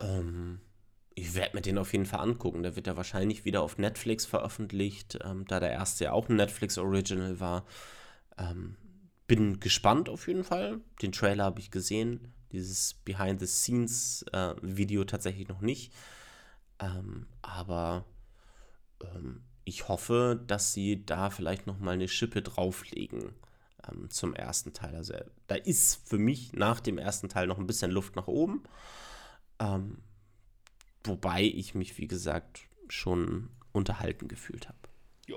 Ähm, 0.00 0.60
ich 1.14 1.34
werde 1.34 1.56
mir 1.56 1.62
den 1.62 1.78
auf 1.78 1.92
jeden 1.92 2.06
Fall 2.06 2.20
angucken. 2.20 2.62
Der 2.62 2.76
wird 2.76 2.86
ja 2.86 2.96
wahrscheinlich 2.96 3.44
wieder 3.44 3.62
auf 3.62 3.78
Netflix 3.78 4.26
veröffentlicht, 4.26 5.18
ähm, 5.24 5.44
da 5.48 5.60
der 5.60 5.72
erste 5.72 6.04
ja 6.04 6.12
auch 6.12 6.28
ein 6.28 6.36
Netflix-Original 6.36 7.40
war. 7.40 7.64
Ähm, 8.38 8.76
bin 9.26 9.58
gespannt 9.58 10.08
auf 10.08 10.28
jeden 10.28 10.44
Fall. 10.44 10.80
Den 11.02 11.12
Trailer 11.12 11.44
habe 11.44 11.60
ich 11.60 11.70
gesehen. 11.70 12.32
Dieses 12.52 12.94
Behind-the-Scenes-Video 13.04 15.02
äh, 15.02 15.06
tatsächlich 15.06 15.48
noch 15.48 15.60
nicht. 15.60 15.92
Ähm, 16.78 17.26
aber 17.42 18.04
ähm, 19.02 19.42
ich 19.64 19.88
hoffe, 19.88 20.40
dass 20.46 20.72
sie 20.72 21.04
da 21.04 21.30
vielleicht 21.30 21.66
noch 21.66 21.78
mal 21.78 21.92
eine 21.92 22.08
Schippe 22.08 22.42
drauflegen 22.42 23.32
ähm, 23.88 24.10
zum 24.10 24.34
ersten 24.34 24.72
Teil. 24.72 24.94
Also 24.94 25.14
da 25.46 25.54
ist 25.56 26.08
für 26.08 26.18
mich 26.18 26.52
nach 26.52 26.80
dem 26.80 26.98
ersten 26.98 27.28
Teil 27.28 27.46
noch 27.46 27.58
ein 27.58 27.66
bisschen 27.66 27.90
Luft 27.90 28.16
nach 28.16 28.28
oben. 28.28 28.62
Ähm, 29.58 29.98
wobei 31.04 31.42
ich 31.42 31.74
mich, 31.74 31.98
wie 31.98 32.06
gesagt, 32.06 32.62
schon 32.88 33.50
unterhalten 33.72 34.28
gefühlt 34.28 34.68
habe. 34.68 34.78
Ja, 35.26 35.36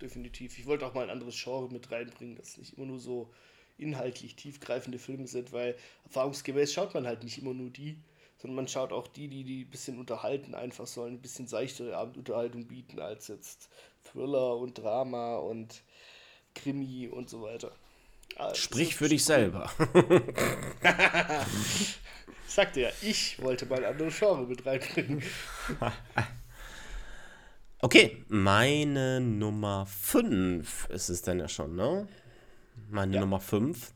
definitiv. 0.00 0.58
Ich 0.58 0.66
wollte 0.66 0.86
auch 0.86 0.94
mal 0.94 1.04
ein 1.04 1.10
anderes 1.10 1.40
Genre 1.42 1.72
mit 1.72 1.90
reinbringen, 1.90 2.36
dass 2.36 2.58
nicht 2.58 2.76
immer 2.76 2.86
nur 2.86 3.00
so 3.00 3.32
inhaltlich 3.78 4.36
tiefgreifende 4.36 4.98
Filme 4.98 5.26
sind, 5.26 5.52
weil 5.52 5.76
erfahrungsgemäß 6.04 6.72
schaut 6.72 6.94
man 6.94 7.06
halt 7.06 7.24
nicht 7.24 7.38
immer 7.38 7.54
nur 7.54 7.70
die, 7.70 7.98
sondern 8.38 8.56
man 8.56 8.68
schaut 8.68 8.92
auch 8.92 9.06
die, 9.06 9.28
die, 9.28 9.44
die 9.44 9.64
ein 9.64 9.70
bisschen 9.70 9.98
unterhalten, 9.98 10.54
einfach 10.54 10.86
sollen 10.86 11.14
ein 11.14 11.22
bisschen 11.22 11.46
seichtere 11.46 11.96
Abendunterhaltung 11.96 12.66
bieten 12.66 12.98
als 12.98 13.28
jetzt 13.28 13.68
Thriller 14.04 14.56
und 14.56 14.78
Drama 14.78 15.36
und 15.36 15.82
Krimi 16.54 17.08
und 17.08 17.30
so 17.30 17.42
weiter. 17.42 17.72
Also, 18.36 18.56
Sprich 18.56 18.96
für 18.96 19.08
dich 19.08 19.24
selber. 19.24 19.70
Sagte 22.46 22.80
ja, 22.80 22.90
ich 23.00 23.40
wollte 23.40 23.66
mal 23.66 23.78
ein 23.78 23.92
anderes 23.92 24.18
Genre 24.18 24.46
mit 24.46 24.66
reinbringen. 24.66 25.22
okay, 27.80 28.24
meine 28.28 29.20
Nummer 29.20 29.86
5 29.86 30.88
ist 30.90 31.08
es 31.10 31.22
denn 31.22 31.38
ja 31.38 31.48
schon, 31.48 31.76
ne? 31.76 32.08
Meine 32.92 33.14
ja. 33.14 33.20
Nummer 33.20 33.40
5 33.40 33.92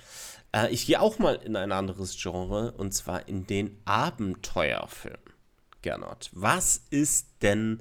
äh, 0.56 0.72
ich 0.72 0.86
gehe 0.86 1.00
auch 1.00 1.18
mal 1.18 1.34
in 1.36 1.56
ein 1.56 1.72
anderes 1.72 2.16
Genre 2.20 2.72
und 2.72 2.92
zwar 2.92 3.28
in 3.28 3.46
den 3.46 3.80
Abenteuerfilm. 3.84 5.20
Gernot, 5.82 6.30
was 6.32 6.82
ist 6.90 7.28
denn 7.42 7.80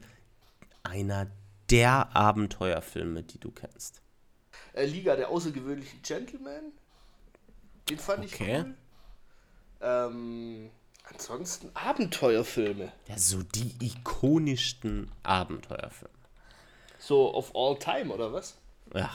einer 0.84 1.28
der 1.70 2.16
Abenteuerfilme, 2.16 3.24
die 3.24 3.40
du 3.40 3.52
kennst? 3.52 4.02
Äh, 4.74 4.86
Liga 4.86 5.16
der 5.16 5.30
außergewöhnlichen 5.30 6.02
Gentlemen. 6.02 6.74
Den 7.90 7.98
fand 7.98 8.26
okay. 8.26 8.60
ich 8.60 8.66
cool. 8.66 8.76
Ähm, 9.82 10.70
ansonsten 11.04 11.70
Abenteuerfilme. 11.74 12.92
Ja, 13.08 13.18
so 13.18 13.42
die 13.42 13.74
ikonischsten 13.80 15.12
Abenteuerfilme. 15.24 16.14
So 17.00 17.34
of 17.34 17.56
all 17.56 17.78
time, 17.78 18.14
oder 18.14 18.34
was? 18.34 18.58
Ja. 18.94 19.12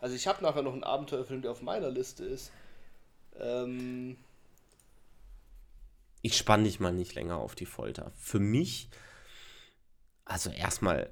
Also 0.00 0.14
ich 0.14 0.26
habe 0.26 0.42
nachher 0.42 0.62
noch 0.62 0.72
einen 0.72 0.84
Abenteuerfilm, 0.84 1.42
der 1.42 1.50
auf 1.50 1.62
meiner 1.62 1.90
Liste 1.90 2.24
ist. 2.24 2.52
Ähm 3.38 4.16
ich 6.22 6.36
spann 6.36 6.64
dich 6.64 6.80
mal 6.80 6.92
nicht 6.92 7.14
länger 7.14 7.36
auf 7.36 7.54
die 7.54 7.66
Folter. 7.66 8.12
Für 8.16 8.38
mich, 8.38 8.88
also 10.24 10.50
erstmal 10.50 11.10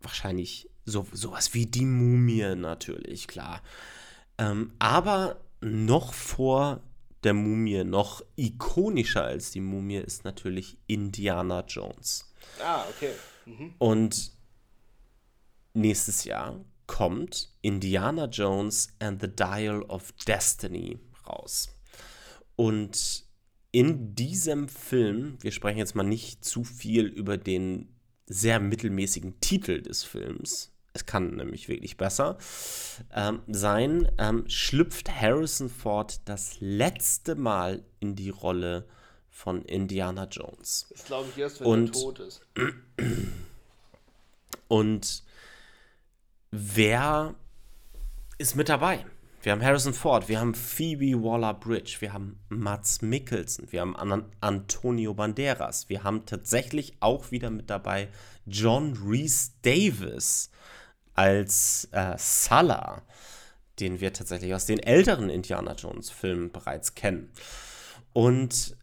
wahrscheinlich 0.00 0.68
so, 0.84 1.06
sowas 1.12 1.54
wie 1.54 1.66
die 1.66 1.86
Mumie 1.86 2.54
natürlich, 2.54 3.26
klar. 3.26 3.62
Ähm, 4.38 4.72
aber 4.78 5.40
noch 5.60 6.12
vor 6.12 6.82
der 7.24 7.34
Mumie, 7.34 7.84
noch 7.84 8.22
ikonischer 8.36 9.24
als 9.24 9.50
die 9.50 9.60
Mumie 9.60 9.96
ist 9.96 10.24
natürlich 10.24 10.76
Indiana 10.86 11.64
Jones. 11.66 12.30
Ah, 12.62 12.84
okay. 12.90 13.12
Mhm. 13.46 13.74
Und 13.78 14.32
nächstes 15.72 16.24
Jahr 16.24 16.60
kommt 16.94 17.48
Indiana 17.60 18.26
Jones 18.26 18.86
and 19.00 19.20
the 19.20 19.26
Dial 19.26 19.82
of 19.82 20.12
Destiny 20.28 21.00
raus. 21.26 21.68
Und 22.54 23.24
in 23.72 24.14
diesem 24.14 24.68
Film, 24.68 25.36
wir 25.40 25.50
sprechen 25.50 25.78
jetzt 25.78 25.96
mal 25.96 26.04
nicht 26.04 26.44
zu 26.44 26.62
viel 26.62 27.06
über 27.06 27.36
den 27.36 27.88
sehr 28.26 28.60
mittelmäßigen 28.60 29.40
Titel 29.40 29.82
des 29.82 30.04
Films, 30.04 30.70
es 30.92 31.04
kann 31.04 31.34
nämlich 31.34 31.68
wirklich 31.68 31.96
besser 31.96 32.38
ähm, 33.12 33.42
sein, 33.48 34.08
ähm, 34.18 34.44
schlüpft 34.48 35.10
Harrison 35.10 35.68
Ford 35.68 36.20
das 36.26 36.60
letzte 36.60 37.34
Mal 37.34 37.82
in 37.98 38.14
die 38.14 38.30
Rolle 38.30 38.86
von 39.30 39.62
Indiana 39.62 40.28
Jones. 40.30 40.86
Das 40.90 41.06
glaube 41.06 41.28
ich 41.30 41.38
erst, 41.38 41.60
wenn 41.60 41.66
und, 41.66 41.88
er 41.88 41.92
tot 42.02 42.20
ist. 42.20 42.40
Und 44.68 45.24
wer 46.56 47.34
ist 48.38 48.54
mit 48.54 48.68
dabei? 48.68 49.04
Wir 49.42 49.52
haben 49.52 49.62
Harrison 49.62 49.92
Ford, 49.92 50.28
wir 50.28 50.40
haben 50.40 50.54
Phoebe 50.54 51.20
Waller-Bridge, 51.22 51.96
wir 51.98 52.12
haben 52.12 52.38
Mats 52.48 53.02
Mikkelsen, 53.02 53.70
wir 53.72 53.80
haben 53.80 53.96
An 53.96 54.24
Antonio 54.40 55.12
Banderas, 55.14 55.88
wir 55.88 56.04
haben 56.04 56.24
tatsächlich 56.24 56.96
auch 57.00 57.30
wieder 57.30 57.50
mit 57.50 57.68
dabei 57.68 58.08
John 58.46 58.96
Reese 59.04 59.50
Davis 59.62 60.50
als 61.14 61.88
äh, 61.90 62.14
Salah, 62.16 63.02
den 63.80 64.00
wir 64.00 64.12
tatsächlich 64.12 64.54
aus 64.54 64.66
den 64.66 64.78
älteren 64.78 65.28
Indiana 65.28 65.74
Jones-Filmen 65.74 66.52
bereits 66.52 66.94
kennen. 66.94 67.32
Und 68.12 68.76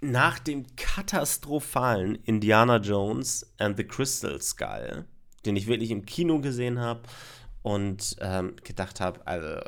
nach 0.00 0.38
dem 0.38 0.74
katastrophalen 0.76 2.14
Indiana 2.14 2.78
Jones 2.78 3.46
and 3.58 3.76
the 3.76 3.84
Crystal 3.84 4.40
Skull 4.40 5.04
den 5.44 5.56
ich 5.56 5.66
wirklich 5.66 5.90
im 5.90 6.04
Kino 6.04 6.40
gesehen 6.40 6.78
habe 6.78 7.02
und 7.62 8.16
ähm, 8.20 8.56
gedacht 8.64 9.00
habe, 9.00 9.26
also, 9.26 9.60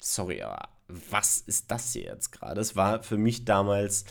sorry, 0.00 0.42
aber 0.42 0.68
was 0.88 1.38
ist 1.38 1.70
das 1.70 1.92
hier 1.92 2.04
jetzt 2.04 2.30
gerade? 2.30 2.60
Es 2.60 2.76
war 2.76 3.02
für 3.02 3.16
mich 3.16 3.44
damals 3.44 4.04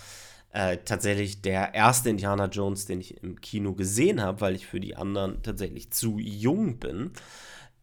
äh, 0.52 0.78
tatsächlich 0.78 1.42
der 1.42 1.74
erste 1.74 2.10
Indiana 2.10 2.46
Jones, 2.46 2.86
den 2.86 3.02
ich 3.02 3.22
im 3.24 3.42
Kino 3.42 3.74
gesehen 3.74 4.22
habe, 4.22 4.42
weil 4.42 4.56
ich 4.56 4.68
für 4.68 4.80
die 4.80 4.96
anderen 4.96 5.42
tatsächlich 5.42 5.92
zu 5.92 6.20
jung 6.20 6.78
bin. 6.80 7.12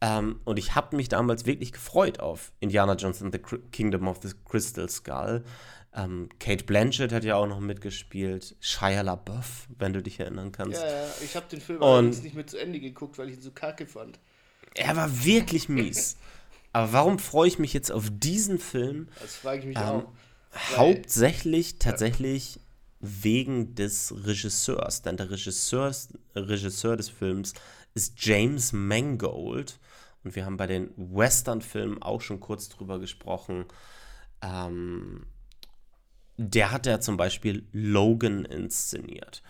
Ähm, 0.01 0.41
und 0.45 0.59
ich 0.59 0.75
habe 0.75 0.97
mich 0.97 1.09
damals 1.09 1.47
wirklich 1.47 1.73
gefreut 1.73 2.21
auf 2.21 2.53
Indiana 2.61 2.95
Jones 2.95 3.23
and 3.23 3.35
the 3.35 3.41
Kingdom 3.71 4.09
of 4.09 4.19
the 4.23 4.31
Crystal 4.45 4.89
Skull. 4.89 5.45
Ähm, 5.93 6.29
Kate 6.39 6.65
Blanchett 6.65 7.13
hat 7.13 7.25
ja 7.25 7.35
auch 7.37 7.47
noch 7.47 7.59
mitgespielt. 7.59 8.55
Shia 8.61 9.01
LaBeouf, 9.01 9.67
wenn 9.77 9.93
du 9.93 10.03
dich 10.03 10.21
erinnern 10.21 10.53
kannst. 10.53 10.81
Ja, 10.81 10.87
ja. 10.87 11.09
ich 11.23 11.35
habe 11.35 11.47
den 11.51 11.61
Film 11.61 11.83
allerdings 11.83 12.23
nicht 12.23 12.37
mehr 12.37 12.47
zu 12.47 12.59
Ende 12.59 12.79
geguckt, 12.79 13.19
weil 13.19 13.29
ich 13.29 13.37
ihn 13.37 13.43
so 13.43 13.51
kacke 13.51 13.87
fand. 13.87 14.21
Er 14.75 14.97
war 14.97 15.25
wirklich 15.25 15.69
mies. 15.69 16.17
Aber 16.73 16.93
warum 16.93 17.19
freue 17.19 17.49
ich 17.49 17.59
mich 17.59 17.73
jetzt 17.73 17.91
auf 17.91 18.09
diesen 18.13 18.61
Film? 18.61 19.09
Das 19.21 19.35
frage 19.35 19.61
ich 19.61 19.67
mich 19.67 19.77
ähm, 19.77 19.83
auch. 19.83 20.05
Hauptsächlich 20.77 21.79
tatsächlich 21.79 22.57
ja. 22.57 22.61
wegen 23.01 23.75
des 23.75 24.15
Regisseurs. 24.25 25.03
Denn 25.03 25.17
der 25.17 25.31
Regisseur, 25.31 25.93
Regisseur 26.37 26.97
des 26.97 27.09
Films 27.09 27.55
ist 27.95 28.25
James 28.25 28.73
Mangold. 28.73 29.81
Und 30.23 30.37
wir 30.37 30.45
haben 30.45 30.57
bei 30.57 30.69
den 30.69 30.91
Western-Filmen 30.97 32.01
auch 32.03 32.21
schon 32.21 32.39
kurz 32.39 32.69
drüber 32.69 33.01
gesprochen. 33.01 33.65
Ähm, 34.43 35.27
der 36.43 36.71
hat 36.71 36.87
ja 36.87 37.01
zum 37.01 37.19
Beispiel 37.19 37.67
Logan 37.73 38.47
inszeniert. 38.47 39.43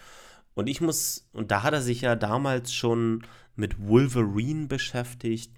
Und 0.54 0.66
ich 0.66 0.80
muss, 0.80 1.28
und 1.32 1.52
da 1.52 1.62
hat 1.62 1.72
er 1.72 1.82
sich 1.82 2.00
ja 2.00 2.16
damals 2.16 2.72
schon 2.74 3.22
mit 3.54 3.86
Wolverine 3.86 4.66
beschäftigt, 4.66 5.52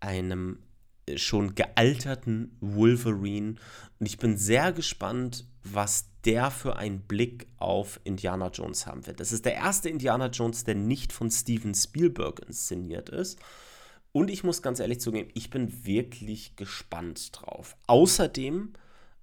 einem 0.00 0.60
äh, 1.06 1.18
schon 1.18 1.54
gealterten 1.54 2.56
Wolverine. 2.60 3.56
Und 4.00 4.06
ich 4.06 4.16
bin 4.16 4.38
sehr 4.38 4.72
gespannt, 4.72 5.46
was 5.62 6.08
der 6.24 6.50
für 6.50 6.76
einen 6.76 7.00
Blick 7.00 7.48
auf 7.58 8.00
Indiana 8.04 8.48
Jones 8.48 8.86
haben 8.86 9.06
wird. 9.06 9.20
Das 9.20 9.30
ist 9.30 9.44
der 9.44 9.56
erste 9.56 9.90
Indiana 9.90 10.28
Jones, 10.28 10.64
der 10.64 10.74
nicht 10.74 11.12
von 11.12 11.30
Steven 11.30 11.74
Spielberg 11.74 12.40
inszeniert 12.46 13.10
ist. 13.10 13.38
Und 14.12 14.30
ich 14.30 14.42
muss 14.42 14.62
ganz 14.62 14.80
ehrlich 14.80 15.00
zugeben, 15.00 15.30
ich 15.34 15.50
bin 15.50 15.84
wirklich 15.84 16.56
gespannt 16.56 17.30
drauf. 17.32 17.76
Außerdem, 17.86 18.72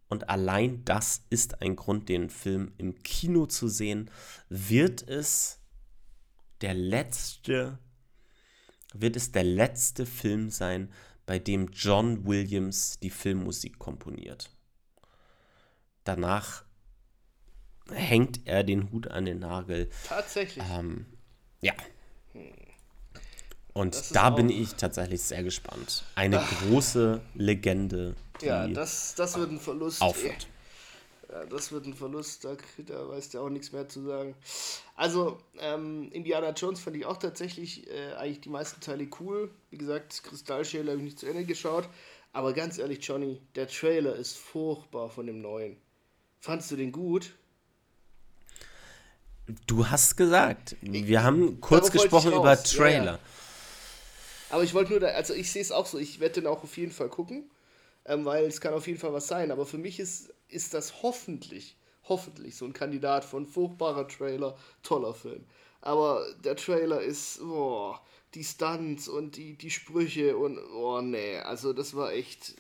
und 0.10 0.28
allein 0.30 0.84
das 0.86 1.24
ist 1.30 1.62
ein 1.62 1.76
Grund, 1.76 2.10
den 2.10 2.30
Film 2.30 2.74
im 2.78 3.02
Kino 3.04 3.46
zu 3.46 3.68
sehen, 3.68 4.10
wird 4.50 5.08
es 5.08 5.60
der 6.62 6.74
letzte, 6.74 7.78
wird 8.94 9.16
es 9.16 9.32
der 9.32 9.44
letzte 9.44 10.06
Film 10.06 10.50
sein, 10.50 10.92
bei 11.28 11.38
dem 11.38 11.70
John 11.72 12.26
Williams 12.26 13.00
die 13.00 13.12
Filmmusik 13.12 13.78
komponiert. 13.78 14.50
Danach 16.04 16.64
hängt 17.92 18.48
er 18.48 18.64
den 18.64 18.92
Hut 18.92 19.08
an 19.08 19.26
den 19.26 19.40
Nagel. 19.40 19.90
Tatsächlich. 20.08 20.64
Ähm, 20.72 21.06
ja. 21.62 21.74
Und 23.74 24.16
da 24.16 24.32
bin 24.32 24.50
ich 24.50 24.74
tatsächlich 24.74 25.22
sehr 25.22 25.44
gespannt. 25.44 26.04
Eine 26.16 26.40
Ach. 26.40 26.62
große 26.62 27.22
Legende. 27.36 28.16
Ja, 28.44 28.68
das, 28.68 29.16
das 29.16 29.38
wird 29.38 29.52
ein 29.52 29.60
Verlust. 29.60 30.02
Aufhört. 30.02 30.48
Ja, 31.30 31.46
das 31.46 31.72
wird 31.72 31.86
ein 31.86 31.94
Verlust, 31.94 32.44
da, 32.44 32.58
da 32.88 33.08
weißt 33.08 33.34
du 33.36 33.40
auch 33.40 33.50
nichts 33.50 33.72
mehr 33.72 33.88
zu 33.88 34.02
sagen. 34.02 34.36
Also, 34.96 35.38
ähm, 35.60 36.10
Indiana 36.12 36.52
Jones 36.52 36.80
fand 36.80 36.98
ich 36.98 37.06
auch 37.06 37.18
tatsächlich 37.18 37.88
äh, 37.88 38.14
eigentlich 38.14 38.42
die 38.42 38.50
meisten 38.50 38.82
Teile 38.82 39.08
cool. 39.20 39.52
Wie 39.70 39.78
gesagt, 39.78 40.24
Kristallschäler 40.24 40.92
habe 40.92 40.98
ich 40.98 41.06
nicht 41.06 41.20
zu 41.20 41.28
Ende 41.28 41.46
geschaut. 41.46 41.88
Aber 42.34 42.54
ganz 42.54 42.78
ehrlich, 42.78 43.06
Johnny, 43.06 43.42
der 43.56 43.68
Trailer 43.68 44.16
ist 44.16 44.38
furchtbar 44.38 45.10
von 45.10 45.28
dem 45.28 45.42
neuen. 45.42 45.78
Fandst 46.40 46.72
du 46.72 46.76
den 46.76 46.92
gut? 46.92 47.36
Du 49.68 49.88
hast 49.88 50.16
gesagt. 50.16 50.76
Wir 50.82 51.24
haben 51.24 51.60
kurz 51.60 51.92
gesprochen 51.92 52.34
über 52.34 52.62
Trailer. 52.62 53.04
Ja, 53.04 53.12
ja. 53.14 53.20
Aber 54.52 54.64
ich 54.64 54.74
wollte 54.74 54.92
nur, 54.92 55.00
da, 55.00 55.08
also 55.10 55.34
ich 55.34 55.52
sehe 55.52 55.62
es 55.62 55.72
auch 55.72 55.86
so, 55.86 55.98
ich 55.98 56.20
werde 56.20 56.42
den 56.42 56.48
auch 56.48 56.64
auf 56.64 56.78
jeden 56.78 56.92
Fall 56.92 57.10
gucken, 57.10 57.50
ähm, 58.06 58.26
weil 58.26 58.46
es 58.46 58.62
kann 58.62 58.74
auf 58.74 58.88
jeden 58.88 59.00
Fall 59.00 59.14
was 59.14 59.28
sein. 59.28 59.52
Aber 59.52 59.66
für 59.66 59.78
mich 59.78 60.00
ist, 60.00 60.34
ist 60.48 60.74
das 60.74 61.04
hoffentlich, 61.04 61.78
hoffentlich 62.04 62.56
so 62.56 62.66
ein 62.66 62.74
Kandidat 62.74 63.26
von 63.26 63.46
furchtbarer 63.46 64.08
Trailer, 64.08 64.58
toller 64.84 65.14
Film. 65.14 65.46
Aber 65.82 66.26
der 66.44 66.56
Trailer 66.56 67.02
ist, 67.02 67.40
boah, 67.40 68.02
die 68.34 68.44
Stunts 68.44 69.08
und 69.08 69.38
die, 69.38 69.58
die 69.58 69.72
Sprüche 69.72 70.38
und, 70.38 70.58
oh 70.76 71.02
nee, 71.02 71.38
also 71.38 71.74
das 71.74 71.96
war 71.96 72.12
echt. 72.12 72.56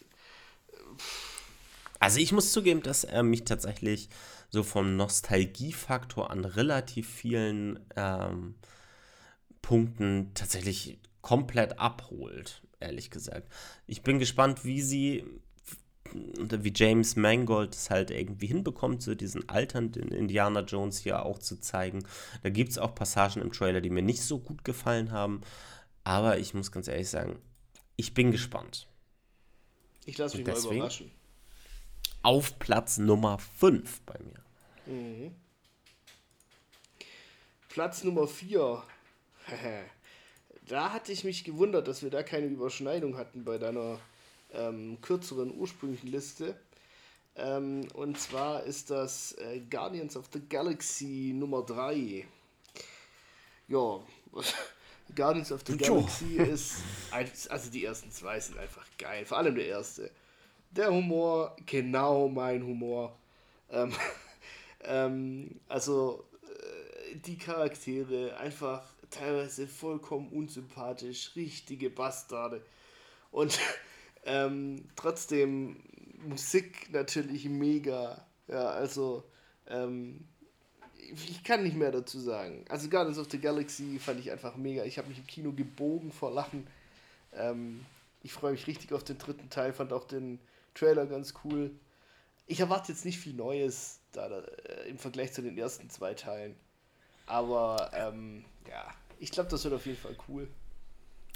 Also 1.99 2.19
ich 2.19 2.31
muss 2.31 2.53
zugeben, 2.53 2.81
dass 2.81 3.03
er 3.03 3.23
mich 3.23 3.43
tatsächlich 3.43 4.09
so 4.49 4.63
vom 4.63 4.95
Nostalgiefaktor 4.95 6.31
an 6.31 6.45
relativ 6.45 7.07
vielen 7.07 7.79
ähm, 7.95 8.55
Punkten 9.61 10.31
tatsächlich 10.33 10.99
komplett 11.21 11.77
abholt, 11.77 12.61
ehrlich 12.79 13.09
gesagt. 13.09 13.51
Ich 13.87 14.01
bin 14.01 14.19
gespannt, 14.19 14.65
wie 14.65 14.81
sie 14.81 15.23
wie 16.13 16.73
James 16.75 17.15
Mangold 17.15 17.75
es 17.75 17.89
halt 17.89 18.11
irgendwie 18.11 18.47
hinbekommt, 18.47 19.01
so 19.03 19.15
diesen 19.15 19.47
alternden 19.47 20.11
Indiana 20.11 20.61
Jones 20.61 20.99
hier 20.99 21.25
auch 21.25 21.39
zu 21.39 21.59
zeigen. 21.59 22.03
Da 22.41 22.49
gibt 22.49 22.71
es 22.71 22.77
auch 22.77 22.95
Passagen 22.95 23.41
im 23.41 23.51
Trailer, 23.51 23.81
die 23.81 23.89
mir 23.89 24.01
nicht 24.01 24.23
so 24.23 24.39
gut 24.39 24.63
gefallen 24.63 25.11
haben. 25.11 25.41
Aber 26.03 26.39
ich 26.39 26.53
muss 26.53 26.71
ganz 26.71 26.87
ehrlich 26.87 27.09
sagen, 27.09 27.39
ich 27.95 28.13
bin 28.13 28.31
gespannt. 28.31 28.87
Ich 30.05 30.17
lasse 30.17 30.37
mich 30.37 30.47
mal 30.47 30.57
überraschen. 30.57 31.11
Auf 32.23 32.57
Platz 32.59 32.97
Nummer 32.97 33.37
5 33.37 34.01
bei 34.01 34.15
mir. 34.19 34.93
Mhm. 34.93 35.35
Platz 37.69 38.03
Nummer 38.03 38.27
4. 38.27 38.83
da 40.69 40.93
hatte 40.93 41.11
ich 41.11 41.23
mich 41.23 41.43
gewundert, 41.43 41.87
dass 41.87 42.03
wir 42.03 42.11
da 42.11 42.21
keine 42.23 42.45
Überschneidung 42.45 43.17
hatten 43.17 43.43
bei 43.43 43.57
deiner 43.57 43.99
ähm, 44.53 44.99
kürzeren 45.01 45.51
ursprünglichen 45.57 46.07
Liste. 46.07 46.55
Ähm, 47.35 47.87
und 47.95 48.19
zwar 48.19 48.63
ist 48.63 48.91
das 48.91 49.33
äh, 49.33 49.61
Guardians 49.69 50.15
of 50.15 50.29
the 50.31 50.41
Galaxy 50.47 51.33
Nummer 51.35 51.63
3. 51.63 52.27
Ja, 53.67 53.99
Guardians 55.15 55.51
of 55.51 55.61
the 55.65 55.75
Galaxy 55.75 56.37
ist, 56.37 56.75
also 57.11 57.71
die 57.71 57.85
ersten 57.85 58.11
zwei 58.11 58.39
sind 58.39 58.59
einfach 58.59 58.85
geil, 58.99 59.25
vor 59.25 59.39
allem 59.39 59.55
der 59.55 59.65
erste. 59.65 60.11
Der 60.69 60.91
Humor, 60.91 61.55
genau 61.65 62.27
mein 62.27 62.63
Humor. 62.63 63.17
Ähm, 63.71 63.91
ähm, 64.83 65.59
also 65.67 66.25
äh, 66.43 67.15
die 67.15 67.39
Charaktere 67.39 68.37
einfach 68.37 68.83
teilweise 69.09 69.67
vollkommen 69.67 70.29
unsympathisch, 70.29 71.35
richtige 71.35 71.89
Bastarde. 71.89 72.63
Und 73.31 73.59
ähm, 74.25 74.87
trotzdem 74.95 75.83
Musik 76.27 76.91
natürlich 76.91 77.45
mega. 77.45 78.25
Ja, 78.47 78.69
also 78.69 79.23
ähm, 79.67 80.27
ich 81.11 81.43
kann 81.43 81.63
nicht 81.63 81.75
mehr 81.75 81.91
dazu 81.91 82.19
sagen. 82.19 82.65
Also 82.69 82.89
Guardians 82.89 83.17
of 83.17 83.27
the 83.31 83.39
Galaxy 83.39 83.99
fand 83.99 84.19
ich 84.19 84.31
einfach 84.31 84.55
mega. 84.55 84.83
Ich 84.83 84.97
habe 84.97 85.07
mich 85.07 85.17
im 85.17 85.27
Kino 85.27 85.51
gebogen 85.51 86.11
vor 86.11 86.31
Lachen. 86.31 86.67
Ähm, 87.33 87.85
ich 88.23 88.33
freue 88.33 88.51
mich 88.51 88.67
richtig 88.67 88.91
auf 88.93 89.03
den 89.03 89.17
dritten 89.17 89.49
Teil, 89.49 89.73
fand 89.73 89.93
auch 89.93 90.05
den 90.05 90.39
Trailer 90.73 91.05
ganz 91.05 91.33
cool. 91.43 91.71
Ich 92.47 92.59
erwarte 92.59 92.91
jetzt 92.91 93.05
nicht 93.05 93.19
viel 93.19 93.33
Neues 93.33 93.99
da, 94.11 94.27
da 94.27 94.39
äh, 94.39 94.89
im 94.89 94.97
Vergleich 94.97 95.33
zu 95.33 95.41
den 95.41 95.57
ersten 95.57 95.89
zwei 95.89 96.13
Teilen. 96.13 96.55
Aber 97.25 97.91
ähm, 97.93 98.43
ja, 98.67 98.93
ich 99.19 99.31
glaube, 99.31 99.49
das 99.49 99.63
wird 99.63 99.73
auf 99.73 99.85
jeden 99.85 99.97
Fall 99.97 100.15
cool. 100.27 100.47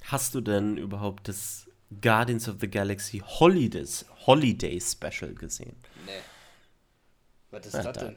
Hast 0.05 0.35
du 0.35 0.41
denn 0.41 0.77
überhaupt 0.77 1.27
das 1.27 1.69
Guardians 2.01 2.49
of 2.49 2.57
the 2.59 2.69
Galaxy 2.69 3.19
Holidays, 3.19 4.05
Holiday 4.25 4.79
Special 4.81 5.33
gesehen? 5.33 5.75
Nee. 6.05 6.11
Was 7.51 7.67
ist 7.67 7.73
ja, 7.73 7.83
das 7.83 7.97
denn? 8.03 8.15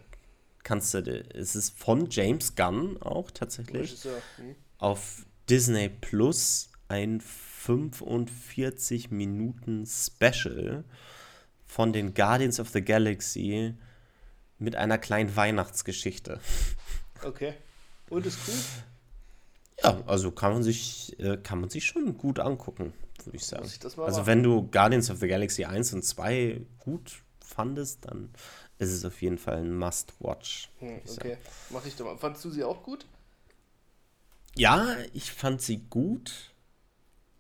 Kannst 0.63 0.95
du, 0.95 0.99
es 1.35 1.55
ist 1.55 1.79
von 1.79 2.09
James 2.11 2.55
Gunn 2.57 3.01
auch 3.03 3.31
tatsächlich. 3.31 4.03
Hm? 4.37 4.57
Auf 4.79 5.27
Disney 5.49 5.89
Plus 5.89 6.71
ein 6.89 7.21
45 7.21 9.11
Minuten 9.11 9.87
Special 9.87 10.85
von 11.67 11.93
den 11.93 12.15
Guardians 12.15 12.59
of 12.59 12.71
the 12.71 12.83
Galaxy 12.83 13.75
mit 14.59 14.77
einer 14.77 14.99
kleinen 14.99 15.37
Weihnachtsgeschichte. 15.37 16.41
Okay. 17.23 17.55
Und 18.09 18.27
ist 18.27 18.39
cool? 18.47 18.55
Ja, 19.83 20.03
also 20.07 20.31
kann 20.31 20.53
man 20.53 20.63
sich, 20.63 21.19
äh, 21.21 21.37
kann 21.37 21.61
man 21.61 21.71
sich 21.71 21.85
schon 21.85 22.17
gut 22.17 22.39
angucken, 22.39 22.93
würde 23.25 23.37
ich 23.37 23.47
sagen. 23.47 23.67
Ich 23.67 23.85
also 23.85 24.01
machen? 24.01 24.27
wenn 24.27 24.43
du 24.43 24.69
Guardians 24.71 25.11
of 25.11 25.19
the 25.19 25.29
Galaxy 25.29 25.65
1 25.65 25.93
und 25.93 26.03
2 26.03 26.63
gut 26.79 27.23
fandest, 27.41 28.05
dann 28.07 28.31
ist 28.79 28.93
es 28.93 29.05
auf 29.05 29.21
jeden 29.23 29.39
Fall 29.39 29.59
ein 29.59 29.77
Must-Watch. 29.77 30.71
Hm, 30.79 31.01
okay, 31.11 31.39
mach 31.71 31.85
ich 31.87 31.97
doch 31.97 32.05
mal. 32.05 32.17
Fandest 32.17 32.45
du 32.45 32.51
sie 32.51 32.65
auch 32.65 32.83
gut? 32.83 33.07
Ja, 34.57 34.97
ich 35.13 35.33
fand 35.33 35.61
sie 35.61 35.79
gut. 35.91 36.53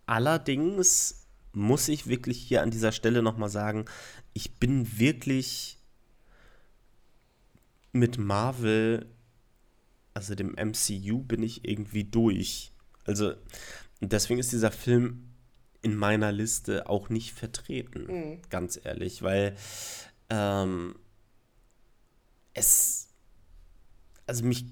Allerdings 0.04 1.26
muss 1.52 1.88
ich 1.88 2.06
wirklich 2.06 2.38
hier 2.38 2.62
an 2.62 2.70
dieser 2.70 2.92
Stelle 2.92 3.22
nochmal 3.22 3.48
sagen, 3.48 3.86
ich 4.34 4.56
bin 4.56 4.98
wirklich 4.98 5.78
mit 7.92 8.18
Marvel 8.18 9.06
also 10.16 10.34
dem 10.34 10.56
MCU 10.56 11.22
bin 11.22 11.42
ich 11.42 11.68
irgendwie 11.68 12.04
durch. 12.04 12.72
Also 13.04 13.34
deswegen 14.00 14.40
ist 14.40 14.50
dieser 14.50 14.70
Film 14.70 15.28
in 15.82 15.94
meiner 15.94 16.32
Liste 16.32 16.88
auch 16.88 17.10
nicht 17.10 17.34
vertreten, 17.34 18.06
mhm. 18.06 18.38
ganz 18.48 18.80
ehrlich, 18.82 19.20
weil 19.20 19.54
ähm, 20.30 20.96
es, 22.54 23.10
also 24.26 24.42
mich 24.42 24.64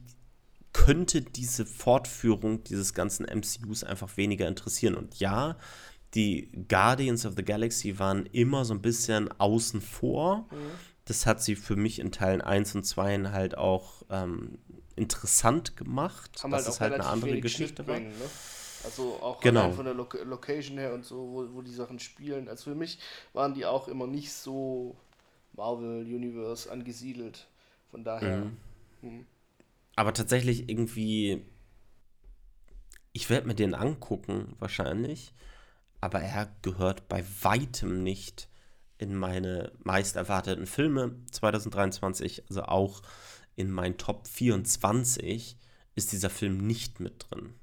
könnte 0.73 1.21
diese 1.21 1.67
Fortführung 1.67 2.65
dieses 2.65 2.95
ganzen 2.95 3.27
MCUs 3.27 3.85
einfach 3.85 4.17
weniger 4.17 4.49
interessieren. 4.49 4.95
Und 4.95 5.21
ja, 5.21 5.59
die 6.15 6.51
Guardians 6.69 7.27
of 7.27 7.35
the 7.37 7.45
Galaxy 7.45 7.99
waren 7.99 8.25
immer 8.27 8.65
so 8.65 8.73
ein 8.73 8.81
bisschen 8.81 9.31
außen 9.31 9.83
vor. 9.83 10.49
Mhm. 10.51 10.71
Das 11.05 11.27
hat 11.27 11.43
sie 11.43 11.55
für 11.55 11.77
mich 11.77 11.99
in 11.99 12.13
Teilen 12.13 12.41
1 12.41 12.77
und 12.77 12.85
2 12.85 13.31
halt 13.31 13.59
auch 13.59 14.05
ähm, 14.09 14.59
interessant 14.97 15.77
gemacht, 15.77 16.43
Haben 16.43 16.51
dass 16.51 16.65
halt 16.65 16.75
es 16.75 16.81
halt 16.81 16.95
eine 16.95 17.07
andere 17.07 17.41
Geschichte 17.41 17.87
war. 17.87 17.99
Ne? 17.99 18.13
Also 18.85 19.19
auch 19.23 19.41
genau. 19.41 19.73
von 19.73 19.87
der 19.87 19.95
Lo 19.95 20.07
Location 20.25 20.77
her 20.79 20.93
und 20.93 21.05
so, 21.05 21.17
wo, 21.17 21.55
wo 21.55 21.63
die 21.63 21.73
Sachen 21.73 21.99
spielen. 21.99 22.49
Also 22.49 22.71
für 22.71 22.77
mich 22.77 22.99
waren 23.33 23.55
die 23.55 23.65
auch 23.65 23.89
immer 23.89 24.07
nicht 24.07 24.33
so 24.33 24.97
Marvel 25.55 26.03
Universe 26.03 26.71
angesiedelt. 26.71 27.49
Von 27.91 28.05
daher. 28.05 28.39
Mhm. 28.39 28.57
Mhm. 29.03 29.27
Aber 29.97 30.13
tatsächlich 30.13 30.69
irgendwie, 30.69 31.45
ich 33.13 33.31
werde 33.31 33.47
mir 33.47 33.55
den 33.55 33.75
angucken 33.75 34.57
wahrscheinlich, 34.59 35.33
aber 36.01 36.21
er 36.21 36.55
gehört 36.63 37.09
bei 37.09 37.25
weitem 37.41 38.03
nicht 38.03 38.49
in 38.99 39.15
meine 39.15 39.73
meist 39.83 40.17
erwarteten 40.17 40.67
Filme 40.67 41.15
2023. 41.31 42.45
Also 42.49 42.65
auch 42.65 43.03
in 43.57 43.71
meinen 43.71 43.99
Top 43.99 44.27
24 44.29 45.57
ist 45.95 46.13
dieser 46.13 46.31
Film 46.31 46.59
nicht 46.67 47.01
mit 47.01 47.27
drin. 47.29 47.55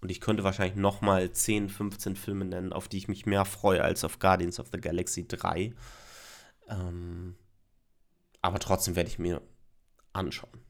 Und 0.00 0.10
ich 0.10 0.20
könnte 0.20 0.42
wahrscheinlich 0.42 0.76
nochmal 0.76 1.30
10, 1.30 1.68
15 1.68 2.16
Filme 2.16 2.44
nennen, 2.44 2.72
auf 2.72 2.88
die 2.88 2.98
ich 2.98 3.06
mich 3.06 3.24
mehr 3.24 3.44
freue 3.44 3.82
als 3.82 4.02
auf 4.02 4.18
Guardians 4.18 4.58
of 4.58 4.68
the 4.72 4.80
Galaxy 4.80 5.28
3. 5.28 5.72
Ähm, 6.68 7.36
aber 8.40 8.58
trotzdem 8.58 8.96
werde 8.96 9.08
ich 9.08 9.20
mir 9.20 9.40
anschauen. 10.12 10.60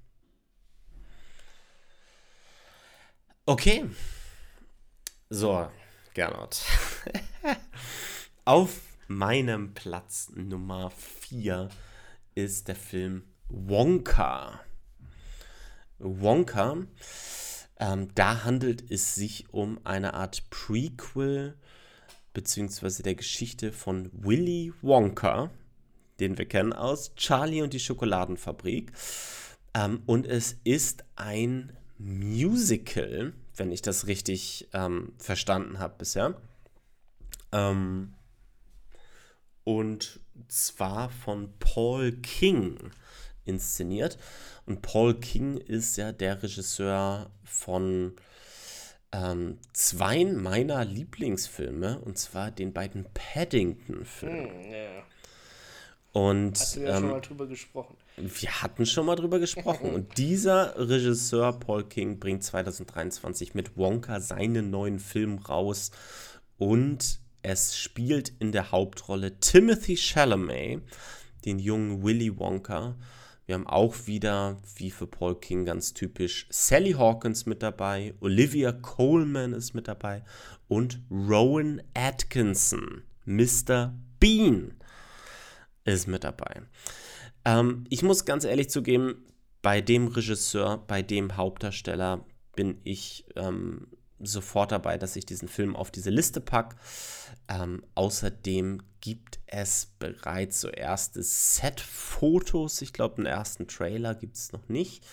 Okay. 3.46 3.86
So, 5.30 5.68
Gernot. 6.12 6.62
Auf 8.44 8.80
meinem 9.08 9.72
Platz 9.72 10.30
Nummer 10.34 10.90
4 10.90 11.70
ist 12.34 12.68
der 12.68 12.76
Film 12.76 13.24
Wonka. 13.52 14.60
Wonka, 15.98 16.78
ähm, 17.78 18.08
da 18.14 18.44
handelt 18.44 18.90
es 18.90 19.14
sich 19.14 19.52
um 19.52 19.78
eine 19.84 20.14
Art 20.14 20.48
Prequel 20.50 21.54
beziehungsweise 22.32 23.02
der 23.02 23.14
Geschichte 23.14 23.70
von 23.70 24.10
Willy 24.12 24.72
Wonka, 24.80 25.50
den 26.18 26.38
wir 26.38 26.46
kennen 26.46 26.72
aus 26.72 27.14
Charlie 27.14 27.60
und 27.60 27.74
die 27.74 27.80
Schokoladenfabrik. 27.80 28.92
Ähm, 29.74 30.02
und 30.06 30.26
es 30.26 30.56
ist 30.64 31.04
ein 31.16 31.76
Musical, 31.98 33.34
wenn 33.56 33.70
ich 33.70 33.82
das 33.82 34.06
richtig 34.06 34.68
ähm, 34.72 35.12
verstanden 35.18 35.78
habe 35.78 35.96
bisher. 35.98 36.40
Ähm, 37.52 38.14
und 39.64 40.20
zwar 40.48 41.10
von 41.10 41.52
Paul 41.58 42.12
King 42.12 42.92
inszeniert. 43.44 44.18
Und 44.66 44.82
Paul 44.82 45.14
King 45.14 45.56
ist 45.56 45.96
ja 45.96 46.12
der 46.12 46.42
Regisseur 46.42 47.30
von 47.44 48.14
ähm, 49.12 49.58
zwei 49.72 50.24
meiner 50.24 50.84
Lieblingsfilme, 50.84 52.00
und 52.00 52.18
zwar 52.18 52.50
den 52.50 52.72
beiden 52.72 53.06
Paddington-Filmen. 53.12 54.50
Hm, 54.50 54.72
ja. 54.72 55.02
Und 56.12 56.58
Hast 56.58 56.76
du 56.76 56.80
ja 56.80 56.96
ähm, 56.96 57.00
schon 57.00 57.10
mal 57.10 57.20
drüber 57.20 57.46
gesprochen. 57.46 57.96
Wir 58.16 58.62
hatten 58.62 58.84
schon 58.84 59.06
mal 59.06 59.16
drüber 59.16 59.38
gesprochen. 59.38 59.90
und 59.94 60.18
dieser 60.18 60.74
Regisseur 60.76 61.58
Paul 61.58 61.84
King 61.84 62.18
bringt 62.18 62.44
2023 62.44 63.54
mit 63.54 63.76
Wonka 63.76 64.20
seinen 64.20 64.70
neuen 64.70 64.98
Film 64.98 65.38
raus. 65.38 65.90
Und 66.58 67.20
es 67.42 67.76
spielt 67.76 68.32
in 68.38 68.52
der 68.52 68.72
Hauptrolle 68.72 69.40
Timothy 69.40 69.96
Chalamet, 69.96 70.82
den 71.44 71.58
jungen 71.58 72.02
Willy 72.02 72.38
Wonka. 72.38 72.94
Wir 73.46 73.56
haben 73.56 73.66
auch 73.66 74.06
wieder, 74.06 74.58
wie 74.76 74.90
für 74.90 75.06
Paul 75.06 75.38
King 75.38 75.64
ganz 75.64 75.94
typisch, 75.94 76.46
Sally 76.50 76.92
Hawkins 76.92 77.46
mit 77.46 77.62
dabei, 77.62 78.14
Olivia 78.20 78.72
Coleman 78.72 79.52
ist 79.52 79.74
mit 79.74 79.88
dabei 79.88 80.22
und 80.68 81.00
Rowan 81.10 81.82
Atkinson, 81.94 83.02
Mr. 83.24 83.92
Bean 84.20 84.74
ist 85.84 86.06
mit 86.06 86.24
dabei. 86.24 86.62
Ähm, 87.44 87.84
ich 87.88 88.02
muss 88.02 88.24
ganz 88.24 88.44
ehrlich 88.44 88.70
zugeben, 88.70 89.24
bei 89.62 89.80
dem 89.80 90.08
Regisseur, 90.08 90.78
bei 90.86 91.02
dem 91.02 91.36
Hauptdarsteller 91.36 92.24
bin 92.54 92.80
ich 92.84 93.24
ähm, 93.36 93.88
sofort 94.18 94.72
dabei, 94.72 94.98
dass 94.98 95.16
ich 95.16 95.26
diesen 95.26 95.48
Film 95.48 95.74
auf 95.76 95.90
diese 95.90 96.10
Liste 96.10 96.40
packe. 96.40 96.76
Ähm, 97.48 97.84
außerdem 97.94 98.82
gibt 99.02 99.40
es 99.46 99.92
bereits 99.98 100.62
so 100.62 100.68
erste 100.68 101.22
Set-Fotos. 101.22 102.80
Ich 102.80 102.94
glaube, 102.94 103.18
einen 103.18 103.26
ersten 103.26 103.68
Trailer 103.68 104.14
gibt 104.14 104.36
es 104.36 104.52
noch 104.52 104.70
nicht. 104.70 105.04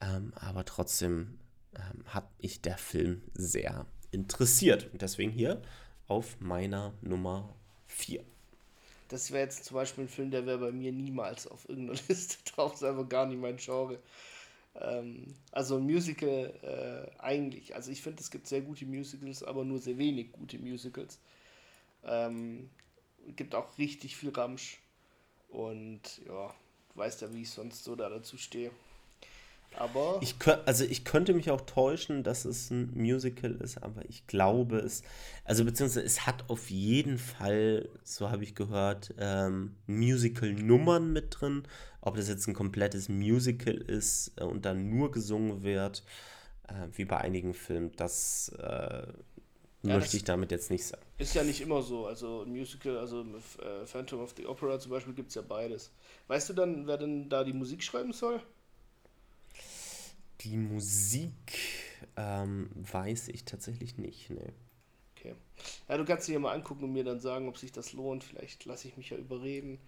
Ähm, 0.00 0.32
aber 0.36 0.64
trotzdem 0.64 1.38
ähm, 1.74 2.04
hat 2.06 2.30
mich 2.40 2.62
der 2.62 2.78
Film 2.78 3.20
sehr 3.34 3.84
interessiert. 4.12 4.88
Und 4.92 5.02
deswegen 5.02 5.32
hier 5.32 5.60
auf 6.06 6.40
meiner 6.40 6.94
Nummer 7.02 7.54
4 7.88 8.24
das 9.08 9.30
wäre 9.32 9.44
jetzt 9.44 9.64
zum 9.64 9.74
Beispiel 9.74 10.04
ein 10.04 10.08
Film, 10.08 10.30
der 10.30 10.46
wäre 10.46 10.58
bei 10.58 10.72
mir 10.72 10.92
niemals 10.92 11.46
auf 11.46 11.68
irgendeiner 11.68 11.98
Liste 12.08 12.36
drauf. 12.44 12.72
Das 12.72 12.82
ist 12.82 12.88
einfach 12.88 13.08
gar 13.08 13.26
nicht 13.26 13.40
mein 13.40 13.56
Genre. 13.56 13.98
Ähm, 14.76 15.26
also 15.50 15.76
ein 15.76 15.84
Musical 15.84 16.52
äh, 16.62 17.20
eigentlich. 17.20 17.74
Also 17.74 17.90
ich 17.90 18.02
finde, 18.02 18.20
es 18.20 18.30
gibt 18.30 18.46
sehr 18.46 18.60
gute 18.60 18.86
Musicals, 18.86 19.42
aber 19.42 19.64
nur 19.64 19.78
sehr 19.78 19.98
wenig 19.98 20.32
gute 20.32 20.58
Musicals. 20.58 21.18
Ähm, 22.04 22.70
gibt 23.36 23.54
auch 23.54 23.78
richtig 23.78 24.16
viel 24.16 24.30
Ramsch. 24.30 24.78
Und 25.48 26.20
ja, 26.26 26.54
du 26.92 27.00
weißt 27.00 27.22
ja, 27.22 27.32
wie 27.32 27.42
ich 27.42 27.50
sonst 27.50 27.84
so 27.84 27.96
da 27.96 28.08
dazu 28.08 28.36
stehe. 28.36 28.70
Aber. 29.76 30.18
Ich, 30.22 30.34
also 30.66 30.84
ich 30.84 31.04
könnte 31.04 31.34
mich 31.34 31.50
auch 31.50 31.60
täuschen, 31.60 32.22
dass 32.22 32.44
es 32.44 32.70
ein 32.70 32.90
Musical 32.94 33.52
ist, 33.56 33.82
aber 33.82 34.02
ich 34.08 34.26
glaube 34.26 34.78
es. 34.78 35.02
Also 35.44 35.64
beziehungsweise 35.64 36.04
es 36.04 36.26
hat 36.26 36.48
auf 36.48 36.70
jeden 36.70 37.18
Fall, 37.18 37.88
so 38.02 38.30
habe 38.30 38.44
ich 38.44 38.54
gehört, 38.54 39.14
ähm, 39.18 39.76
Musical-Nummern 39.86 41.12
mit 41.12 41.40
drin. 41.40 41.64
Ob 42.00 42.16
das 42.16 42.28
jetzt 42.28 42.46
ein 42.46 42.54
komplettes 42.54 43.08
Musical 43.08 43.74
ist 43.74 44.32
äh, 44.36 44.44
und 44.44 44.64
dann 44.64 44.88
nur 44.88 45.10
gesungen 45.10 45.62
wird, 45.62 46.02
äh, 46.68 46.88
wie 46.94 47.04
bei 47.04 47.18
einigen 47.18 47.54
Filmen, 47.54 47.92
das 47.96 48.48
äh, 48.58 49.06
ja, 49.82 49.96
möchte 49.96 50.16
ich 50.16 50.24
damit 50.24 50.50
jetzt 50.50 50.70
nicht 50.70 50.84
sagen. 50.84 51.02
Ist 51.18 51.34
ja 51.34 51.44
nicht 51.44 51.60
immer 51.60 51.82
so. 51.82 52.06
Also 52.06 52.42
ein 52.42 52.50
Musical, 52.50 52.98
also 52.98 53.22
äh, 53.22 53.86
Phantom 53.86 54.20
of 54.20 54.34
the 54.36 54.46
Opera 54.46 54.78
zum 54.78 54.90
Beispiel 54.90 55.14
gibt 55.14 55.28
es 55.28 55.34
ja 55.36 55.42
beides. 55.42 55.90
Weißt 56.26 56.48
du 56.48 56.54
dann, 56.54 56.86
wer 56.86 56.98
denn 56.98 57.28
da 57.28 57.44
die 57.44 57.52
Musik 57.52 57.82
schreiben 57.82 58.12
soll? 58.12 58.42
Die 60.40 60.56
Musik 60.56 61.32
ähm, 62.16 62.70
weiß 62.74 63.28
ich 63.28 63.44
tatsächlich 63.44 63.98
nicht, 63.98 64.30
ne. 64.30 64.52
Okay. 65.16 65.34
Ja, 65.88 65.96
du 65.96 66.04
kannst 66.04 66.28
dir 66.28 66.34
ja 66.34 66.38
mal 66.38 66.54
angucken 66.54 66.84
und 66.84 66.92
mir 66.92 67.04
dann 67.04 67.20
sagen, 67.20 67.48
ob 67.48 67.58
sich 67.58 67.72
das 67.72 67.92
lohnt. 67.92 68.22
Vielleicht 68.22 68.64
lasse 68.64 68.88
ich 68.88 68.96
mich 68.96 69.10
ja 69.10 69.16
überreden. 69.16 69.78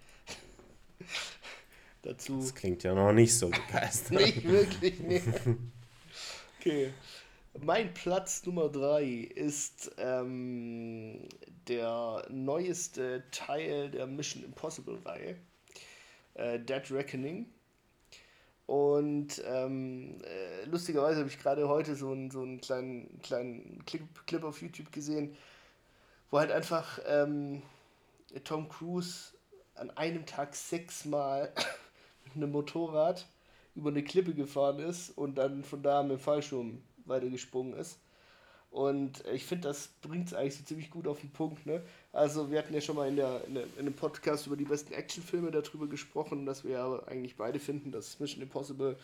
Dazu. 2.02 2.40
Das 2.40 2.54
klingt 2.54 2.82
ja 2.82 2.94
noch 2.94 3.12
nicht 3.12 3.36
so 3.36 3.48
begeistert. 3.48 4.20
nicht 4.20 4.44
wirklich, 4.44 5.00
ne. 5.00 5.22
Okay. 6.60 6.92
Mein 7.58 7.92
Platz 7.92 8.46
Nummer 8.46 8.68
3 8.68 9.04
ist 9.04 9.90
ähm, 9.98 11.28
der 11.66 12.24
neueste 12.30 13.24
Teil 13.32 13.90
der 13.90 14.06
Mission 14.06 14.44
Impossible 14.44 14.98
Reihe. 15.04 15.36
Äh, 16.34 16.60
Dead 16.60 16.88
Reckoning. 16.92 17.46
Und 18.66 19.42
ähm, 19.44 20.18
äh, 20.22 20.64
lustigerweise 20.66 21.18
habe 21.20 21.28
ich 21.28 21.40
gerade 21.40 21.68
heute 21.68 21.96
so 21.96 22.12
einen, 22.12 22.30
so 22.30 22.40
einen 22.40 22.60
kleinen, 22.60 23.20
kleinen 23.20 23.84
Clip, 23.84 24.02
Clip 24.26 24.44
auf 24.44 24.62
YouTube 24.62 24.92
gesehen, 24.92 25.36
wo 26.30 26.38
halt 26.38 26.52
einfach 26.52 27.00
ähm, 27.04 27.62
Tom 28.44 28.68
Cruise 28.68 29.32
an 29.74 29.90
einem 29.90 30.24
Tag 30.24 30.54
sechsmal 30.54 31.52
mit 32.24 32.36
einem 32.36 32.52
Motorrad 32.52 33.26
über 33.74 33.90
eine 33.90 34.04
Klippe 34.04 34.34
gefahren 34.34 34.78
ist 34.78 35.10
und 35.18 35.34
dann 35.34 35.64
von 35.64 35.82
da 35.82 36.04
mit 36.04 36.12
dem 36.12 36.20
Fallschirm 36.20 36.80
weitergesprungen 37.10 37.74
ist. 37.74 37.98
Und 38.70 39.24
ich 39.32 39.44
finde, 39.44 39.68
das 39.68 39.88
bringt 40.00 40.28
es 40.28 40.34
eigentlich 40.34 40.56
so 40.56 40.62
ziemlich 40.62 40.90
gut 40.90 41.08
auf 41.08 41.20
den 41.20 41.30
Punkt. 41.30 41.66
Ne? 41.66 41.82
Also 42.12 42.50
wir 42.50 42.58
hatten 42.58 42.72
ja 42.72 42.80
schon 42.80 42.96
mal 42.96 43.08
in, 43.08 43.16
der, 43.16 43.42
in, 43.46 43.54
der, 43.54 43.64
in 43.64 43.80
einem 43.80 43.94
Podcast 43.94 44.46
über 44.46 44.56
die 44.56 44.64
besten 44.64 44.92
Actionfilme 44.92 45.50
darüber 45.50 45.88
gesprochen, 45.88 46.46
dass 46.46 46.62
wir 46.64 46.72
ja 46.72 47.02
eigentlich 47.06 47.36
beide 47.36 47.58
finden, 47.58 47.90
dass 47.90 48.20
Mission 48.20 48.42
Impossible, 48.42 48.96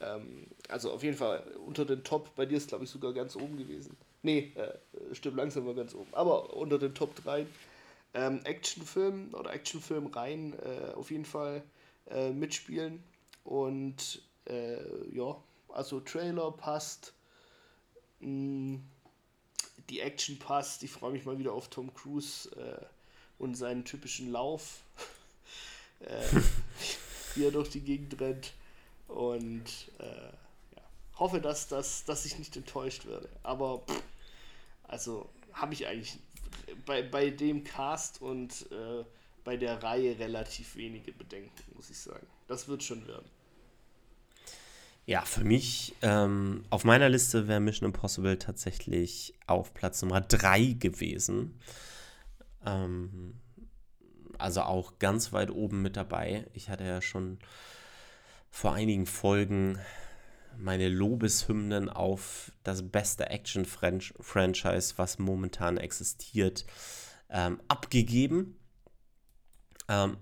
ähm, 0.00 0.46
also 0.68 0.90
auf 0.90 1.02
jeden 1.02 1.16
Fall 1.16 1.42
unter 1.66 1.84
den 1.84 2.02
Top, 2.04 2.34
bei 2.36 2.46
dir 2.46 2.56
ist 2.56 2.68
glaube 2.68 2.84
ich 2.84 2.90
sogar 2.90 3.12
ganz 3.12 3.36
oben 3.36 3.58
gewesen. 3.58 3.96
Nee, 4.22 4.52
äh, 4.54 5.14
stimmt 5.14 5.36
langsam 5.36 5.66
mal 5.66 5.74
ganz 5.74 5.94
oben, 5.94 6.08
aber 6.12 6.56
unter 6.56 6.78
den 6.78 6.94
Top 6.94 7.14
3 7.16 7.46
ähm, 8.14 8.40
Actionfilmen 8.44 9.34
oder 9.34 9.52
Actionfilmreihen 9.52 10.54
äh, 10.54 10.94
auf 10.94 11.10
jeden 11.10 11.24
Fall 11.24 11.62
äh, 12.10 12.30
mitspielen. 12.30 13.02
Und 13.44 14.22
äh, 14.46 14.78
ja, 15.12 15.36
also 15.68 16.00
Trailer 16.00 16.50
passt. 16.52 17.12
Mm, 18.22 18.76
die 19.90 20.00
Action 20.00 20.38
passt. 20.38 20.82
Ich 20.82 20.90
freue 20.90 21.12
mich 21.12 21.24
mal 21.24 21.38
wieder 21.38 21.52
auf 21.52 21.68
Tom 21.68 21.92
Cruise 21.94 22.48
äh, 22.56 22.84
und 23.38 23.54
seinen 23.54 23.84
typischen 23.84 24.30
Lauf, 24.30 24.82
äh, 26.00 26.24
wie 27.34 27.44
er 27.44 27.50
durch 27.50 27.70
die 27.70 27.80
Gegend 27.80 28.20
rennt. 28.20 28.52
Und 29.08 29.64
äh, 29.98 30.04
ja, 30.04 30.82
hoffe, 31.18 31.40
dass, 31.40 31.68
dass, 31.68 32.04
dass 32.04 32.24
ich 32.24 32.38
nicht 32.38 32.56
enttäuscht 32.56 33.06
werde. 33.06 33.28
Aber 33.42 33.80
pff, 33.80 34.02
also 34.84 35.28
habe 35.52 35.74
ich 35.74 35.86
eigentlich 35.86 36.18
bei, 36.86 37.02
bei 37.02 37.30
dem 37.30 37.64
Cast 37.64 38.22
und 38.22 38.70
äh, 38.70 39.04
bei 39.44 39.56
der 39.56 39.82
Reihe 39.82 40.18
relativ 40.18 40.76
wenige 40.76 41.12
Bedenken, 41.12 41.50
muss 41.74 41.90
ich 41.90 41.98
sagen. 41.98 42.26
Das 42.46 42.68
wird 42.68 42.82
schon 42.82 43.06
werden. 43.06 43.28
Ja, 45.04 45.22
für 45.22 45.42
mich 45.42 45.94
ähm, 46.02 46.64
auf 46.70 46.84
meiner 46.84 47.08
Liste 47.08 47.48
wäre 47.48 47.58
Mission 47.60 47.88
Impossible 47.88 48.38
tatsächlich 48.38 49.34
auf 49.46 49.74
Platz 49.74 50.00
Nummer 50.02 50.20
3 50.20 50.76
gewesen. 50.78 51.58
Ähm, 52.64 53.40
also 54.38 54.62
auch 54.62 54.98
ganz 55.00 55.32
weit 55.32 55.50
oben 55.50 55.82
mit 55.82 55.96
dabei. 55.96 56.46
Ich 56.52 56.68
hatte 56.68 56.84
ja 56.84 57.02
schon 57.02 57.38
vor 58.50 58.74
einigen 58.74 59.06
Folgen 59.06 59.78
meine 60.56 60.88
Lobeshymnen 60.88 61.88
auf 61.88 62.52
das 62.62 62.88
beste 62.88 63.30
Action-Franchise, 63.30 64.94
was 64.96 65.18
momentan 65.18 65.78
existiert, 65.78 66.64
ähm, 67.28 67.60
abgegeben. 67.66 68.56
Ähm, 69.88 70.18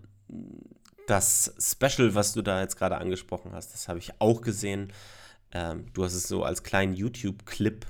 das 1.11 1.53
Special, 1.59 2.15
was 2.15 2.33
du 2.33 2.43
da 2.43 2.61
jetzt 2.61 2.77
gerade 2.77 2.99
angesprochen 2.99 3.53
hast, 3.53 3.75
das 3.75 3.89
habe 3.89 3.99
ich 3.99 4.21
auch 4.21 4.41
gesehen. 4.41 4.93
Ähm, 5.53 5.87
du 5.93 6.05
hast 6.05 6.15
es 6.15 6.29
so 6.29 6.45
als 6.45 6.63
kleinen 6.63 6.95
YouTube-Clip 6.95 7.85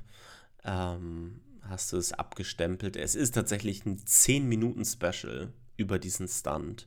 ähm, 0.65 1.41
hast 1.63 1.93
du 1.93 1.99
es 1.99 2.13
abgestempelt. 2.13 2.97
Es 2.97 3.15
ist 3.15 3.35
tatsächlich 3.35 3.85
ein 3.85 3.99
10-Minuten-Special 3.99 5.53
über 5.77 5.99
diesen 5.99 6.29
Stunt, 6.29 6.87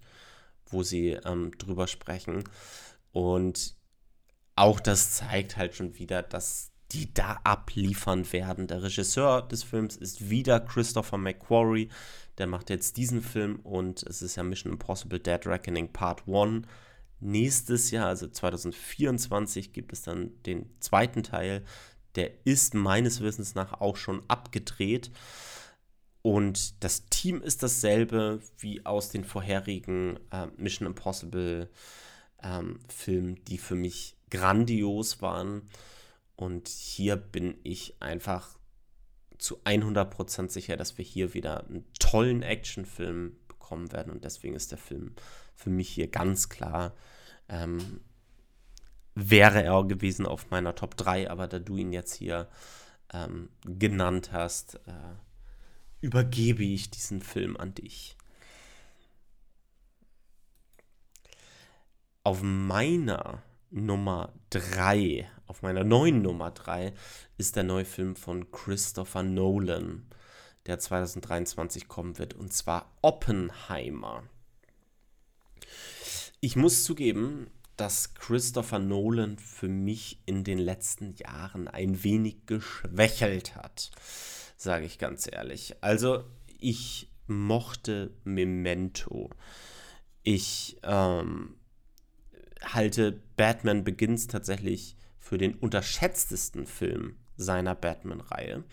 wo 0.65 0.83
sie 0.83 1.11
ähm, 1.11 1.51
drüber 1.57 1.87
sprechen. 1.87 2.43
Und 3.11 3.75
auch 4.55 4.79
das 4.79 5.13
zeigt 5.13 5.57
halt 5.57 5.75
schon 5.75 5.97
wieder, 5.99 6.23
dass 6.23 6.72
die 6.93 7.13
da 7.13 7.39
abliefern 7.43 8.31
werden. 8.31 8.67
Der 8.67 8.83
Regisseur 8.83 9.41
des 9.41 9.63
Films 9.63 9.97
ist 9.97 10.29
wieder 10.29 10.59
Christopher 10.59 11.17
McQuarrie. 11.17 11.89
Der 12.37 12.47
macht 12.47 12.69
jetzt 12.69 12.97
diesen 12.97 13.21
Film 13.21 13.57
und 13.63 14.03
es 14.03 14.21
ist 14.21 14.35
ja 14.35 14.43
Mission 14.43 14.73
Impossible 14.73 15.19
Dead 15.19 15.45
Reckoning 15.45 15.91
Part 15.91 16.27
1. 16.27 16.67
Nächstes 17.19 17.91
Jahr, 17.91 18.07
also 18.07 18.27
2024, 18.27 19.71
gibt 19.71 19.93
es 19.93 20.03
dann 20.03 20.31
den 20.43 20.69
zweiten 20.79 21.23
Teil. 21.23 21.63
Der 22.15 22.31
ist 22.45 22.75
meines 22.75 23.21
Wissens 23.21 23.55
nach 23.55 23.81
auch 23.81 23.97
schon 23.97 24.21
abgedreht. 24.27 25.09
Und 26.21 26.83
das 26.83 27.05
Team 27.07 27.41
ist 27.41 27.63
dasselbe 27.63 28.39
wie 28.59 28.85
aus 28.85 29.09
den 29.09 29.23
vorherigen 29.23 30.19
äh, 30.31 30.47
Mission 30.57 30.87
Impossible 30.87 31.69
ähm, 32.41 32.79
Filmen, 32.87 33.43
die 33.45 33.57
für 33.57 33.75
mich 33.75 34.15
grandios 34.29 35.21
waren. 35.21 35.63
Und 36.43 36.67
hier 36.67 37.15
bin 37.15 37.55
ich 37.63 38.01
einfach 38.01 38.59
zu 39.37 39.61
100% 39.63 40.49
sicher, 40.49 40.75
dass 40.75 40.97
wir 40.97 41.05
hier 41.05 41.33
wieder 41.33 41.65
einen 41.65 41.85
tollen 41.99 42.41
Actionfilm 42.43 43.37
bekommen 43.47 43.93
werden. 43.93 44.11
Und 44.11 44.25
deswegen 44.25 44.53
ist 44.53 44.71
der 44.71 44.77
Film 44.77 45.15
für 45.55 45.69
mich 45.69 45.87
hier 45.87 46.09
ganz 46.09 46.49
klar, 46.49 46.97
ähm, 47.47 48.01
wäre 49.15 49.63
er 49.63 49.85
gewesen 49.85 50.25
auf 50.25 50.49
meiner 50.49 50.75
Top 50.75 50.97
3, 50.97 51.31
aber 51.31 51.47
da 51.47 51.59
du 51.59 51.77
ihn 51.77 51.93
jetzt 51.93 52.15
hier 52.15 52.49
ähm, 53.13 53.47
genannt 53.63 54.33
hast, 54.33 54.81
äh, 54.85 55.15
übergebe 56.01 56.65
ich 56.65 56.91
diesen 56.91 57.21
Film 57.21 57.55
an 57.55 57.73
dich. 57.73 58.17
Auf 62.25 62.41
meiner 62.41 63.41
Nummer 63.73 64.33
3, 64.51 65.29
auf 65.47 65.61
meiner 65.61 65.83
neuen 65.83 66.21
Nummer 66.21 66.51
3, 66.51 66.93
ist 67.37 67.55
der 67.55 67.63
neue 67.63 67.85
Film 67.85 68.15
von 68.15 68.51
Christopher 68.51 69.23
Nolan, 69.23 70.05
der 70.65 70.79
2023 70.79 71.87
kommen 71.87 72.17
wird, 72.17 72.33
und 72.33 72.53
zwar 72.53 72.91
Oppenheimer. 73.01 74.23
Ich 76.39 76.55
muss 76.55 76.83
zugeben, 76.83 77.47
dass 77.75 78.13
Christopher 78.13 78.79
Nolan 78.79 79.37
für 79.37 79.67
mich 79.67 80.21
in 80.25 80.43
den 80.43 80.59
letzten 80.59 81.15
Jahren 81.15 81.67
ein 81.67 82.03
wenig 82.03 82.45
geschwächelt 82.45 83.55
hat 83.55 83.91
sage 84.63 84.85
ich 84.85 84.97
ganz 84.97 85.29
ehrlich. 85.31 85.75
Also 85.81 86.23
ich 86.59 87.09
mochte 87.27 88.11
Memento. 88.23 89.29
Ich 90.23 90.77
ähm, 90.83 91.55
halte 92.63 93.21
Batman 93.37 93.83
Begins 93.83 94.27
tatsächlich 94.27 94.95
für 95.19 95.37
den 95.37 95.55
unterschätztesten 95.55 96.65
Film 96.65 97.17
seiner 97.37 97.75
Batman-Reihe. 97.75 98.63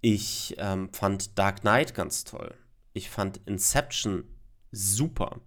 Ich 0.00 0.54
ähm, 0.58 0.92
fand 0.92 1.38
Dark 1.38 1.60
Knight 1.62 1.94
ganz 1.94 2.24
toll. 2.24 2.54
Ich 2.92 3.10
fand 3.10 3.40
Inception 3.46 4.24
super. 4.70 5.40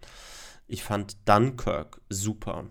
Ich 0.68 0.84
fand 0.84 1.18
Dunkirk 1.28 2.02
super. 2.10 2.70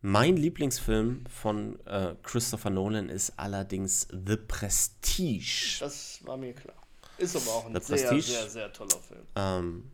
Mein 0.00 0.36
Lieblingsfilm 0.36 1.24
von 1.26 1.84
äh, 1.86 2.14
Christopher 2.22 2.70
Nolan 2.70 3.08
ist 3.08 3.32
allerdings 3.36 4.06
The 4.10 4.36
Prestige. 4.36 5.78
Das 5.80 6.20
war 6.24 6.36
mir 6.36 6.54
klar. 6.54 6.76
Ist 7.18 7.34
aber 7.34 7.50
auch 7.50 7.66
ein 7.66 7.74
The 7.74 7.80
sehr, 7.80 8.08
Prestige, 8.08 8.22
sehr, 8.22 8.48
sehr 8.48 8.72
toller 8.72 9.00
Film. 9.00 9.26
Ähm, 9.34 9.90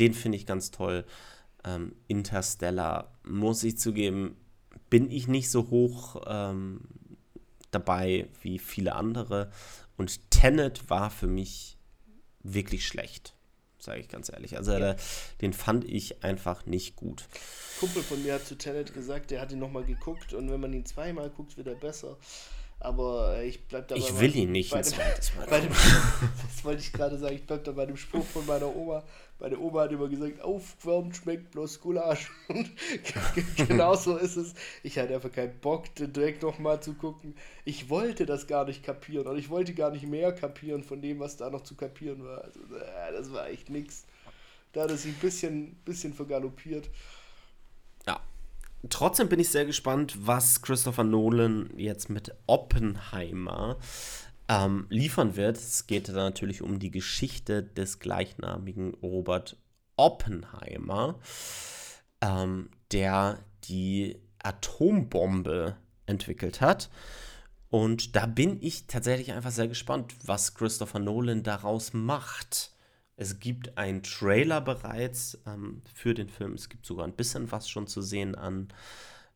den 0.00 0.14
finde 0.14 0.38
ich 0.38 0.46
ganz 0.46 0.70
toll. 0.70 1.04
Ähm, 1.64 1.94
Interstellar, 2.08 3.12
muss 3.24 3.62
ich 3.64 3.78
zugeben, 3.78 4.36
bin 4.90 5.10
ich 5.10 5.28
nicht 5.28 5.50
so 5.50 5.70
hoch 5.70 6.22
ähm, 6.26 6.80
dabei 7.70 8.28
wie 8.42 8.58
viele 8.58 8.94
andere. 8.94 9.50
Und 9.96 10.30
Tenet 10.30 10.90
war 10.90 11.10
für 11.10 11.28
mich 11.28 11.78
wirklich 12.42 12.86
schlecht 12.86 13.34
sage 13.82 14.00
ich 14.00 14.08
ganz 14.08 14.30
ehrlich. 14.30 14.56
Also 14.56 14.72
ja. 14.72 14.96
den 15.40 15.52
fand 15.52 15.84
ich 15.84 16.22
einfach 16.22 16.66
nicht 16.66 16.96
gut. 16.96 17.24
Kumpel 17.80 18.02
von 18.02 18.22
mir 18.22 18.34
hat 18.34 18.46
zu 18.46 18.56
Tenet 18.56 18.94
gesagt, 18.94 19.30
der 19.30 19.40
hat 19.40 19.52
ihn 19.52 19.58
nochmal 19.58 19.84
geguckt 19.84 20.32
und 20.34 20.50
wenn 20.50 20.60
man 20.60 20.72
ihn 20.72 20.86
zweimal 20.86 21.30
guckt, 21.30 21.56
wird 21.56 21.66
er 21.66 21.74
besser. 21.74 22.16
Aber 22.84 23.36
äh, 23.36 23.48
ich 23.48 23.64
bleib 23.68 23.86
dabei. 23.86 24.00
Ich 24.00 24.18
will 24.18 24.34
ihn 24.34 24.50
nicht 24.50 24.74
ein 24.74 24.82
zweites 24.82 25.32
Mal. 25.36 25.46
Dem, 25.60 25.68
das 26.48 26.64
wollte 26.64 26.80
ich 26.80 26.92
gerade 26.92 27.16
sagen. 27.16 27.36
Ich 27.36 27.46
bleib 27.46 27.62
da 27.62 27.70
bei 27.70 27.86
dem 27.86 27.96
Spruch 27.96 28.24
von 28.24 28.44
meiner 28.44 28.74
Oma. 28.74 29.04
Meine 29.38 29.56
Oma 29.58 29.82
hat 29.82 29.92
immer 29.92 30.08
gesagt, 30.08 30.40
aufgewärmt 30.42 31.16
schmeckt 31.16 31.52
bloß 31.52 31.80
Gulasch. 31.80 32.28
Und 32.48 32.70
genau 33.56 33.94
so 33.94 34.16
ist 34.16 34.34
es. 34.34 34.54
Ich 34.82 34.98
hatte 34.98 35.14
einfach 35.14 35.30
keinen 35.30 35.60
Bock, 35.60 35.94
den 35.94 36.12
direkt 36.12 36.42
nochmal 36.42 36.82
zu 36.82 36.94
gucken. 36.94 37.36
Ich 37.64 37.88
wollte 37.88 38.26
das 38.26 38.48
gar 38.48 38.64
nicht 38.64 38.82
kapieren. 38.82 39.28
Und 39.28 39.38
ich 39.38 39.48
wollte 39.48 39.74
gar 39.74 39.92
nicht 39.92 40.06
mehr 40.06 40.32
kapieren 40.32 40.82
von 40.82 41.00
dem, 41.00 41.20
was 41.20 41.36
da 41.36 41.50
noch 41.50 41.62
zu 41.62 41.76
kapieren 41.76 42.24
war. 42.24 42.42
Also, 42.42 42.58
äh, 42.58 43.12
das 43.12 43.32
war 43.32 43.48
echt 43.48 43.70
nix. 43.70 44.06
Da 44.72 44.82
hat 44.82 44.90
er 44.90 44.96
sich 44.96 45.12
ein 45.12 45.20
bisschen, 45.20 45.76
bisschen 45.84 46.14
vergaloppiert. 46.14 46.88
Trotzdem 48.88 49.28
bin 49.28 49.38
ich 49.38 49.50
sehr 49.50 49.64
gespannt, 49.64 50.14
was 50.26 50.62
Christopher 50.62 51.04
Nolan 51.04 51.70
jetzt 51.76 52.10
mit 52.10 52.34
Oppenheimer 52.46 53.78
ähm, 54.48 54.86
liefern 54.90 55.36
wird. 55.36 55.56
Es 55.56 55.86
geht 55.86 56.08
da 56.08 56.12
natürlich 56.12 56.62
um 56.62 56.78
die 56.78 56.90
Geschichte 56.90 57.62
des 57.62 58.00
gleichnamigen 58.00 58.94
Robert 58.94 59.56
Oppenheimer, 59.96 61.20
ähm, 62.20 62.70
der 62.90 63.44
die 63.64 64.20
Atombombe 64.42 65.76
entwickelt 66.06 66.60
hat. 66.60 66.90
Und 67.70 68.16
da 68.16 68.26
bin 68.26 68.58
ich 68.60 68.86
tatsächlich 68.86 69.32
einfach 69.32 69.52
sehr 69.52 69.68
gespannt, 69.68 70.14
was 70.24 70.54
Christopher 70.54 70.98
Nolan 70.98 71.42
daraus 71.42 71.92
macht. 71.92 72.71
Es 73.22 73.38
gibt 73.38 73.78
einen 73.78 74.02
Trailer 74.02 74.60
bereits 74.60 75.38
ähm, 75.46 75.80
für 75.94 76.12
den 76.12 76.28
Film. 76.28 76.54
Es 76.54 76.68
gibt 76.68 76.84
sogar 76.84 77.06
ein 77.06 77.14
bisschen 77.14 77.52
was 77.52 77.68
schon 77.68 77.86
zu 77.86 78.02
sehen 78.02 78.34
an 78.34 78.66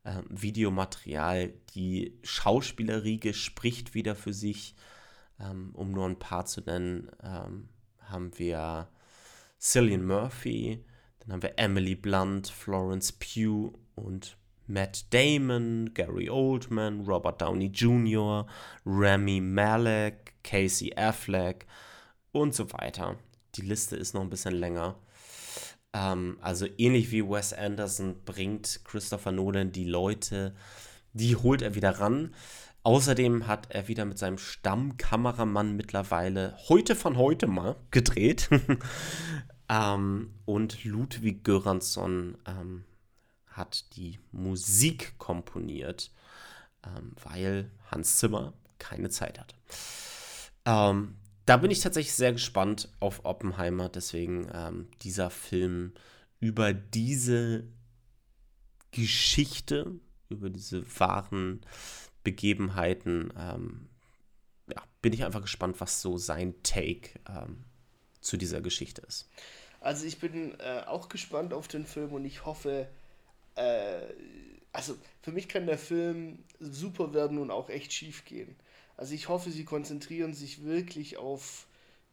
äh, 0.03 0.23
Videomaterial. 0.29 1.53
Die 1.77 2.19
Schauspieleriege 2.25 3.33
spricht 3.33 3.95
wieder 3.95 4.17
für 4.17 4.33
sich. 4.33 4.75
Ähm, 5.39 5.71
um 5.75 5.93
nur 5.93 6.05
ein 6.09 6.19
paar 6.19 6.47
zu 6.47 6.63
nennen, 6.63 7.13
ähm, 7.23 7.69
haben 8.01 8.37
wir 8.37 8.89
Cillian 9.61 10.05
Murphy, 10.05 10.85
dann 11.21 11.35
haben 11.35 11.43
wir 11.43 11.57
Emily 11.57 11.95
Blunt, 11.95 12.49
Florence 12.49 13.13
Pugh 13.13 13.79
und 13.95 14.37
Matt 14.67 15.15
Damon, 15.15 15.95
Gary 15.95 16.29
Oldman, 16.29 17.05
Robert 17.05 17.41
Downey 17.41 17.67
Jr., 17.67 18.49
Remy 18.85 19.41
Malek, 19.41 20.43
Casey 20.43 20.93
Affleck 20.97 21.67
und 22.33 22.53
so 22.53 22.73
weiter 22.73 23.17
die 23.57 23.63
Liste 23.63 23.97
ist 23.97 24.15
noch 24.15 24.23
ein 24.23 24.31
bisschen 24.31 24.55
länger. 24.55 24.97
Ähm, 25.93 26.39
also 26.41 26.67
ähnlich 26.79 27.11
wie 27.11 27.29
Wes 27.29 27.53
Anderson 27.53 28.23
bringt 28.25 28.81
Christopher 28.85 29.33
Nolan 29.33 29.73
die 29.73 29.85
Leute, 29.85 30.55
die 31.13 31.37
holt 31.37 31.63
er 31.63 31.75
wieder 31.75 32.01
ran. 32.01 32.35
Außerdem 32.83 33.49
hat 33.49 33.71
er 33.71 33.89
wieder 33.89 34.05
mit 34.05 34.19
seinem 34.19 34.39
Stammkameramann 34.39 35.75
mittlerweile 35.75 36.57
heute 36.69 36.95
von 36.95 37.17
heute 37.17 37.49
mal 37.49 37.77
gedreht. 37.91 38.49
ähm, 39.69 40.35
und 40.45 40.85
Ludwig 40.85 41.43
Göransson 41.43 42.39
ähm, 42.47 42.85
hat 43.47 43.97
die 43.97 44.21
Musik 44.31 45.19
komponiert, 45.19 46.13
ähm, 46.85 47.13
weil 47.25 47.73
Hans 47.91 48.19
Zimmer 48.19 48.53
keine 48.79 49.09
Zeit 49.09 49.41
hatte. 49.41 49.57
Da 51.47 51.57
bin 51.57 51.71
ich 51.71 51.81
tatsächlich 51.81 52.15
sehr 52.15 52.33
gespannt 52.33 52.89
auf 52.99 53.25
Oppenheimer. 53.25 53.89
Deswegen 53.89 54.51
ähm, 54.53 54.89
dieser 55.03 55.31
Film 55.31 55.93
über 56.41 56.73
diese 56.75 57.65
Geschichte, 58.91 59.93
über 60.29 60.51
diese 60.51 60.85
wahren 60.99 61.61
Begebenheiten, 62.25 63.33
ähm, 63.39 63.89
ja, 64.69 64.83
bin 65.01 65.13
ich 65.13 65.25
einfach 65.25 65.43
gespannt, 65.43 65.81
was 65.81 66.03
so 66.03 66.19
sein 66.19 66.55
Take 66.65 67.21
ähm, 67.29 67.65
zu 68.21 68.37
dieser 68.37 68.61
Geschichte 68.61 69.03
ist. 69.03 69.29
Also 69.81 70.05
ich 70.05 70.19
bin 70.19 70.59
äh, 70.59 70.83
auch 70.87 71.09
gespannt 71.09 71.53
auf 71.53 71.69
den 71.69 71.87
Film 71.87 72.13
und 72.13 72.25
ich 72.25 72.45
hoffe, 72.45 72.89
äh, 73.55 74.01
also 74.73 74.97
für 75.23 75.31
mich 75.31 75.49
kann 75.49 75.67
der 75.67 75.79
Film 75.79 76.41
super 76.59 77.15
werden 77.15 77.39
und 77.39 77.53
auch 77.53 77.69
echt 77.69 77.93
schief 77.93 78.25
gehen. 78.25 78.57
Also 78.97 79.15
ich 79.15 79.29
hoffe, 79.29 79.51
sie 79.51 79.65
konzentrieren 79.65 80.35
sich 80.35 80.65
wirklich 80.65 81.19
auf 81.19 81.67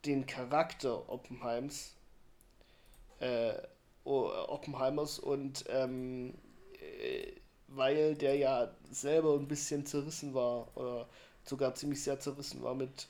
den 0.06 0.26
Charakter 0.26 1.10
Oppenheims, 1.10 1.94
äh, 3.20 3.54
Oppenheimers 4.04 5.18
und 5.20 5.64
ähm, 5.70 6.34
äh, 7.02 7.32
weil 7.70 8.16
der 8.16 8.36
ja 8.36 8.72
selber 8.92 9.36
ein 9.36 9.48
bisschen 9.48 9.86
zerrissen 9.86 10.34
war 10.34 10.68
oder 10.76 11.08
sogar 11.46 11.74
ziemlich 11.76 12.04
sehr 12.04 12.20
zerrissen 12.20 12.62
war 12.62 12.76
mit 12.76 13.08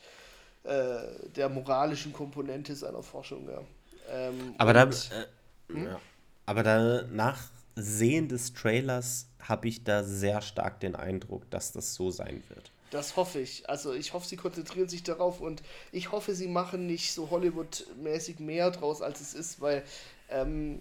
äh, 0.63 1.30
der 1.36 1.49
moralischen 1.49 2.13
Komponente 2.13 2.76
seiner 2.76 3.03
Forschung. 3.03 3.49
Ja. 3.49 3.61
Ähm, 4.09 4.55
aber, 4.57 4.74
da, 4.74 4.84
äh, 4.84 5.26
hm? 5.69 5.86
ja. 5.86 5.99
aber 6.45 6.63
da 6.63 7.01
nach 7.03 7.49
Sehen 7.76 8.30
des 8.30 8.53
Trailers 8.53 9.28
habe 9.39 9.67
ich 9.67 9.84
da 9.84 10.03
sehr 10.03 10.41
stark 10.41 10.80
den 10.80 10.95
Eindruck, 10.95 11.49
dass 11.49 11.71
das 11.71 11.95
so 11.95 12.11
sein 12.11 12.43
wird. 12.49 12.71
Das 12.94 13.16
hoffe 13.16 13.39
ich. 13.39 13.68
Also 13.68 13.91
ich 13.91 14.14
hoffe, 14.14 14.28
sie 14.28 14.38
konzentrieren 14.38 14.88
sich 14.88 15.02
darauf 15.02 15.41
und 15.41 15.64
ich 15.91 16.12
hoffe, 16.12 16.36
sie 16.36 16.48
machen 16.48 16.86
nicht 16.86 17.12
so 17.12 17.32
Hollywood-mäßig 17.32 18.39
mehr 18.39 18.70
draus, 18.70 19.02
als 19.02 19.20
es 19.20 19.34
ist, 19.34 19.62
weil 19.62 19.84
ähm, 20.30 20.80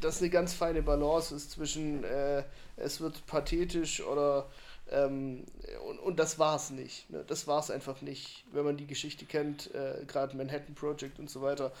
das 0.00 0.20
eine 0.20 0.30
ganz 0.30 0.52
feine 0.54 0.82
Balance 0.82 1.34
ist 1.34 1.50
zwischen 1.50 2.04
äh, 2.04 2.44
es 2.76 3.00
wird 3.00 3.26
pathetisch 3.26 4.02
oder 4.02 4.48
ähm, 4.92 5.44
und, 5.88 5.98
und 5.98 6.20
das 6.20 6.38
es 6.54 6.70
nicht. 6.70 7.10
Ne? 7.10 7.24
Das 7.26 7.48
es 7.58 7.72
einfach 7.72 8.02
nicht, 8.02 8.44
wenn 8.52 8.64
man 8.64 8.76
die 8.76 8.86
Geschichte 8.86 9.24
kennt, 9.24 9.74
äh, 9.74 10.04
gerade 10.06 10.36
Manhattan 10.36 10.76
Project 10.76 11.18
und 11.18 11.28
so 11.28 11.42
weiter. 11.42 11.72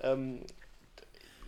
Ähm, 0.00 0.40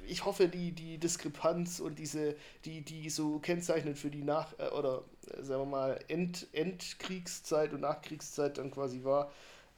ich 0.07 0.27
hoffe, 0.27 0.49
die, 0.49 0.73
die 0.73 0.99
Diskrepanz 0.99 1.81
und 1.81 1.99
diese, 1.99 2.35
die, 2.67 2.83
die 2.83 3.09
so 3.09 3.39
kennzeichnend 3.39 3.99
für 3.99 4.11
die 4.11 4.25
Nach- 4.25 4.59
äh, 4.59 4.69
oder 4.69 4.99
äh, 4.99 5.12
sagen 5.41 5.63
wir 5.63 5.67
mal 5.67 6.01
End, 6.09 6.47
Endkriegszeit 6.53 7.73
und 7.73 7.81
Nachkriegszeit 7.81 8.59
dann 8.59 8.71
quasi 8.71 9.05
war, 9.05 9.31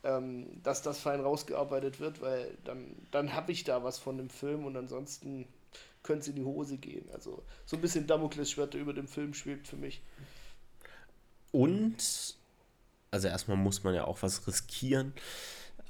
ähm, 0.03 0.63
dass 0.63 0.83
das 0.83 1.01
fein 1.01 1.21
rausgearbeitet 1.21 2.01
wird, 2.01 2.21
weil 2.21 2.57
dann, 2.65 2.95
dann 3.11 3.35
habe 3.35 3.53
ich 3.53 3.65
da 3.65 3.83
was 3.85 3.99
von 3.99 4.19
dem 4.19 4.31
Film 4.31 4.65
und 4.65 4.77
ansonsten 4.77 5.47
könnte 6.03 6.23
es 6.23 6.29
in 6.29 6.37
die 6.37 6.45
Hose 6.45 6.77
gehen. 6.77 7.09
Also 7.13 7.43
so 7.65 7.77
ein 7.77 7.81
bisschen 7.81 8.07
Damoklesschwert 8.07 8.75
über 8.75 8.93
dem 8.93 9.09
Film 9.09 9.35
schwebt 9.35 9.67
für 9.67 9.77
mich. 9.77 10.03
Und, 11.51 12.37
also 13.11 13.29
erstmal 13.29 13.57
muss 13.57 13.85
man 13.85 13.95
ja 13.95 14.05
auch 14.05 14.23
was 14.23 14.47
riskieren. 14.47 15.15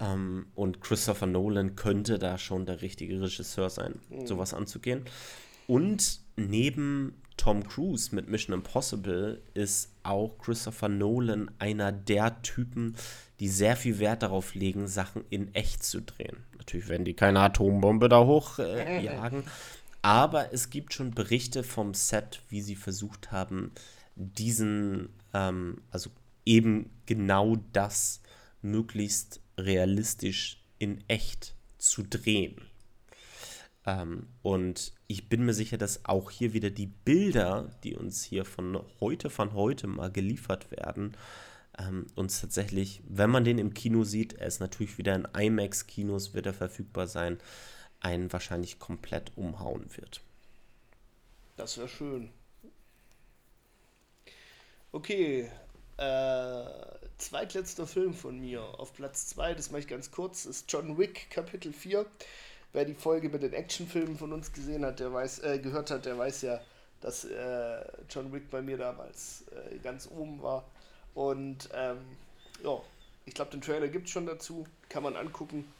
Ähm, 0.00 0.46
und 0.54 0.80
Christopher 0.80 1.26
Nolan 1.26 1.76
könnte 1.76 2.18
da 2.18 2.38
schon 2.38 2.66
der 2.66 2.82
richtige 2.82 3.20
Regisseur 3.20 3.70
sein, 3.70 4.00
mhm. 4.08 4.26
sowas 4.26 4.54
anzugehen. 4.54 5.04
Und 5.66 6.20
neben 6.36 7.20
Tom 7.36 7.66
Cruise 7.66 8.14
mit 8.14 8.28
Mission 8.28 8.54
Impossible 8.54 9.42
ist 9.54 9.92
auch 10.02 10.38
Christopher 10.38 10.88
Nolan 10.88 11.50
einer 11.58 11.92
der 11.92 12.40
Typen, 12.42 12.96
die 13.40 13.48
sehr 13.48 13.76
viel 13.76 13.98
Wert 13.98 14.22
darauf 14.22 14.54
legen, 14.54 14.86
Sachen 14.86 15.24
in 15.30 15.54
echt 15.54 15.82
zu 15.82 16.00
drehen. 16.00 16.44
Natürlich 16.58 16.88
werden 16.88 17.04
die 17.04 17.14
keine 17.14 17.40
Atombombe 17.40 18.08
da 18.08 18.24
hochjagen, 18.24 19.40
äh, 19.40 19.46
aber 20.02 20.52
es 20.52 20.70
gibt 20.70 20.94
schon 20.94 21.12
Berichte 21.12 21.62
vom 21.62 21.94
Set, 21.94 22.42
wie 22.48 22.60
sie 22.60 22.76
versucht 22.76 23.32
haben, 23.32 23.72
diesen, 24.16 25.08
ähm, 25.32 25.82
also 25.90 26.10
eben 26.44 26.90
genau 27.06 27.56
das 27.72 28.20
möglichst 28.62 29.40
realistisch 29.58 30.62
in 30.78 31.02
echt 31.08 31.54
zu 31.78 32.02
drehen. 32.02 32.56
Ähm, 33.86 34.28
und 34.42 34.92
ich 35.06 35.28
bin 35.28 35.44
mir 35.44 35.54
sicher, 35.54 35.78
dass 35.78 36.04
auch 36.04 36.30
hier 36.30 36.52
wieder 36.52 36.70
die 36.70 36.86
Bilder, 36.86 37.70
die 37.82 37.94
uns 37.94 38.24
hier 38.24 38.44
von 38.44 38.82
heute 39.00 39.30
von 39.30 39.52
heute 39.54 39.86
mal 39.86 40.10
geliefert 40.10 40.70
werden, 40.70 41.16
ähm, 41.78 42.06
uns 42.14 42.40
tatsächlich, 42.40 43.02
wenn 43.06 43.30
man 43.30 43.44
den 43.44 43.58
im 43.58 43.74
Kino 43.74 44.04
sieht, 44.04 44.34
er 44.34 44.46
ist 44.46 44.60
natürlich 44.60 44.96
wieder 44.98 45.14
in 45.14 45.26
IMAX-Kinos, 45.36 46.34
wird 46.34 46.46
er 46.46 46.54
verfügbar 46.54 47.06
sein, 47.06 47.38
einen 48.00 48.32
wahrscheinlich 48.32 48.78
komplett 48.78 49.36
umhauen 49.36 49.86
wird. 49.96 50.20
Das 51.56 51.78
wäre 51.78 51.88
schön. 51.88 52.30
Okay, 54.92 55.50
äh, 55.96 56.64
zweitletzter 57.18 57.86
Film 57.86 58.14
von 58.14 58.38
mir 58.38 58.62
auf 58.62 58.92
Platz 58.92 59.26
2, 59.26 59.54
das 59.54 59.70
mache 59.70 59.80
ich 59.80 59.88
ganz 59.88 60.10
kurz, 60.10 60.44
ist 60.44 60.70
John 60.70 60.98
Wick 60.98 61.30
Kapitel 61.30 61.72
4. 61.72 62.06
Wer 62.74 62.84
die 62.84 62.94
Folge 62.94 63.28
mit 63.28 63.44
den 63.44 63.52
Actionfilmen 63.52 64.18
von 64.18 64.32
uns 64.32 64.52
gesehen 64.52 64.84
hat, 64.84 64.98
der 64.98 65.12
weiß, 65.12 65.38
äh, 65.44 65.60
gehört 65.60 65.92
hat, 65.92 66.06
der 66.06 66.18
weiß 66.18 66.42
ja, 66.42 66.60
dass 67.00 67.24
äh, 67.24 67.84
John 68.10 68.32
Wick 68.32 68.50
bei 68.50 68.62
mir 68.62 68.76
damals 68.76 69.44
äh, 69.52 69.78
ganz 69.78 70.08
oben 70.10 70.42
war. 70.42 70.64
Und 71.14 71.68
ähm, 71.72 71.98
ja, 72.64 72.80
ich 73.26 73.34
glaube, 73.34 73.52
den 73.52 73.60
Trailer 73.60 73.86
gibt 73.86 74.06
es 74.06 74.10
schon 74.10 74.26
dazu, 74.26 74.66
kann 74.88 75.04
man 75.04 75.14
angucken. 75.14 75.72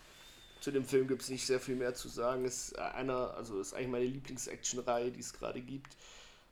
Zu 0.61 0.71
dem 0.71 0.85
Film 0.85 1.09
gibt 1.09 1.23
es 1.23 1.31
nicht 1.31 1.45
sehr 1.45 1.59
viel 1.59 1.75
mehr 1.75 1.95
zu 1.95 2.09
sagen. 2.09 2.45
Ist 2.45 2.79
einer, 2.79 3.35
also 3.35 3.61
ist 3.61 3.75
eigentlich 3.75 3.89
meine 3.89 4.05
Lieblings-Action-Reihe, 4.05 5.11
die 5.11 5.21
es 5.21 5.33
gerade 5.33 5.61
gibt. 5.61 5.97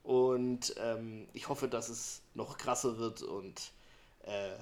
Und 0.03 0.75
ähm, 0.77 1.29
ich 1.35 1.49
hoffe, 1.49 1.69
dass 1.69 1.89
es 1.89 2.21
noch 2.35 2.59
krasser 2.59 2.99
wird 2.99 3.23
und 3.23 3.71
äh, 4.25 4.57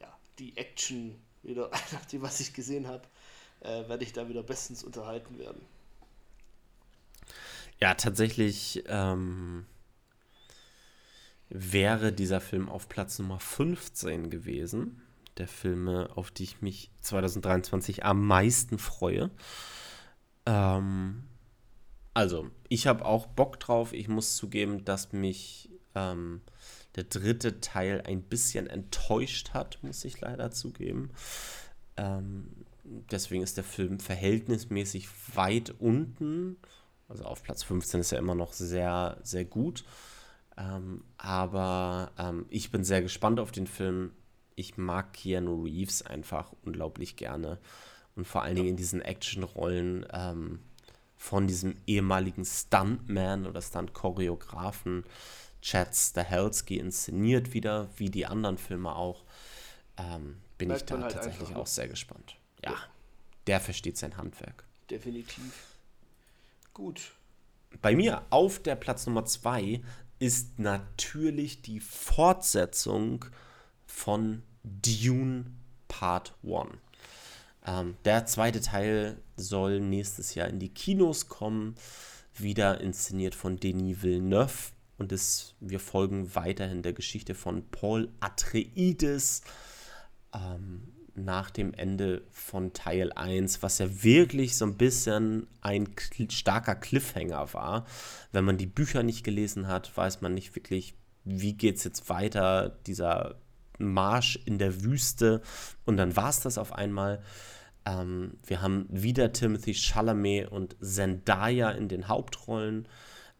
ja, 0.00 0.18
die 0.38 0.56
Action 0.56 1.20
wieder, 1.42 1.70
nach 1.92 2.06
dem, 2.06 2.22
was 2.22 2.40
ich 2.40 2.54
gesehen 2.54 2.88
habe, 2.88 3.02
äh, 3.60 3.88
werde 3.88 4.04
ich 4.04 4.12
da 4.12 4.28
wieder 4.28 4.42
bestens 4.42 4.84
unterhalten 4.84 5.38
werden. 5.38 5.60
Ja, 7.80 7.94
tatsächlich 7.94 8.82
ähm, 8.86 9.66
wäre 11.48 12.12
dieser 12.12 12.40
Film 12.40 12.68
auf 12.68 12.88
Platz 12.88 13.18
Nummer 13.18 13.40
15 13.40 14.30
gewesen. 14.30 15.02
Der 15.36 15.48
Filme, 15.48 16.10
auf 16.16 16.32
die 16.32 16.42
ich 16.42 16.62
mich 16.62 16.90
2023 17.00 18.04
am 18.04 18.26
meisten 18.26 18.78
freue. 18.78 19.30
Ähm, 20.46 21.24
also, 22.14 22.50
ich 22.68 22.88
habe 22.88 23.04
auch 23.04 23.26
Bock 23.26 23.60
drauf. 23.60 23.92
Ich 23.92 24.08
muss 24.08 24.36
zugeben, 24.36 24.84
dass 24.84 25.12
mich 25.12 25.70
ähm, 25.94 26.40
der 26.96 27.04
dritte 27.04 27.60
Teil 27.60 28.02
ein 28.04 28.22
bisschen 28.22 28.66
enttäuscht 28.66 29.50
hat, 29.50 29.78
muss 29.82 30.04
ich 30.04 30.20
leider 30.20 30.50
zugeben. 30.50 31.10
Ähm, 31.96 32.66
deswegen 33.10 33.42
ist 33.42 33.56
der 33.56 33.64
Film 33.64 34.00
verhältnismäßig 34.00 35.08
weit 35.34 35.74
unten. 35.78 36.56
Also 37.08 37.24
auf 37.24 37.42
Platz 37.42 37.62
15 37.62 38.00
ist 38.00 38.12
er 38.12 38.18
immer 38.18 38.34
noch 38.34 38.52
sehr, 38.52 39.18
sehr 39.22 39.44
gut. 39.44 39.84
Ähm, 40.56 41.04
aber 41.16 42.12
ähm, 42.18 42.46
ich 42.50 42.70
bin 42.70 42.84
sehr 42.84 43.02
gespannt 43.02 43.40
auf 43.40 43.52
den 43.52 43.66
Film. 43.66 44.12
Ich 44.56 44.76
mag 44.76 45.12
Keanu 45.12 45.62
Reeves 45.64 46.02
einfach 46.02 46.52
unglaublich 46.64 47.16
gerne. 47.16 47.58
Und 48.16 48.26
vor 48.26 48.42
allen 48.42 48.56
Dingen 48.56 48.68
in 48.68 48.76
diesen 48.76 49.00
Actionrollen 49.00 50.06
ähm, 50.12 50.60
von 51.16 51.46
diesem 51.46 51.76
ehemaligen 51.86 52.44
Stuntman 52.44 53.46
oder 53.46 53.62
Stunt-Choreografen 53.62 55.04
Chad 55.60 55.94
Stahelski 55.94 56.78
inszeniert 56.78 57.52
wieder, 57.52 57.88
wie 57.96 58.10
die 58.10 58.26
anderen 58.26 58.58
Filme 58.58 58.94
auch. 58.94 59.24
Ähm, 59.96 60.38
bin 60.56 60.68
Merkt 60.68 60.82
ich 60.82 60.86
da 60.96 61.02
halt 61.02 61.12
tatsächlich 61.12 61.54
auch 61.54 61.66
sehr 61.66 61.88
gespannt. 61.88 62.37
Ja, 62.64 62.76
der 63.46 63.60
versteht 63.60 63.96
sein 63.96 64.16
Handwerk. 64.16 64.64
Definitiv. 64.90 65.52
Gut. 66.74 67.12
Bei 67.82 67.94
mir 67.94 68.22
auf 68.30 68.62
der 68.62 68.76
Platz 68.76 69.06
Nummer 69.06 69.24
2 69.24 69.82
ist 70.18 70.58
natürlich 70.58 71.62
die 71.62 71.80
Fortsetzung 71.80 73.24
von 73.86 74.42
Dune 74.62 75.46
Part 75.86 76.34
1. 76.42 76.68
Ähm, 77.66 77.96
der 78.04 78.26
zweite 78.26 78.60
Teil 78.60 79.20
soll 79.36 79.80
nächstes 79.80 80.34
Jahr 80.34 80.48
in 80.48 80.58
die 80.58 80.70
Kinos 80.70 81.28
kommen, 81.28 81.74
wieder 82.34 82.80
inszeniert 82.80 83.34
von 83.34 83.58
Denis 83.58 84.02
Villeneuve 84.02 84.72
und 84.96 85.12
ist, 85.12 85.54
wir 85.60 85.80
folgen 85.80 86.34
weiterhin 86.34 86.82
der 86.82 86.92
Geschichte 86.92 87.34
von 87.34 87.68
Paul 87.70 88.10
Atreides 88.20 89.42
ähm, 90.34 90.92
nach 91.24 91.50
dem 91.50 91.74
Ende 91.74 92.22
von 92.30 92.72
Teil 92.72 93.12
1, 93.12 93.62
was 93.62 93.78
ja 93.78 94.02
wirklich 94.02 94.56
so 94.56 94.64
ein 94.64 94.76
bisschen 94.76 95.46
ein 95.60 95.88
starker 96.30 96.74
Cliffhanger 96.74 97.52
war. 97.52 97.86
Wenn 98.32 98.44
man 98.44 98.56
die 98.56 98.66
Bücher 98.66 99.02
nicht 99.02 99.24
gelesen 99.24 99.68
hat, 99.68 99.96
weiß 99.96 100.20
man 100.20 100.34
nicht 100.34 100.54
wirklich, 100.54 100.94
wie 101.24 101.54
geht 101.54 101.76
es 101.76 101.84
jetzt 101.84 102.08
weiter, 102.08 102.78
dieser 102.86 103.36
Marsch 103.78 104.38
in 104.44 104.58
der 104.58 104.82
Wüste 104.82 105.42
und 105.84 105.96
dann 105.96 106.16
war 106.16 106.30
es 106.30 106.40
das 106.40 106.58
auf 106.58 106.72
einmal. 106.72 107.22
Ähm, 107.84 108.38
wir 108.44 108.60
haben 108.60 108.86
wieder 108.90 109.32
Timothy 109.32 109.74
Chalamet 109.74 110.48
und 110.50 110.76
Zendaya 110.80 111.70
in 111.70 111.88
den 111.88 112.08
Hauptrollen. 112.08 112.88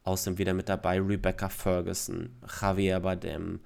Außerdem 0.05 0.39
wieder 0.39 0.55
mit 0.55 0.69
dabei 0.69 1.01
Rebecca 1.01 1.49
Ferguson, 1.49 2.31
Javier 2.61 3.01
Bardem. 3.01 3.61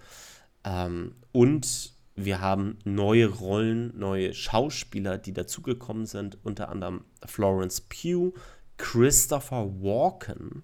Ähm, 0.64 1.14
und 1.30 1.92
wir 2.24 2.40
haben 2.40 2.78
neue 2.84 3.28
Rollen, 3.28 3.96
neue 3.98 4.34
Schauspieler, 4.34 5.18
die 5.18 5.32
dazugekommen 5.32 6.06
sind. 6.06 6.38
Unter 6.42 6.68
anderem 6.68 7.04
Florence 7.24 7.80
Pugh, 7.80 8.32
Christopher 8.76 9.70
Walken 9.80 10.62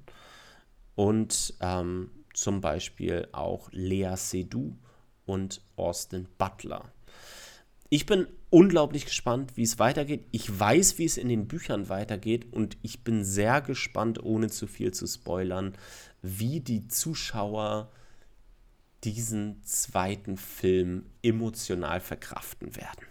und 0.94 1.54
ähm, 1.60 2.10
zum 2.34 2.60
Beispiel 2.60 3.28
auch 3.32 3.68
Lea 3.72 4.14
Seydoux 4.16 4.76
und 5.26 5.60
Austin 5.76 6.26
Butler. 6.38 6.92
Ich 7.90 8.06
bin 8.06 8.26
unglaublich 8.50 9.06
gespannt, 9.06 9.56
wie 9.56 9.62
es 9.62 9.78
weitergeht. 9.78 10.26
Ich 10.30 10.58
weiß, 10.58 10.98
wie 10.98 11.04
es 11.04 11.16
in 11.16 11.28
den 11.28 11.48
Büchern 11.48 11.88
weitergeht 11.88 12.52
und 12.52 12.76
ich 12.82 13.04
bin 13.04 13.24
sehr 13.24 13.60
gespannt, 13.60 14.22
ohne 14.22 14.48
zu 14.48 14.66
viel 14.66 14.92
zu 14.92 15.06
spoilern, 15.06 15.74
wie 16.22 16.60
die 16.60 16.88
Zuschauer 16.88 17.90
diesen 19.04 19.62
zweiten 19.62 20.36
Film 20.36 21.06
emotional 21.22 22.00
verkraften 22.00 22.76
werden. 22.76 23.06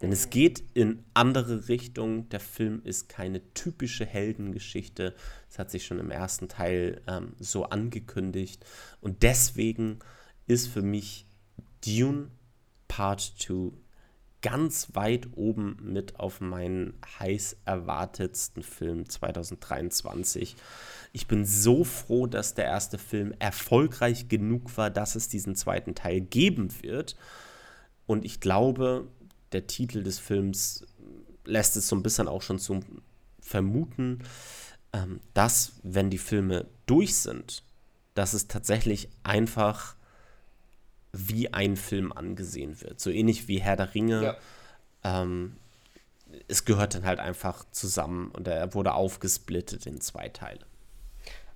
Denn 0.00 0.12
es 0.12 0.30
geht 0.30 0.62
in 0.74 1.04
andere 1.12 1.68
Richtungen. 1.68 2.28
Der 2.28 2.40
Film 2.40 2.82
ist 2.84 3.08
keine 3.08 3.42
typische 3.54 4.06
Heldengeschichte. 4.06 5.14
Das 5.48 5.58
hat 5.58 5.70
sich 5.70 5.86
schon 5.86 5.98
im 5.98 6.10
ersten 6.10 6.48
Teil 6.48 7.02
ähm, 7.08 7.34
so 7.40 7.64
angekündigt. 7.64 8.64
Und 9.00 9.24
deswegen 9.24 9.98
ist 10.46 10.68
für 10.68 10.82
mich 10.82 11.26
Dune 11.84 12.30
Part 12.86 13.34
2 13.38 13.72
ganz 14.40 14.94
weit 14.94 15.28
oben 15.34 15.76
mit 15.82 16.20
auf 16.20 16.40
meinen 16.40 16.94
heiß 17.18 17.56
erwartetsten 17.64 18.62
Film 18.62 19.08
2023. 19.08 20.56
Ich 21.12 21.26
bin 21.26 21.44
so 21.44 21.84
froh, 21.84 22.26
dass 22.26 22.54
der 22.54 22.66
erste 22.66 22.98
Film 22.98 23.34
erfolgreich 23.38 24.28
genug 24.28 24.76
war, 24.76 24.90
dass 24.90 25.14
es 25.14 25.28
diesen 25.28 25.54
zweiten 25.54 25.94
Teil 25.94 26.20
geben 26.20 26.70
wird. 26.82 27.16
Und 28.06 28.24
ich 28.24 28.40
glaube, 28.40 29.08
der 29.52 29.66
Titel 29.66 30.02
des 30.02 30.18
Films 30.18 30.84
lässt 31.44 31.76
es 31.76 31.88
so 31.88 31.96
ein 31.96 32.02
bisschen 32.02 32.28
auch 32.28 32.42
schon 32.42 32.58
zu 32.58 32.80
vermuten, 33.40 34.20
ähm, 34.92 35.20
dass, 35.34 35.72
wenn 35.82 36.10
die 36.10 36.18
Filme 36.18 36.66
durch 36.86 37.16
sind, 37.16 37.62
dass 38.14 38.32
es 38.32 38.48
tatsächlich 38.48 39.08
einfach 39.22 39.96
wie 41.12 41.52
ein 41.52 41.76
Film 41.76 42.12
angesehen 42.12 42.80
wird. 42.80 43.00
So 43.00 43.10
ähnlich 43.10 43.48
wie 43.48 43.60
Herr 43.60 43.76
der 43.76 43.94
Ringe. 43.94 44.22
Ja. 44.22 45.22
Ähm, 45.22 45.56
es 46.46 46.64
gehört 46.64 46.94
dann 46.94 47.04
halt 47.04 47.20
einfach 47.20 47.64
zusammen 47.70 48.30
und 48.30 48.46
er 48.46 48.74
wurde 48.74 48.92
aufgesplittet 48.92 49.86
in 49.86 50.00
zwei 50.00 50.28
Teile. 50.28 50.66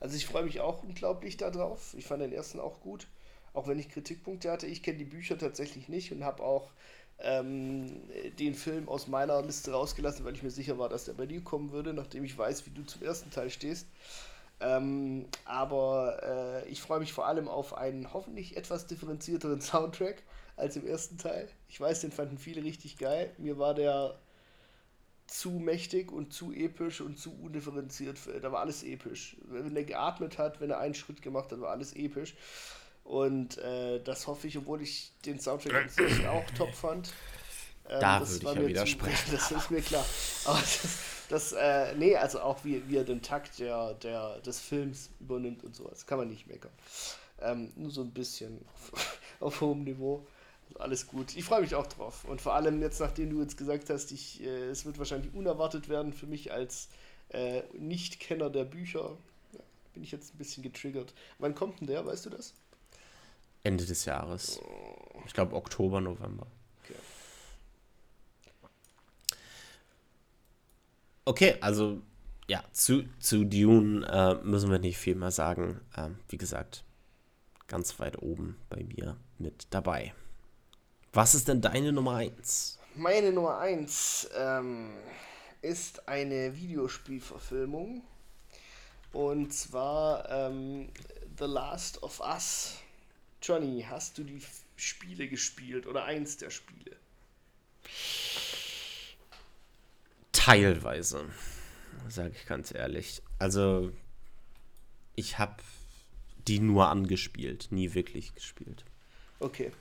Also 0.02 0.16
ich 0.16 0.26
freue 0.26 0.42
mich 0.42 0.60
auch 0.60 0.82
unglaublich 0.82 1.36
darauf. 1.36 1.94
Ich 1.96 2.06
fand 2.06 2.22
den 2.22 2.32
ersten 2.32 2.58
auch 2.58 2.80
gut, 2.80 3.06
auch 3.54 3.68
wenn 3.68 3.78
ich 3.78 3.88
Kritikpunkte 3.88 4.50
hatte. 4.50 4.66
Ich 4.66 4.82
kenne 4.82 4.98
die 4.98 5.04
Bücher 5.04 5.38
tatsächlich 5.38 5.88
nicht 5.88 6.10
und 6.10 6.24
habe 6.24 6.42
auch 6.42 6.72
ähm, 7.20 8.02
den 8.36 8.56
Film 8.56 8.88
aus 8.88 9.06
meiner 9.06 9.40
Liste 9.42 9.70
rausgelassen, 9.70 10.24
weil 10.24 10.34
ich 10.34 10.42
mir 10.42 10.50
sicher 10.50 10.76
war, 10.76 10.88
dass 10.88 11.04
der 11.04 11.12
bei 11.12 11.26
dir 11.26 11.40
kommen 11.44 11.70
würde, 11.70 11.94
nachdem 11.94 12.24
ich 12.24 12.36
weiß, 12.36 12.66
wie 12.66 12.70
du 12.70 12.82
zum 12.82 13.02
ersten 13.04 13.30
Teil 13.30 13.48
stehst. 13.48 13.86
Ähm, 14.58 15.26
aber 15.44 16.64
äh, 16.64 16.68
ich 16.68 16.82
freue 16.82 16.98
mich 16.98 17.12
vor 17.12 17.28
allem 17.28 17.46
auf 17.46 17.74
einen 17.74 18.12
hoffentlich 18.12 18.56
etwas 18.56 18.88
differenzierteren 18.88 19.60
Soundtrack 19.60 20.24
als 20.56 20.74
im 20.74 20.84
ersten 20.84 21.16
Teil. 21.16 21.48
Ich 21.68 21.80
weiß, 21.80 22.00
den 22.00 22.10
fanden 22.10 22.38
viele 22.38 22.64
richtig 22.64 22.98
geil. 22.98 23.30
Mir 23.38 23.56
war 23.56 23.74
der 23.74 24.18
zu 25.32 25.50
mächtig 25.50 26.12
und 26.12 26.32
zu 26.32 26.52
episch 26.52 27.00
und 27.00 27.18
zu 27.18 27.32
undifferenziert. 27.32 28.18
Da 28.42 28.52
war 28.52 28.60
alles 28.60 28.82
episch. 28.82 29.36
Wenn 29.48 29.74
er 29.74 29.84
geatmet 29.84 30.36
hat, 30.36 30.60
wenn 30.60 30.70
er 30.70 30.78
einen 30.78 30.94
Schritt 30.94 31.22
gemacht 31.22 31.50
hat, 31.50 31.60
war 31.60 31.70
alles 31.70 31.94
episch. 31.94 32.34
Und 33.02 33.56
äh, 33.58 34.00
das 34.02 34.26
hoffe 34.26 34.46
ich, 34.46 34.58
obwohl 34.58 34.82
ich 34.82 35.12
den 35.24 35.40
Soundtrack 35.40 35.88
auch 36.28 36.44
top 36.56 36.74
fand. 36.74 37.12
Ähm, 37.88 38.00
da 38.00 38.20
würde 38.20 38.34
ich 38.34 38.42
ja 38.42 38.68
widersprechen. 38.68 39.32
Das 39.32 39.50
ist 39.50 39.70
mir 39.70 39.80
klar. 39.80 40.04
Aber 40.44 40.58
das, 40.58 40.98
das 41.30 41.52
äh, 41.52 41.94
nee, 41.96 42.14
also 42.14 42.40
auch 42.40 42.62
wie, 42.64 42.86
wie 42.88 42.98
er 42.98 43.04
den 43.04 43.22
Takt 43.22 43.58
der, 43.58 43.94
der, 43.94 44.38
des 44.40 44.60
Films 44.60 45.08
übernimmt 45.18 45.64
und 45.64 45.74
sowas. 45.74 46.06
Kann 46.06 46.18
man 46.18 46.28
nicht 46.28 46.46
meckern. 46.46 46.72
Ähm, 47.40 47.72
nur 47.74 47.90
so 47.90 48.02
ein 48.02 48.12
bisschen 48.12 48.64
auf, 48.74 49.18
auf 49.40 49.60
hohem 49.62 49.82
Niveau. 49.84 50.26
Alles 50.78 51.06
gut. 51.06 51.36
Ich 51.36 51.44
freue 51.44 51.60
mich 51.60 51.74
auch 51.74 51.86
drauf. 51.86 52.24
Und 52.24 52.40
vor 52.40 52.54
allem 52.54 52.80
jetzt, 52.80 53.00
nachdem 53.00 53.30
du 53.30 53.40
jetzt 53.40 53.56
gesagt 53.56 53.90
hast, 53.90 54.12
ich, 54.12 54.42
äh, 54.42 54.68
es 54.68 54.84
wird 54.84 54.98
wahrscheinlich 54.98 55.32
unerwartet 55.34 55.88
werden 55.88 56.12
für 56.12 56.26
mich 56.26 56.52
als 56.52 56.88
äh, 57.28 57.62
Nicht-Kenner 57.78 58.50
der 58.50 58.64
Bücher, 58.64 59.16
ja, 59.52 59.60
bin 59.94 60.02
ich 60.02 60.12
jetzt 60.12 60.34
ein 60.34 60.38
bisschen 60.38 60.62
getriggert. 60.62 61.14
Wann 61.38 61.54
kommt 61.54 61.80
denn 61.80 61.86
der, 61.86 62.04
weißt 62.04 62.26
du 62.26 62.30
das? 62.30 62.54
Ende 63.62 63.84
des 63.84 64.04
Jahres. 64.04 64.60
Oh. 64.62 65.22
Ich 65.26 65.32
glaube 65.32 65.54
Oktober, 65.54 66.00
November. 66.00 66.46
Okay. 66.84 66.94
Okay, 71.24 71.56
also 71.60 72.02
ja, 72.48 72.64
zu, 72.72 73.04
zu 73.18 73.44
Dune 73.44 74.06
äh, 74.06 74.34
müssen 74.44 74.70
wir 74.70 74.78
nicht 74.78 74.98
viel 74.98 75.14
mehr 75.14 75.30
sagen. 75.30 75.80
Ähm, 75.96 76.18
wie 76.28 76.38
gesagt, 76.38 76.84
ganz 77.68 77.98
weit 78.00 78.20
oben 78.20 78.56
bei 78.68 78.84
mir 78.84 79.16
mit 79.38 79.66
dabei. 79.70 80.12
Was 81.14 81.34
ist 81.34 81.48
denn 81.48 81.60
deine 81.60 81.92
Nummer 81.92 82.16
1? 82.16 82.78
Meine 82.94 83.32
Nummer 83.32 83.58
1 83.58 84.30
ähm, 84.34 84.90
ist 85.60 86.08
eine 86.08 86.56
Videospielverfilmung. 86.56 88.02
Und 89.12 89.52
zwar 89.52 90.26
ähm, 90.30 90.88
The 91.38 91.44
Last 91.44 92.02
of 92.02 92.20
Us. 92.20 92.78
Johnny, 93.42 93.84
hast 93.86 94.16
du 94.16 94.24
die 94.24 94.40
Spiele 94.76 95.28
gespielt 95.28 95.86
oder 95.86 96.04
eins 96.04 96.38
der 96.38 96.48
Spiele? 96.48 96.96
Teilweise, 100.32 101.26
sage 102.08 102.32
ich 102.34 102.46
ganz 102.46 102.72
ehrlich. 102.72 103.20
Also, 103.38 103.92
ich 105.14 105.38
habe 105.38 105.56
die 106.48 106.58
nur 106.58 106.88
angespielt, 106.88 107.68
nie 107.70 107.92
wirklich 107.92 108.34
gespielt. 108.34 108.86
Okay. 109.40 109.72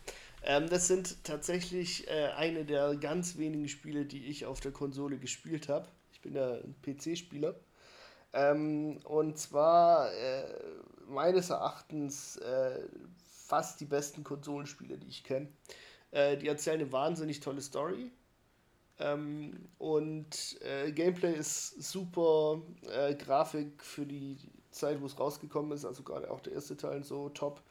Ähm, 0.44 0.70
das 0.70 0.88
sind 0.88 1.24
tatsächlich 1.24 2.08
äh, 2.08 2.30
eine 2.36 2.66
der 2.66 2.96
ganz 2.96 3.38
wenigen 3.38 3.68
Spiele, 3.68 4.06
die 4.06 4.26
ich 4.26 4.46
auf 4.46 4.60
der 4.60 4.72
Konsole 4.72 5.18
gespielt 5.18 5.70
habe. 5.70 5.88
Ich 6.12 6.22
bin 6.22 6.36
ja 6.36 6.54
ein 6.54 6.76
PC-Spieler. 6.82 7.56
Ähm, 8.34 9.00
und 9.04 9.38
zwar 9.38 10.12
äh, 10.14 10.44
meines 11.08 11.50
Erachtens 11.50 12.38
äh, 12.38 12.80
fast 13.52 13.82
die 13.82 13.86
besten 13.86 14.24
Konsolenspiele, 14.24 14.98
die 14.98 15.10
ich 15.10 15.24
kenne. 15.24 15.50
Äh, 16.12 16.38
die 16.38 16.48
erzählen 16.48 16.82
eine 16.82 16.92
wahnsinnig 16.92 17.40
tolle 17.40 17.62
Story. 17.62 18.12
Ähm, 19.00 19.68
und 19.78 20.60
äh, 20.62 20.92
Gameplay 20.92 21.34
ist 21.34 21.82
super. 21.84 22.62
Äh, 22.90 23.16
Grafik 23.16 23.84
für 23.84 24.06
die 24.06 24.38
Zeit, 24.72 25.02
wo 25.02 25.06
es 25.06 25.20
rausgekommen 25.20 25.72
ist, 25.74 25.86
also 25.86 26.04
gerade 26.04 26.32
auch 26.32 26.40
der 26.40 26.54
erste 26.54 26.78
Teil 26.78 27.04
so 27.04 27.30
top. 27.30 27.62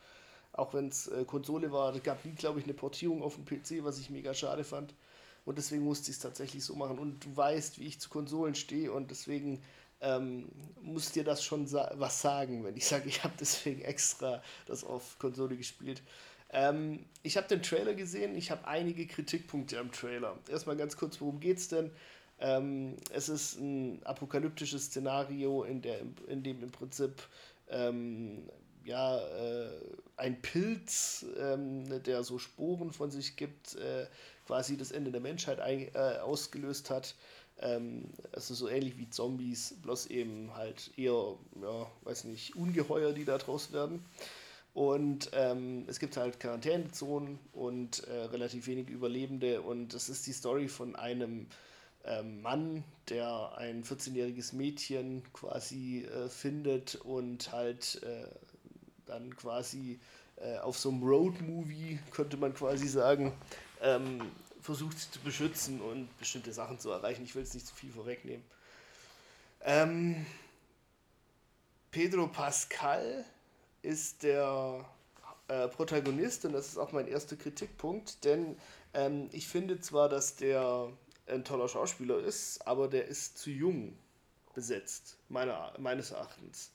Auch 0.53 0.75
wenn 0.75 0.89
es 0.89 1.07
äh, 1.09 1.25
Konsole 1.25 1.73
war, 1.73 1.99
gab 2.01 2.25
nie, 2.25 2.33
glaube 2.33 2.59
ich, 2.59 2.65
eine 2.65 2.75
Portierung 2.75 3.23
auf 3.23 3.37
dem 3.37 3.45
PC, 3.45 3.85
was 3.85 3.99
ich 3.99 4.11
mega 4.11 4.35
schade 4.35 4.65
fand. 4.65 4.95
Und 5.45 5.59
deswegen 5.59 5.85
musste 5.85 6.11
ich 6.11 6.17
es 6.17 6.23
tatsächlich 6.23 6.65
so 6.65 6.75
machen. 6.75 6.99
Und 6.99 7.25
du 7.25 7.37
weißt, 7.37 7.79
wie 7.79 7.87
ich 7.87 8.01
zu 8.01 8.11
Konsolen 8.11 8.55
stehe 8.55 8.93
und 8.93 9.11
deswegen 9.11 9.63
ähm, 10.01 10.49
muss 10.83 11.13
dir 11.13 11.25
das 11.25 11.45
schon 11.45 11.67
sa 11.67 11.93
was 11.97 12.21
sagen, 12.21 12.65
wenn 12.65 12.77
ich 12.77 12.87
sage, 12.89 13.09
ich 13.09 13.23
habe 13.25 13.35
deswegen 13.39 13.83
extra 13.83 14.43
das 14.67 14.85
auf 14.85 15.19
Konsole 15.19 15.57
gespielt. 15.57 16.03
Ähm, 16.53 17.05
ich 17.23 17.37
habe 17.37 17.47
den 17.47 17.63
Trailer 17.63 17.95
gesehen, 17.95 18.37
ich 18.37 18.51
habe 18.51 18.67
einige 18.67 19.07
Kritikpunkte 19.07 19.79
am 19.79 19.93
Trailer. 19.93 20.37
Erstmal 20.49 20.77
ganz 20.77 20.97
kurz, 20.97 21.21
worum 21.21 21.39
geht 21.39 21.59
es 21.59 21.69
denn? 21.69 21.91
Ähm, 22.41 22.97
es 23.13 23.29
ist 23.29 23.59
ein 23.61 24.03
apokalyptisches 24.05 24.87
Szenario, 24.87 25.63
in, 25.63 25.83
der, 25.83 26.01
in 26.27 26.43
dem 26.43 26.63
im 26.63 26.73
Prinzip 26.73 27.23
ähm, 27.69 28.49
ja, 28.91 29.19
äh, 29.19 29.71
ein 30.17 30.43
Pilz, 30.43 31.25
ähm, 31.39 32.03
der 32.03 32.25
so 32.25 32.39
Sporen 32.39 32.93
von 32.93 33.11
sich 33.11 33.37
gibt, 33.37 33.77
äh, 33.77 34.07
quasi 34.47 34.77
das 34.77 34.91
Ende 34.91 35.13
der 35.13 35.21
Menschheit 35.21 35.61
ein, 35.61 35.95
äh, 35.95 36.19
ausgelöst 36.19 36.91
hat. 36.91 37.15
Ähm, 37.61 38.11
also 38.33 38.53
so 38.55 38.69
ähnlich 38.69 38.99
wie 38.99 39.09
Zombies, 39.09 39.77
bloß 39.83 40.07
eben 40.07 40.55
halt 40.57 40.91
eher, 40.97 41.37
ja, 41.63 41.91
weiß 42.03 42.25
nicht, 42.25 42.57
Ungeheuer, 42.57 43.13
die 43.13 43.25
da 43.25 43.39
draus 43.39 43.73
werden. 43.73 44.05
Und 44.75 45.31
ähm, 45.35 45.85
es 45.87 46.01
gibt 46.01 46.17
halt 46.17 46.41
Quarantänezonen 46.41 47.39
und 47.53 48.05
äh, 48.05 48.25
relativ 48.25 48.67
wenige 48.67 48.93
Überlebende. 48.93 49.63
Und 49.63 49.95
das 49.95 50.09
ist 50.09 50.27
die 50.27 50.33
Story 50.33 50.69
von 50.69 50.97
einem 50.97 51.47
ähm, 52.05 52.43
Mann, 52.43 52.85
der 53.09 53.53
ein 53.57 53.85
14-jähriges 53.85 54.55
Mädchen 54.55 55.23
quasi 55.33 56.05
äh, 56.05 56.29
findet 56.29 56.97
und 56.97 57.53
halt 57.53 58.01
äh, 58.03 58.27
dann 59.11 59.37
quasi 59.37 59.99
äh, 60.37 60.59
auf 60.59 60.79
so 60.79 60.91
einem 60.91 61.03
Road-Movie, 61.03 61.99
könnte 62.13 62.37
man 62.37 62.55
quasi 62.55 62.89
sagen, 62.89 63.33
ähm, 63.83 64.31
versucht 64.61 64.99
sie 64.99 65.11
zu 65.11 65.21
beschützen 65.21 65.81
und 65.81 66.17
bestimmte 66.19 66.53
Sachen 66.53 66.79
zu 66.79 66.91
erreichen. 66.91 67.25
Ich 67.25 67.35
will 67.35 67.43
es 67.43 67.55
nicht 67.55 67.67
zu 67.67 67.75
viel 67.75 67.91
vorwegnehmen. 67.91 68.45
Ähm, 69.63 70.27
Pedro 71.91 72.29
Pascal 72.29 73.25
ist 73.83 74.23
der 74.23 74.85
äh, 75.49 75.69
Protagonist 75.69 76.45
und 76.45 76.53
das 76.53 76.69
ist 76.69 76.79
auch 76.79 76.93
mein 76.93 77.09
erster 77.09 77.37
Kritikpunkt, 77.37 78.25
denn 78.25 78.57
ähm, 78.95 79.29
ich 79.33 79.49
finde 79.49 79.81
zwar, 79.81 80.09
dass 80.09 80.37
der 80.37 80.93
ein 81.27 81.45
toller 81.45 81.69
Schauspieler 81.69 82.19
ist, 82.19 82.67
aber 82.67 82.89
der 82.89 83.07
ist 83.07 83.39
zu 83.39 83.51
jung 83.51 83.97
besetzt, 84.55 85.17
meiner, 85.29 85.73
meines 85.79 86.11
Erachtens. 86.11 86.71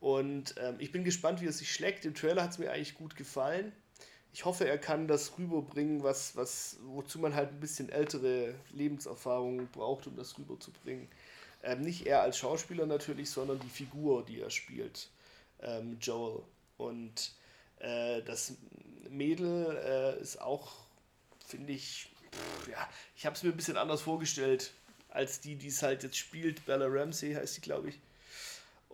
Und 0.00 0.54
ähm, 0.58 0.76
ich 0.78 0.92
bin 0.92 1.04
gespannt, 1.04 1.40
wie 1.40 1.46
er 1.46 1.52
sich 1.52 1.72
schlägt. 1.72 2.04
Im 2.04 2.14
Trailer 2.14 2.42
hat 2.42 2.50
es 2.50 2.58
mir 2.58 2.70
eigentlich 2.70 2.94
gut 2.94 3.16
gefallen. 3.16 3.72
Ich 4.32 4.44
hoffe, 4.44 4.68
er 4.68 4.76
kann 4.76 5.08
das 5.08 5.38
rüberbringen, 5.38 6.02
was, 6.02 6.36
was, 6.36 6.78
wozu 6.84 7.18
man 7.18 7.34
halt 7.34 7.50
ein 7.50 7.60
bisschen 7.60 7.88
ältere 7.88 8.54
Lebenserfahrung 8.70 9.68
braucht, 9.68 10.06
um 10.06 10.16
das 10.16 10.36
rüberzubringen. 10.36 11.08
Ähm, 11.62 11.80
nicht 11.80 12.06
er 12.06 12.20
als 12.20 12.36
Schauspieler 12.36 12.84
natürlich, 12.84 13.30
sondern 13.30 13.58
die 13.60 13.70
Figur, 13.70 14.24
die 14.26 14.40
er 14.40 14.50
spielt, 14.50 15.08
ähm, 15.62 15.96
Joel. 16.00 16.42
Und 16.76 17.32
äh, 17.78 18.20
das 18.22 18.54
Mädel 19.08 19.76
äh, 19.82 20.20
ist 20.20 20.40
auch, 20.40 20.70
finde 21.46 21.72
ich, 21.72 22.10
pff, 22.30 22.68
ja, 22.68 22.88
ich 23.16 23.24
habe 23.24 23.36
es 23.36 23.42
mir 23.42 23.50
ein 23.50 23.56
bisschen 23.56 23.78
anders 23.78 24.02
vorgestellt, 24.02 24.74
als 25.08 25.40
die, 25.40 25.56
die 25.56 25.68
es 25.68 25.82
halt 25.82 26.02
jetzt 26.02 26.18
spielt. 26.18 26.66
Bella 26.66 26.86
Ramsey 26.86 27.32
heißt 27.32 27.54
sie, 27.54 27.60
glaube 27.62 27.88
ich. 27.88 27.98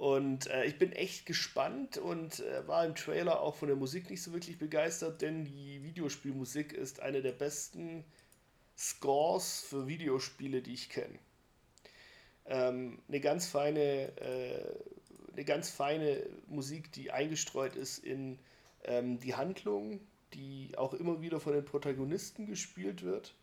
Und 0.02 0.48
äh, 0.48 0.64
ich 0.64 0.80
bin 0.80 0.90
echt 0.90 1.26
gespannt 1.26 1.96
und 1.96 2.40
äh, 2.40 2.66
war 2.66 2.84
im 2.84 2.96
Trailer 2.96 3.40
auch 3.40 3.54
von 3.54 3.68
der 3.68 3.76
Musik 3.76 4.10
nicht 4.10 4.20
so 4.20 4.32
wirklich 4.32 4.58
begeistert, 4.58 5.22
denn 5.22 5.44
die 5.44 5.80
Videospielmusik 5.84 6.72
ist 6.72 6.98
eine 6.98 7.22
der 7.22 7.30
besten 7.30 8.02
Scores 8.76 9.60
für 9.60 9.86
Videospiele, 9.86 10.60
die 10.60 10.72
ich 10.72 10.88
kenne. 10.88 11.20
Ähm, 12.46 12.98
eine 13.06 13.20
ganz 13.20 13.46
feine, 13.46 14.08
äh, 14.18 14.74
eine 15.34 15.44
ganz 15.44 15.70
feine 15.70 16.26
Musik, 16.48 16.90
die 16.90 17.12
eingestreut 17.12 17.76
ist 17.76 17.98
in 17.98 18.40
ähm, 18.82 19.20
die 19.20 19.36
Handlung, 19.36 20.00
die 20.34 20.72
auch 20.78 20.94
immer 20.94 21.22
wieder 21.22 21.38
von 21.38 21.52
den 21.52 21.64
Protagonisten 21.64 22.46
gespielt 22.46 23.04
wird 23.04 23.36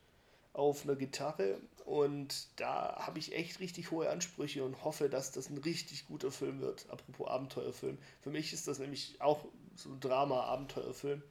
auf 0.52 0.84
einer 0.84 0.98
Gitarre 0.98 1.62
und 1.90 2.46
da 2.58 2.98
habe 3.00 3.18
ich 3.18 3.34
echt 3.34 3.60
richtig 3.60 3.90
hohe 3.90 4.12
Ansprüche 4.12 4.64
und 4.64 4.84
hoffe, 4.84 5.10
dass 5.10 5.32
das 5.32 5.50
ein 5.50 5.58
richtig 5.58 6.06
guter 6.06 6.32
Film 6.32 6.62
wird. 6.62 6.88
Apropos 6.88 7.28
Abenteuerfilm. 7.28 7.98
Für 8.22 8.30
mich 8.30 8.54
ist 8.54 8.68
das 8.68 8.78
nämlich 8.78 9.20
auch 9.20 9.44
so 9.76 9.90
ein 9.90 10.00
Drama-Abenteuerfilm. 10.00 11.24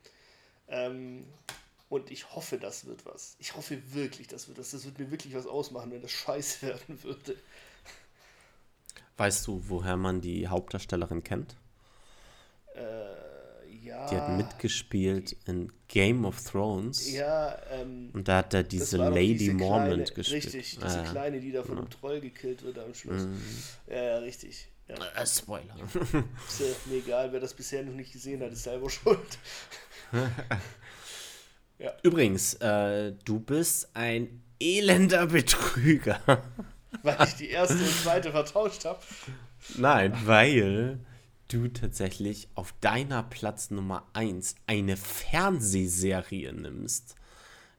Ähm, 0.67 1.29
und 1.89 2.11
ich 2.11 2.35
hoffe, 2.35 2.59
das 2.59 2.87
wird 2.87 3.07
was. 3.07 3.37
Ich 3.39 3.55
hoffe 3.55 3.81
wirklich, 3.95 4.27
das 4.27 4.49
wird 4.49 4.59
was. 4.59 4.73
Das 4.73 4.85
wird 4.85 4.99
mir 4.99 5.13
wirklich 5.13 5.33
was 5.37 5.47
ausmachen, 5.47 5.93
wenn 5.93 6.03
das 6.03 6.11
scheiße 6.11 6.67
werden 6.67 7.05
würde. 7.05 7.37
Weißt 9.17 9.47
du, 9.47 9.63
woher 9.69 9.97
man 9.97 10.21
die 10.21 10.49
Hauptdarstellerin 10.49 11.23
kennt? 11.23 11.55
Ja. 14.11 14.17
Die 14.17 14.17
hat 14.17 14.37
mitgespielt 14.37 15.37
in 15.47 15.73
Game 15.89 16.25
of 16.25 16.43
Thrones. 16.45 17.11
Ja, 17.13 17.57
ähm, 17.71 18.11
Und 18.13 18.29
da 18.29 18.39
hat 18.39 18.55
er 18.55 18.63
diese 18.63 18.97
Lady 18.99 19.37
diese 19.37 19.55
Mormont 19.55 19.89
kleine, 19.89 20.05
gespielt. 20.05 20.45
Richtig, 20.45 20.79
diese 20.83 21.01
Ah, 21.01 21.11
kleine, 21.11 21.41
die 21.41 21.53
da 21.53 21.61
von 21.63 21.71
genau. 21.77 21.81
einem 21.83 21.91
Troll 21.91 22.21
gekillt 22.21 22.63
wird 22.63 22.79
am 22.79 22.95
Schluss. 22.95 23.23
Mhm. 23.23 23.43
Ja, 23.89 24.03
ja, 24.03 24.19
richtig. 24.19 24.69
Ja. 24.89 24.95
Äh, 25.21 25.27
Spoiler. 25.27 25.75
Ist 26.49 26.61
ja 26.61 26.67
mir 26.87 26.97
egal, 26.99 27.33
wer 27.33 27.41
das 27.41 27.55
bisher 27.55 27.83
noch 27.83 27.93
nicht 27.95 28.13
gesehen 28.13 28.43
hat, 28.43 28.53
ist 28.53 28.63
selber 28.65 28.89
schuld. 28.91 29.19
Übrigens, 32.03 32.55
äh, 32.55 33.13
du 33.25 33.39
bist 33.39 33.89
ein 33.95 34.43
elender 34.61 35.27
Betrüger. 35.27 36.21
Weil 37.03 37.17
ich 37.29 37.35
die 37.37 37.51
erste 37.51 37.75
und 37.75 37.87
zweite 38.03 38.31
vertauscht 38.33 38.85
habe. 38.85 38.99
Nein, 39.77 40.13
weil 40.25 40.99
du 41.49 41.69
tatsächlich 41.69 42.49
auf 42.55 42.75
deiner 42.81 43.23
Platz 43.23 43.71
Nummer 43.71 44.07
1 44.13 44.55
eine 44.67 44.97
Fernsehserie 44.97 46.53
nimmst, 46.53 47.15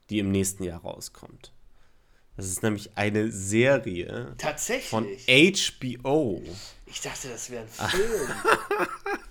die 0.09 0.19
im 0.19 0.31
nächsten 0.31 0.63
Jahr 0.63 0.81
rauskommt. 0.81 1.53
Das 2.35 2.47
ist 2.47 2.63
nämlich 2.63 2.91
eine 2.95 3.31
Serie 3.31 4.33
Tatsächlich. 4.37 4.89
von 4.89 5.05
HBO. 5.05 6.41
Ich 6.85 7.01
dachte, 7.01 7.27
das 7.29 7.49
wäre 7.49 7.63
ein. 7.77 7.89
Film. 7.89 8.29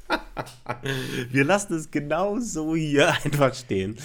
Wir 1.30 1.44
lassen 1.44 1.74
es 1.74 1.90
genau 1.90 2.38
so 2.38 2.76
hier 2.76 3.08
einfach 3.24 3.54
stehen. 3.54 3.98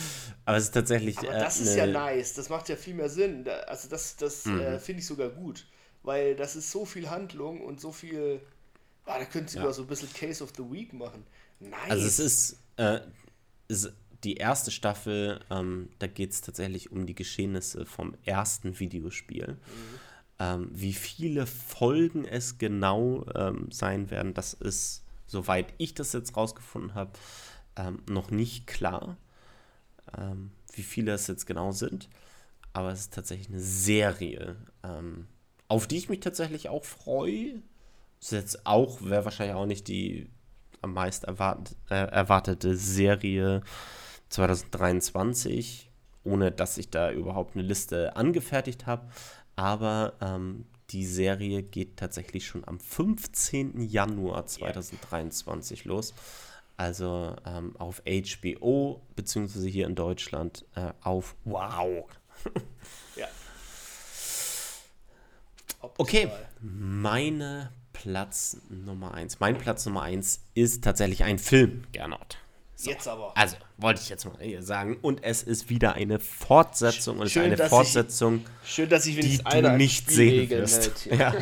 Aber 0.46 0.58
es 0.58 0.66
ist 0.66 0.72
tatsächlich. 0.74 1.18
Aber 1.20 1.36
äh, 1.36 1.40
das 1.40 1.60
ist 1.60 1.76
ja 1.76 1.86
nice. 1.86 2.34
Das 2.34 2.50
macht 2.50 2.70
ja 2.70 2.76
viel 2.76 2.94
mehr 2.96 3.10
Sinn. 3.10 3.46
Also 3.68 3.88
das, 3.90 4.16
das 4.16 4.46
Mhm. 4.46 4.60
äh, 4.62 4.80
finde 4.80 5.02
ich 5.02 5.08
sogar 5.08 5.30
gut. 5.30 5.66
Weil 6.04 6.36
das 6.36 6.56
ist 6.56 6.72
so 6.72 6.86
viel 6.86 7.10
Handlung 7.10 7.62
und 7.62 7.80
so 7.80 7.92
viel... 7.92 8.42
Ah, 9.06 9.20
da 9.20 9.26
könnten 9.26 9.50
sie 9.50 9.58
sogar 9.58 9.74
so 9.74 9.82
ein 9.82 9.88
bisschen 9.88 10.12
Case 10.14 10.44
of 10.44 10.54
the 10.56 10.64
Week 10.64 10.94
machen. 10.94 11.26
Nice. 11.60 11.90
Also 11.90 12.06
es 12.06 12.20
ist, 12.20 12.60
äh, 12.78 13.02
ist 13.68 13.94
die 14.24 14.36
erste 14.36 14.72
Staffel, 14.72 15.40
ähm, 15.50 15.90
da 16.00 16.08
geht 16.08 16.32
es 16.32 16.42
tatsächlich 16.42 16.92
um 16.92 17.06
die 17.06 17.16
Geschehnisse 17.16 17.86
vom 17.86 18.16
ersten 18.24 18.80
Videospiel. 18.80 19.58
Ähm, 20.40 20.70
wie 20.72 20.94
viele 20.94 21.46
Folgen 21.46 22.26
es 22.26 22.58
genau 22.58 23.26
ähm, 23.36 23.70
sein 23.72 24.10
werden, 24.10 24.34
das 24.34 24.54
ist, 24.54 25.04
soweit 25.28 25.74
ich 25.78 25.94
das 25.94 26.14
jetzt 26.14 26.36
rausgefunden 26.36 26.96
habe, 26.96 27.12
ähm, 27.76 28.02
noch 28.10 28.32
nicht 28.32 28.68
klar, 28.68 29.18
ähm, 30.18 30.52
wie 30.74 30.84
viele 30.84 31.12
es 31.14 31.28
jetzt 31.28 31.46
genau 31.46 31.72
sind. 31.72 32.10
Aber 32.72 32.92
es 32.92 33.02
ist 33.02 33.14
tatsächlich 33.14 33.50
eine 33.50 33.60
Serie, 33.60 34.56
ähm, 34.84 35.28
auf 35.68 35.88
die 35.88 35.98
ich 35.98 36.10
mich 36.10 36.20
tatsächlich 36.22 36.70
auch 36.70 36.84
freue. 36.84 37.62
Ist 38.24 38.32
jetzt 38.32 38.66
auch, 38.66 39.02
wäre 39.02 39.26
wahrscheinlich 39.26 39.54
auch 39.54 39.66
nicht 39.66 39.90
die 39.90 40.30
am 40.82 40.94
meisten 40.94 41.26
erwartet, 41.26 41.76
äh, 41.90 42.08
erwartete 42.08 42.78
Serie 42.78 43.64
2023, 44.30 45.92
ohne 46.24 46.50
dass 46.50 46.78
ich 46.78 46.90
da 46.90 47.12
überhaupt 47.12 47.58
eine 47.58 47.68
Liste 47.68 48.16
angefertigt 48.16 48.86
habe. 48.86 49.10
Aber 49.58 50.14
ähm, 50.22 50.64
die 50.92 51.06
Serie 51.06 51.64
geht 51.64 51.98
tatsächlich 51.98 52.48
schon 52.48 52.66
am 52.66 52.80
15. 52.80 53.82
Januar 53.82 54.46
2023 54.46 55.84
los. 55.84 56.14
Also 56.78 57.36
ähm, 57.46 57.76
auf 57.76 58.02
HBO, 58.06 59.02
beziehungsweise 59.18 59.68
hier 59.68 59.86
in 59.86 59.96
Deutschland 59.96 60.64
äh, 60.76 60.94
auf 61.02 61.36
Wow. 61.44 62.06
ja. 63.18 63.28
Okay, 65.98 66.32
meine 66.62 67.70
Platz 68.04 68.58
Nummer 68.70 69.14
1. 69.14 69.40
Mein 69.40 69.58
Platz 69.58 69.86
Nummer 69.86 70.02
1 70.02 70.42
ist 70.56 70.84
tatsächlich 70.84 71.24
ein 71.24 71.40
Film, 71.40 71.84
Gernot. 71.94 72.38
Jetzt 72.80 73.08
aber. 73.08 73.32
Also, 73.38 73.56
wollte 73.78 74.02
ich 74.02 74.10
jetzt 74.10 74.26
mal 74.26 74.36
sagen. 74.62 74.98
Und 75.02 75.24
es 75.24 75.42
ist 75.42 75.70
wieder 75.70 75.94
eine 75.94 76.20
Fortsetzung. 76.20 77.16
Und 77.20 77.24
es 77.24 77.28
ist 77.30 77.34
Schön, 77.34 77.44
eine 77.44 77.56
dass 77.56 77.68
ich- 77.68 77.70
Fortsetzung, 77.70 78.44
Schön, 78.66 78.90
dass 78.90 79.06
ich 79.06 79.18
die 79.22 79.38
du 79.38 79.78
nicht 79.78 80.12
sehen 80.12 80.50
wirst. 80.50 81.06
Ja. 81.12 81.34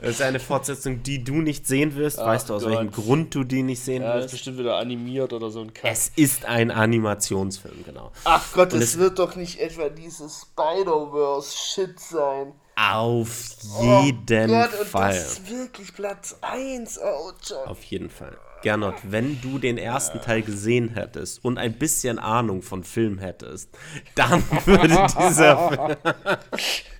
Es 0.00 0.10
ist 0.10 0.22
eine 0.22 0.38
Fortsetzung, 0.38 1.02
die 1.02 1.24
du 1.24 1.40
nicht 1.40 1.66
sehen 1.66 1.96
wirst. 1.96 2.20
Ach 2.20 2.26
weißt 2.26 2.50
du, 2.50 2.54
aus 2.54 2.64
welchem 2.66 2.92
Gott. 2.92 3.04
Grund 3.04 3.34
du 3.34 3.42
die 3.42 3.64
nicht 3.64 3.80
sehen 3.82 4.02
Ja, 4.02 4.14
ist 4.18 4.24
wirst? 4.24 4.34
bestimmt 4.34 4.58
wieder 4.58 4.76
animiert 4.76 5.32
oder 5.32 5.50
so 5.50 5.60
ein 5.60 5.74
Kack. 5.74 5.90
Es 5.90 6.12
ist 6.14 6.44
ein 6.44 6.70
Animationsfilm, 6.70 7.82
genau. 7.84 8.12
Ach 8.22 8.52
Gott, 8.52 8.72
es 8.74 8.80
es- 8.94 8.98
wird 8.98 9.18
doch 9.18 9.34
nicht 9.34 9.58
etwa 9.58 9.88
dieses 9.88 10.42
Spider-Verse-Shit 10.52 11.98
sein. 11.98 12.52
Auf 12.88 13.50
Oh 13.78 14.02
jeden 14.04 14.48
Gott, 14.48 14.70
und 14.80 14.86
Fall. 14.88 15.12
das 15.12 15.32
ist 15.34 15.50
wirklich 15.50 15.92
Platz 15.94 16.36
1. 16.40 16.98
Oh, 16.98 17.32
John. 17.46 17.68
Auf 17.68 17.82
jeden 17.84 18.08
Fall. 18.10 18.36
Gernot, 18.62 18.94
wenn 19.04 19.40
du 19.40 19.58
den 19.58 19.78
ersten 19.78 20.20
Teil 20.20 20.42
gesehen 20.42 20.90
hättest 20.90 21.44
und 21.44 21.58
ein 21.58 21.78
bisschen 21.78 22.18
Ahnung 22.18 22.62
von 22.62 22.84
Film 22.84 23.18
hättest, 23.18 23.70
dann 24.14 24.42
würde 24.66 25.06
dieser 25.18 25.96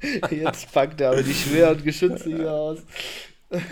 Film. 0.01 0.17
Jetzt 0.43 0.73
packt 0.73 1.01
er 1.01 1.11
aber 1.13 1.23
die 1.23 1.35
schweren 1.35 1.83
Geschütze 1.83 2.25
hier 2.25 2.53
aus. 2.53 2.79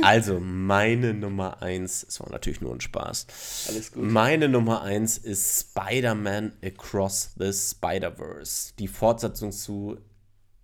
Also, 0.03 0.41
meine 0.41 1.15
Nummer 1.15 1.63
1, 1.63 2.07
es 2.09 2.21
war 2.21 2.29
natürlich 2.31 2.61
nur 2.61 2.75
ein 2.75 2.81
Spaß. 2.81 3.67
Alles 3.69 3.93
gut. 3.93 4.03
Meine 4.03 4.49
Nummer 4.49 4.83
1 4.83 5.19
ist 5.19 5.71
Spider-Man 5.71 6.53
Across 6.65 7.35
the 7.39 7.53
Spider-Verse. 7.53 8.73
Die 8.79 8.89
Fortsetzung 8.89 9.53
zu 9.53 9.97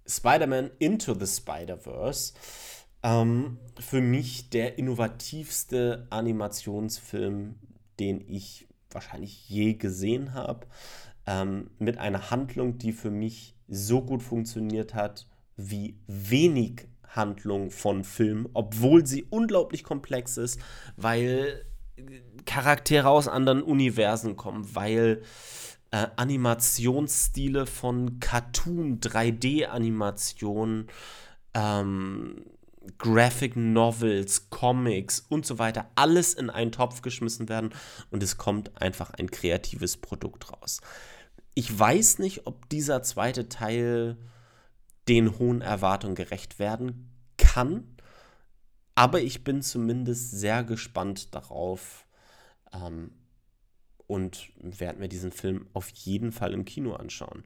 Spider-Man 0.07 0.71
Into 0.79 1.15
the 1.15 1.27
Spider-Verse. 1.27 2.35
Ähm, 3.03 3.59
für 3.79 4.01
mich 4.01 4.51
der 4.51 4.79
innovativste 4.79 6.07
Animationsfilm, 6.11 7.57
den 7.99 8.25
ich 8.27 8.67
wahrscheinlich 8.91 9.49
je 9.49 9.75
gesehen 9.75 10.35
habe. 10.35 10.67
Ähm, 11.27 11.71
mit 11.79 11.99
einer 11.99 12.31
Handlung, 12.31 12.79
die 12.79 12.93
für 12.93 13.11
mich 13.11 13.57
so 13.69 14.03
gut 14.03 14.23
funktioniert 14.23 14.95
hat, 14.95 15.27
wie 15.57 15.99
wenig 16.07 16.89
Handlung 17.09 17.71
von 17.71 18.05
Film, 18.05 18.49
obwohl 18.55 19.07
sie 19.07 19.25
unglaublich 19.25 19.85
komplex 19.85 20.37
ist, 20.37 20.59
weil 20.97 21.65
Charaktere 22.45 23.09
aus 23.09 23.29
anderen 23.29 23.63
Universen 23.63 24.37
kommen, 24.37 24.75
weil 24.75 25.23
äh, 25.95 26.09
Animationsstile 26.17 27.67
von 27.67 28.19
Cartoon, 28.19 28.99
3D-Animationen, 28.99 30.89
ähm, 31.55 32.47
Graphic 32.99 33.55
Novels, 33.55 34.51
Comics 34.51 35.21
und 35.21 35.47
so 35.47 35.61
weiter, 35.61 35.89
alles 35.95 36.35
in 36.35 36.51
einen 36.51 36.73
Topf 36.73 37.01
geschmissen 37.01 37.49
werden 37.49 37.73
und 38.11 38.25
es 38.25 38.39
kommt 38.39 38.83
einfach 38.83 39.11
ein 39.11 39.31
kreatives 39.31 39.97
Produkt 39.97 40.51
raus. 40.53 40.81
Ich 41.55 41.79
weiß 41.79 42.19
nicht, 42.19 42.49
ob 42.49 42.69
dieser 42.71 43.05
zweite 43.05 43.49
Teil 43.49 44.17
den 45.07 45.39
hohen 45.39 45.61
Erwartungen 45.61 46.17
gerecht 46.17 46.59
werden 46.59 47.09
kann. 47.37 47.85
aber 48.97 49.21
ich 49.21 49.45
bin 49.45 49.63
zumindest 49.63 50.33
sehr 50.33 50.65
gespannt 50.65 51.37
darauf 51.37 52.05
ähm, 52.73 53.13
und 54.07 54.51
werde 54.57 54.99
mir 54.99 55.09
diesen 55.09 55.33
Film 55.33 55.67
auf 55.73 55.89
jeden 55.91 56.33
Fall 56.33 56.53
im 56.53 56.65
Kino 56.65 56.95
anschauen. 56.95 57.45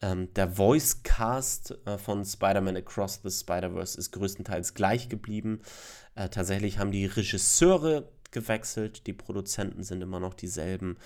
Ähm, 0.00 0.32
der 0.34 0.50
Voice 0.50 1.02
Cast 1.02 1.78
äh, 1.86 1.98
von 1.98 2.24
Spider-Man 2.24 2.76
Across 2.76 3.20
the 3.22 3.30
Spider-Verse 3.30 3.98
ist 3.98 4.12
größtenteils 4.12 4.74
gleich 4.74 5.08
geblieben. 5.08 5.60
Äh, 6.14 6.28
tatsächlich 6.28 6.78
haben 6.78 6.92
die 6.92 7.06
Regisseure 7.06 8.08
gewechselt, 8.30 9.06
die 9.06 9.12
Produzenten 9.12 9.82
sind 9.82 10.02
immer 10.02 10.20
noch 10.20 10.34
dieselben. 10.34 10.98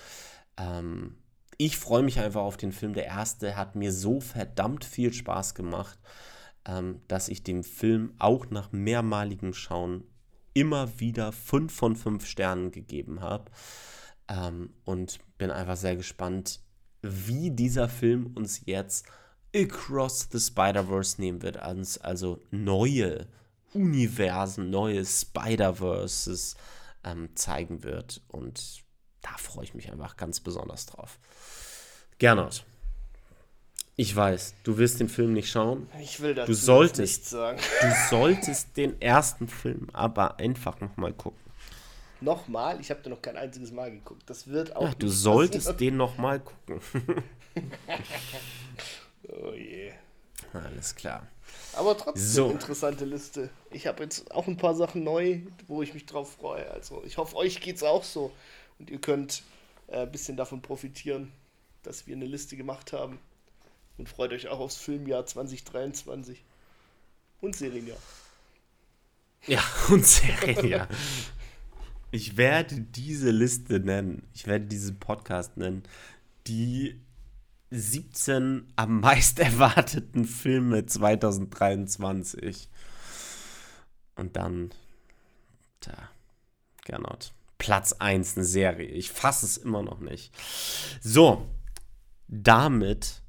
Ähm, 0.56 1.16
ich 1.58 1.76
freue 1.76 2.02
mich 2.02 2.18
einfach 2.20 2.42
auf 2.42 2.56
den 2.56 2.72
Film. 2.72 2.94
Der 2.94 3.06
erste 3.06 3.56
hat 3.56 3.76
mir 3.76 3.92
so 3.92 4.20
verdammt 4.20 4.84
viel 4.84 5.12
Spaß 5.12 5.54
gemacht, 5.54 5.98
ähm, 6.64 7.00
dass 7.08 7.28
ich 7.28 7.42
dem 7.42 7.64
Film 7.64 8.14
auch 8.18 8.50
nach 8.50 8.72
mehrmaligem 8.72 9.52
Schauen 9.52 10.04
immer 10.54 10.98
wieder 10.98 11.30
5 11.32 11.72
von 11.72 11.96
5 11.96 12.26
Sternen 12.26 12.72
gegeben 12.72 13.20
habe. 13.20 13.50
Ähm, 14.28 14.70
und 14.84 15.18
bin 15.38 15.50
einfach 15.50 15.76
sehr 15.76 15.96
gespannt, 15.96 16.60
wie 17.02 17.50
dieser 17.50 17.88
Film 17.88 18.32
uns 18.34 18.62
jetzt 18.66 19.06
Across 19.54 20.28
the 20.32 20.40
Spider-Verse 20.40 21.20
nehmen 21.20 21.42
wird. 21.42 21.58
Also 21.58 22.40
neue 22.50 23.26
Universen, 23.72 24.70
neue 24.70 25.04
Spider-Verses 25.04 26.56
ähm, 27.04 27.30
zeigen 27.34 27.82
wird. 27.82 28.20
Und 28.28 28.82
da 29.22 29.36
freue 29.36 29.64
ich 29.64 29.74
mich 29.74 29.90
einfach 29.90 30.16
ganz 30.16 30.40
besonders 30.40 30.86
drauf. 30.86 31.18
Gernot, 32.18 32.64
ich 34.00 34.14
weiß, 34.14 34.54
du 34.62 34.78
willst 34.78 35.00
den 35.00 35.08
Film 35.08 35.32
nicht 35.32 35.50
schauen. 35.50 35.88
Ich 36.00 36.20
will 36.20 36.34
dazu 36.34 36.52
du 36.52 36.56
solltest, 36.56 37.00
nichts 37.00 37.30
sagen. 37.30 37.58
Du 37.80 37.92
solltest 38.08 38.76
den 38.76 39.00
ersten 39.00 39.48
Film 39.48 39.88
aber 39.92 40.38
einfach 40.38 40.80
nochmal 40.80 41.12
gucken. 41.12 41.47
Nochmal? 42.20 42.80
Ich 42.80 42.90
habe 42.90 43.00
den 43.00 43.10
noch 43.12 43.22
kein 43.22 43.36
einziges 43.36 43.70
Mal 43.70 43.90
geguckt. 43.90 44.22
Das 44.26 44.48
wird 44.48 44.74
auch. 44.74 44.82
Ja, 44.82 44.94
du 44.94 45.08
solltest 45.08 45.66
passieren. 45.66 45.78
den 45.78 45.96
nochmal 45.96 46.40
gucken. 46.40 46.80
oh 49.28 49.52
je. 49.52 49.92
Alles 50.52 50.94
klar. 50.94 51.26
Aber 51.74 51.96
trotzdem 51.96 52.24
so. 52.24 52.50
interessante 52.50 53.04
Liste. 53.04 53.50
Ich 53.70 53.86
habe 53.86 54.02
jetzt 54.02 54.30
auch 54.32 54.46
ein 54.46 54.56
paar 54.56 54.74
Sachen 54.74 55.04
neu, 55.04 55.40
wo 55.66 55.82
ich 55.82 55.94
mich 55.94 56.06
drauf 56.06 56.32
freue. 56.32 56.68
Also 56.70 57.02
ich 57.04 57.18
hoffe, 57.18 57.36
euch 57.36 57.60
geht 57.60 57.76
es 57.76 57.82
auch 57.82 58.04
so. 58.04 58.32
Und 58.78 58.90
ihr 58.90 59.00
könnt 59.00 59.42
äh, 59.88 60.02
ein 60.02 60.12
bisschen 60.12 60.36
davon 60.36 60.62
profitieren, 60.62 61.32
dass 61.82 62.06
wir 62.06 62.16
eine 62.16 62.26
Liste 62.26 62.56
gemacht 62.56 62.92
haben. 62.92 63.18
Und 63.96 64.08
freut 64.08 64.32
euch 64.32 64.48
auch 64.48 64.60
aufs 64.60 64.76
Filmjahr 64.76 65.26
2023. 65.26 66.42
Und 67.40 67.56
Serienjahr. 67.56 67.98
Ja, 69.46 69.62
und 69.90 70.06
Serienjahr. 70.06 70.88
Ich 72.10 72.36
werde 72.36 72.80
diese 72.80 73.30
Liste 73.30 73.80
nennen. 73.80 74.22
Ich 74.32 74.46
werde 74.46 74.66
diesen 74.66 74.98
Podcast 74.98 75.56
nennen. 75.56 75.82
Die 76.46 77.00
17 77.70 78.66
am 78.76 79.00
meist 79.00 79.38
erwarteten 79.38 80.24
Filme 80.24 80.86
2023. 80.86 82.68
Und 84.16 84.36
dann, 84.36 84.70
tja, 85.80 86.08
Gernot. 86.84 87.32
Platz 87.58 87.92
1 87.92 88.36
eine 88.36 88.44
Serie. 88.44 88.86
Ich 88.86 89.10
fasse 89.10 89.44
es 89.44 89.56
immer 89.56 89.82
noch 89.82 89.98
nicht. 89.98 90.32
So, 91.02 91.46
damit 92.28 93.22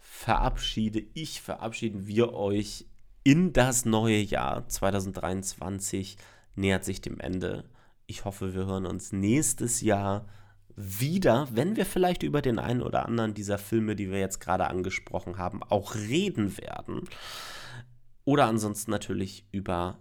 verabschiede 0.00 1.04
ich, 1.14 1.40
verabschieden 1.42 2.06
wir 2.06 2.32
euch 2.32 2.86
in 3.24 3.52
das 3.52 3.84
neue 3.84 4.18
Jahr 4.18 4.66
2023. 4.66 6.16
Nähert 6.56 6.84
sich 6.84 7.00
dem 7.00 7.20
Ende. 7.20 7.64
Ich 8.10 8.24
hoffe, 8.24 8.54
wir 8.54 8.64
hören 8.64 8.86
uns 8.86 9.12
nächstes 9.12 9.82
Jahr 9.82 10.26
wieder, 10.74 11.46
wenn 11.52 11.76
wir 11.76 11.84
vielleicht 11.84 12.22
über 12.22 12.40
den 12.40 12.58
einen 12.58 12.80
oder 12.80 13.04
anderen 13.04 13.34
dieser 13.34 13.58
Filme, 13.58 13.96
die 13.96 14.10
wir 14.10 14.18
jetzt 14.18 14.40
gerade 14.40 14.66
angesprochen 14.68 15.36
haben, 15.36 15.62
auch 15.62 15.94
reden 15.94 16.56
werden. 16.56 17.02
Oder 18.24 18.46
ansonsten 18.46 18.92
natürlich 18.92 19.46
über 19.52 19.98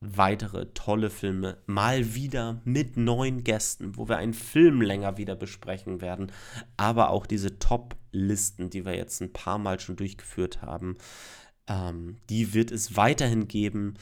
weitere 0.00 0.66
tolle 0.74 1.10
Filme, 1.10 1.58
mal 1.66 2.16
wieder 2.16 2.60
mit 2.64 2.96
neuen 2.96 3.44
Gästen, 3.44 3.96
wo 3.96 4.08
wir 4.08 4.16
einen 4.16 4.34
Film 4.34 4.82
länger 4.82 5.16
wieder 5.16 5.36
besprechen 5.36 6.00
werden, 6.00 6.32
aber 6.76 7.10
auch 7.10 7.24
diese 7.24 7.60
Top-Listen, 7.60 8.68
die 8.68 8.84
wir 8.84 8.96
jetzt 8.96 9.22
ein 9.22 9.32
paar 9.32 9.58
Mal 9.58 9.78
schon 9.78 9.94
durchgeführt 9.94 10.60
haben, 10.60 10.96
ähm, 11.68 12.16
die 12.28 12.52
wird 12.52 12.72
es 12.72 12.96
weiterhin 12.96 13.46
geben. 13.46 13.94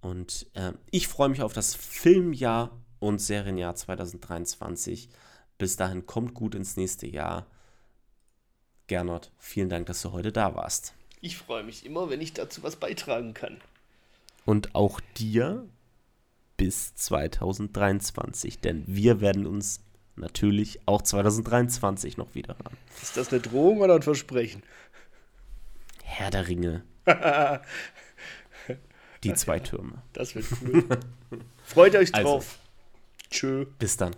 Und 0.00 0.46
äh, 0.54 0.74
ich 0.92 1.08
freue 1.08 1.28
mich 1.28 1.42
auf 1.42 1.52
das 1.52 1.74
Filmjahr 1.74 2.83
und 3.04 3.20
Serienjahr 3.20 3.74
2023. 3.74 5.10
Bis 5.58 5.76
dahin 5.76 6.06
kommt 6.06 6.32
gut 6.32 6.54
ins 6.54 6.78
nächste 6.78 7.06
Jahr. 7.06 7.46
Gernot, 8.86 9.30
vielen 9.36 9.68
Dank, 9.68 9.86
dass 9.86 10.00
du 10.00 10.12
heute 10.12 10.32
da 10.32 10.54
warst. 10.54 10.94
Ich 11.20 11.36
freue 11.36 11.64
mich 11.64 11.84
immer, 11.84 12.08
wenn 12.08 12.22
ich 12.22 12.32
dazu 12.32 12.62
was 12.62 12.76
beitragen 12.76 13.34
kann. 13.34 13.60
Und 14.46 14.74
auch 14.74 15.00
dir 15.16 15.68
bis 16.56 16.94
2023, 16.94 18.60
denn 18.60 18.84
wir 18.86 19.20
werden 19.20 19.46
uns 19.46 19.80
natürlich 20.16 20.80
auch 20.86 21.02
2023 21.02 22.16
noch 22.16 22.34
wieder 22.34 22.56
hören. 22.56 22.76
Ist 23.02 23.18
das 23.18 23.32
eine 23.32 23.40
Drohung 23.42 23.80
oder 23.80 23.96
ein 23.96 24.02
Versprechen? 24.02 24.62
Herr 26.02 26.30
der 26.30 26.48
Ringe. 26.48 26.84
Die 29.24 29.34
zwei 29.34 29.58
Türme. 29.58 30.02
Das 30.12 30.34
wird 30.34 30.46
cool. 30.62 30.84
Freut 31.64 31.96
euch 31.96 32.14
also, 32.14 32.28
drauf. 32.28 32.44
Also, 32.50 32.63
Tschö. 33.30 33.66
Bis 33.78 33.96
dann. 33.96 34.14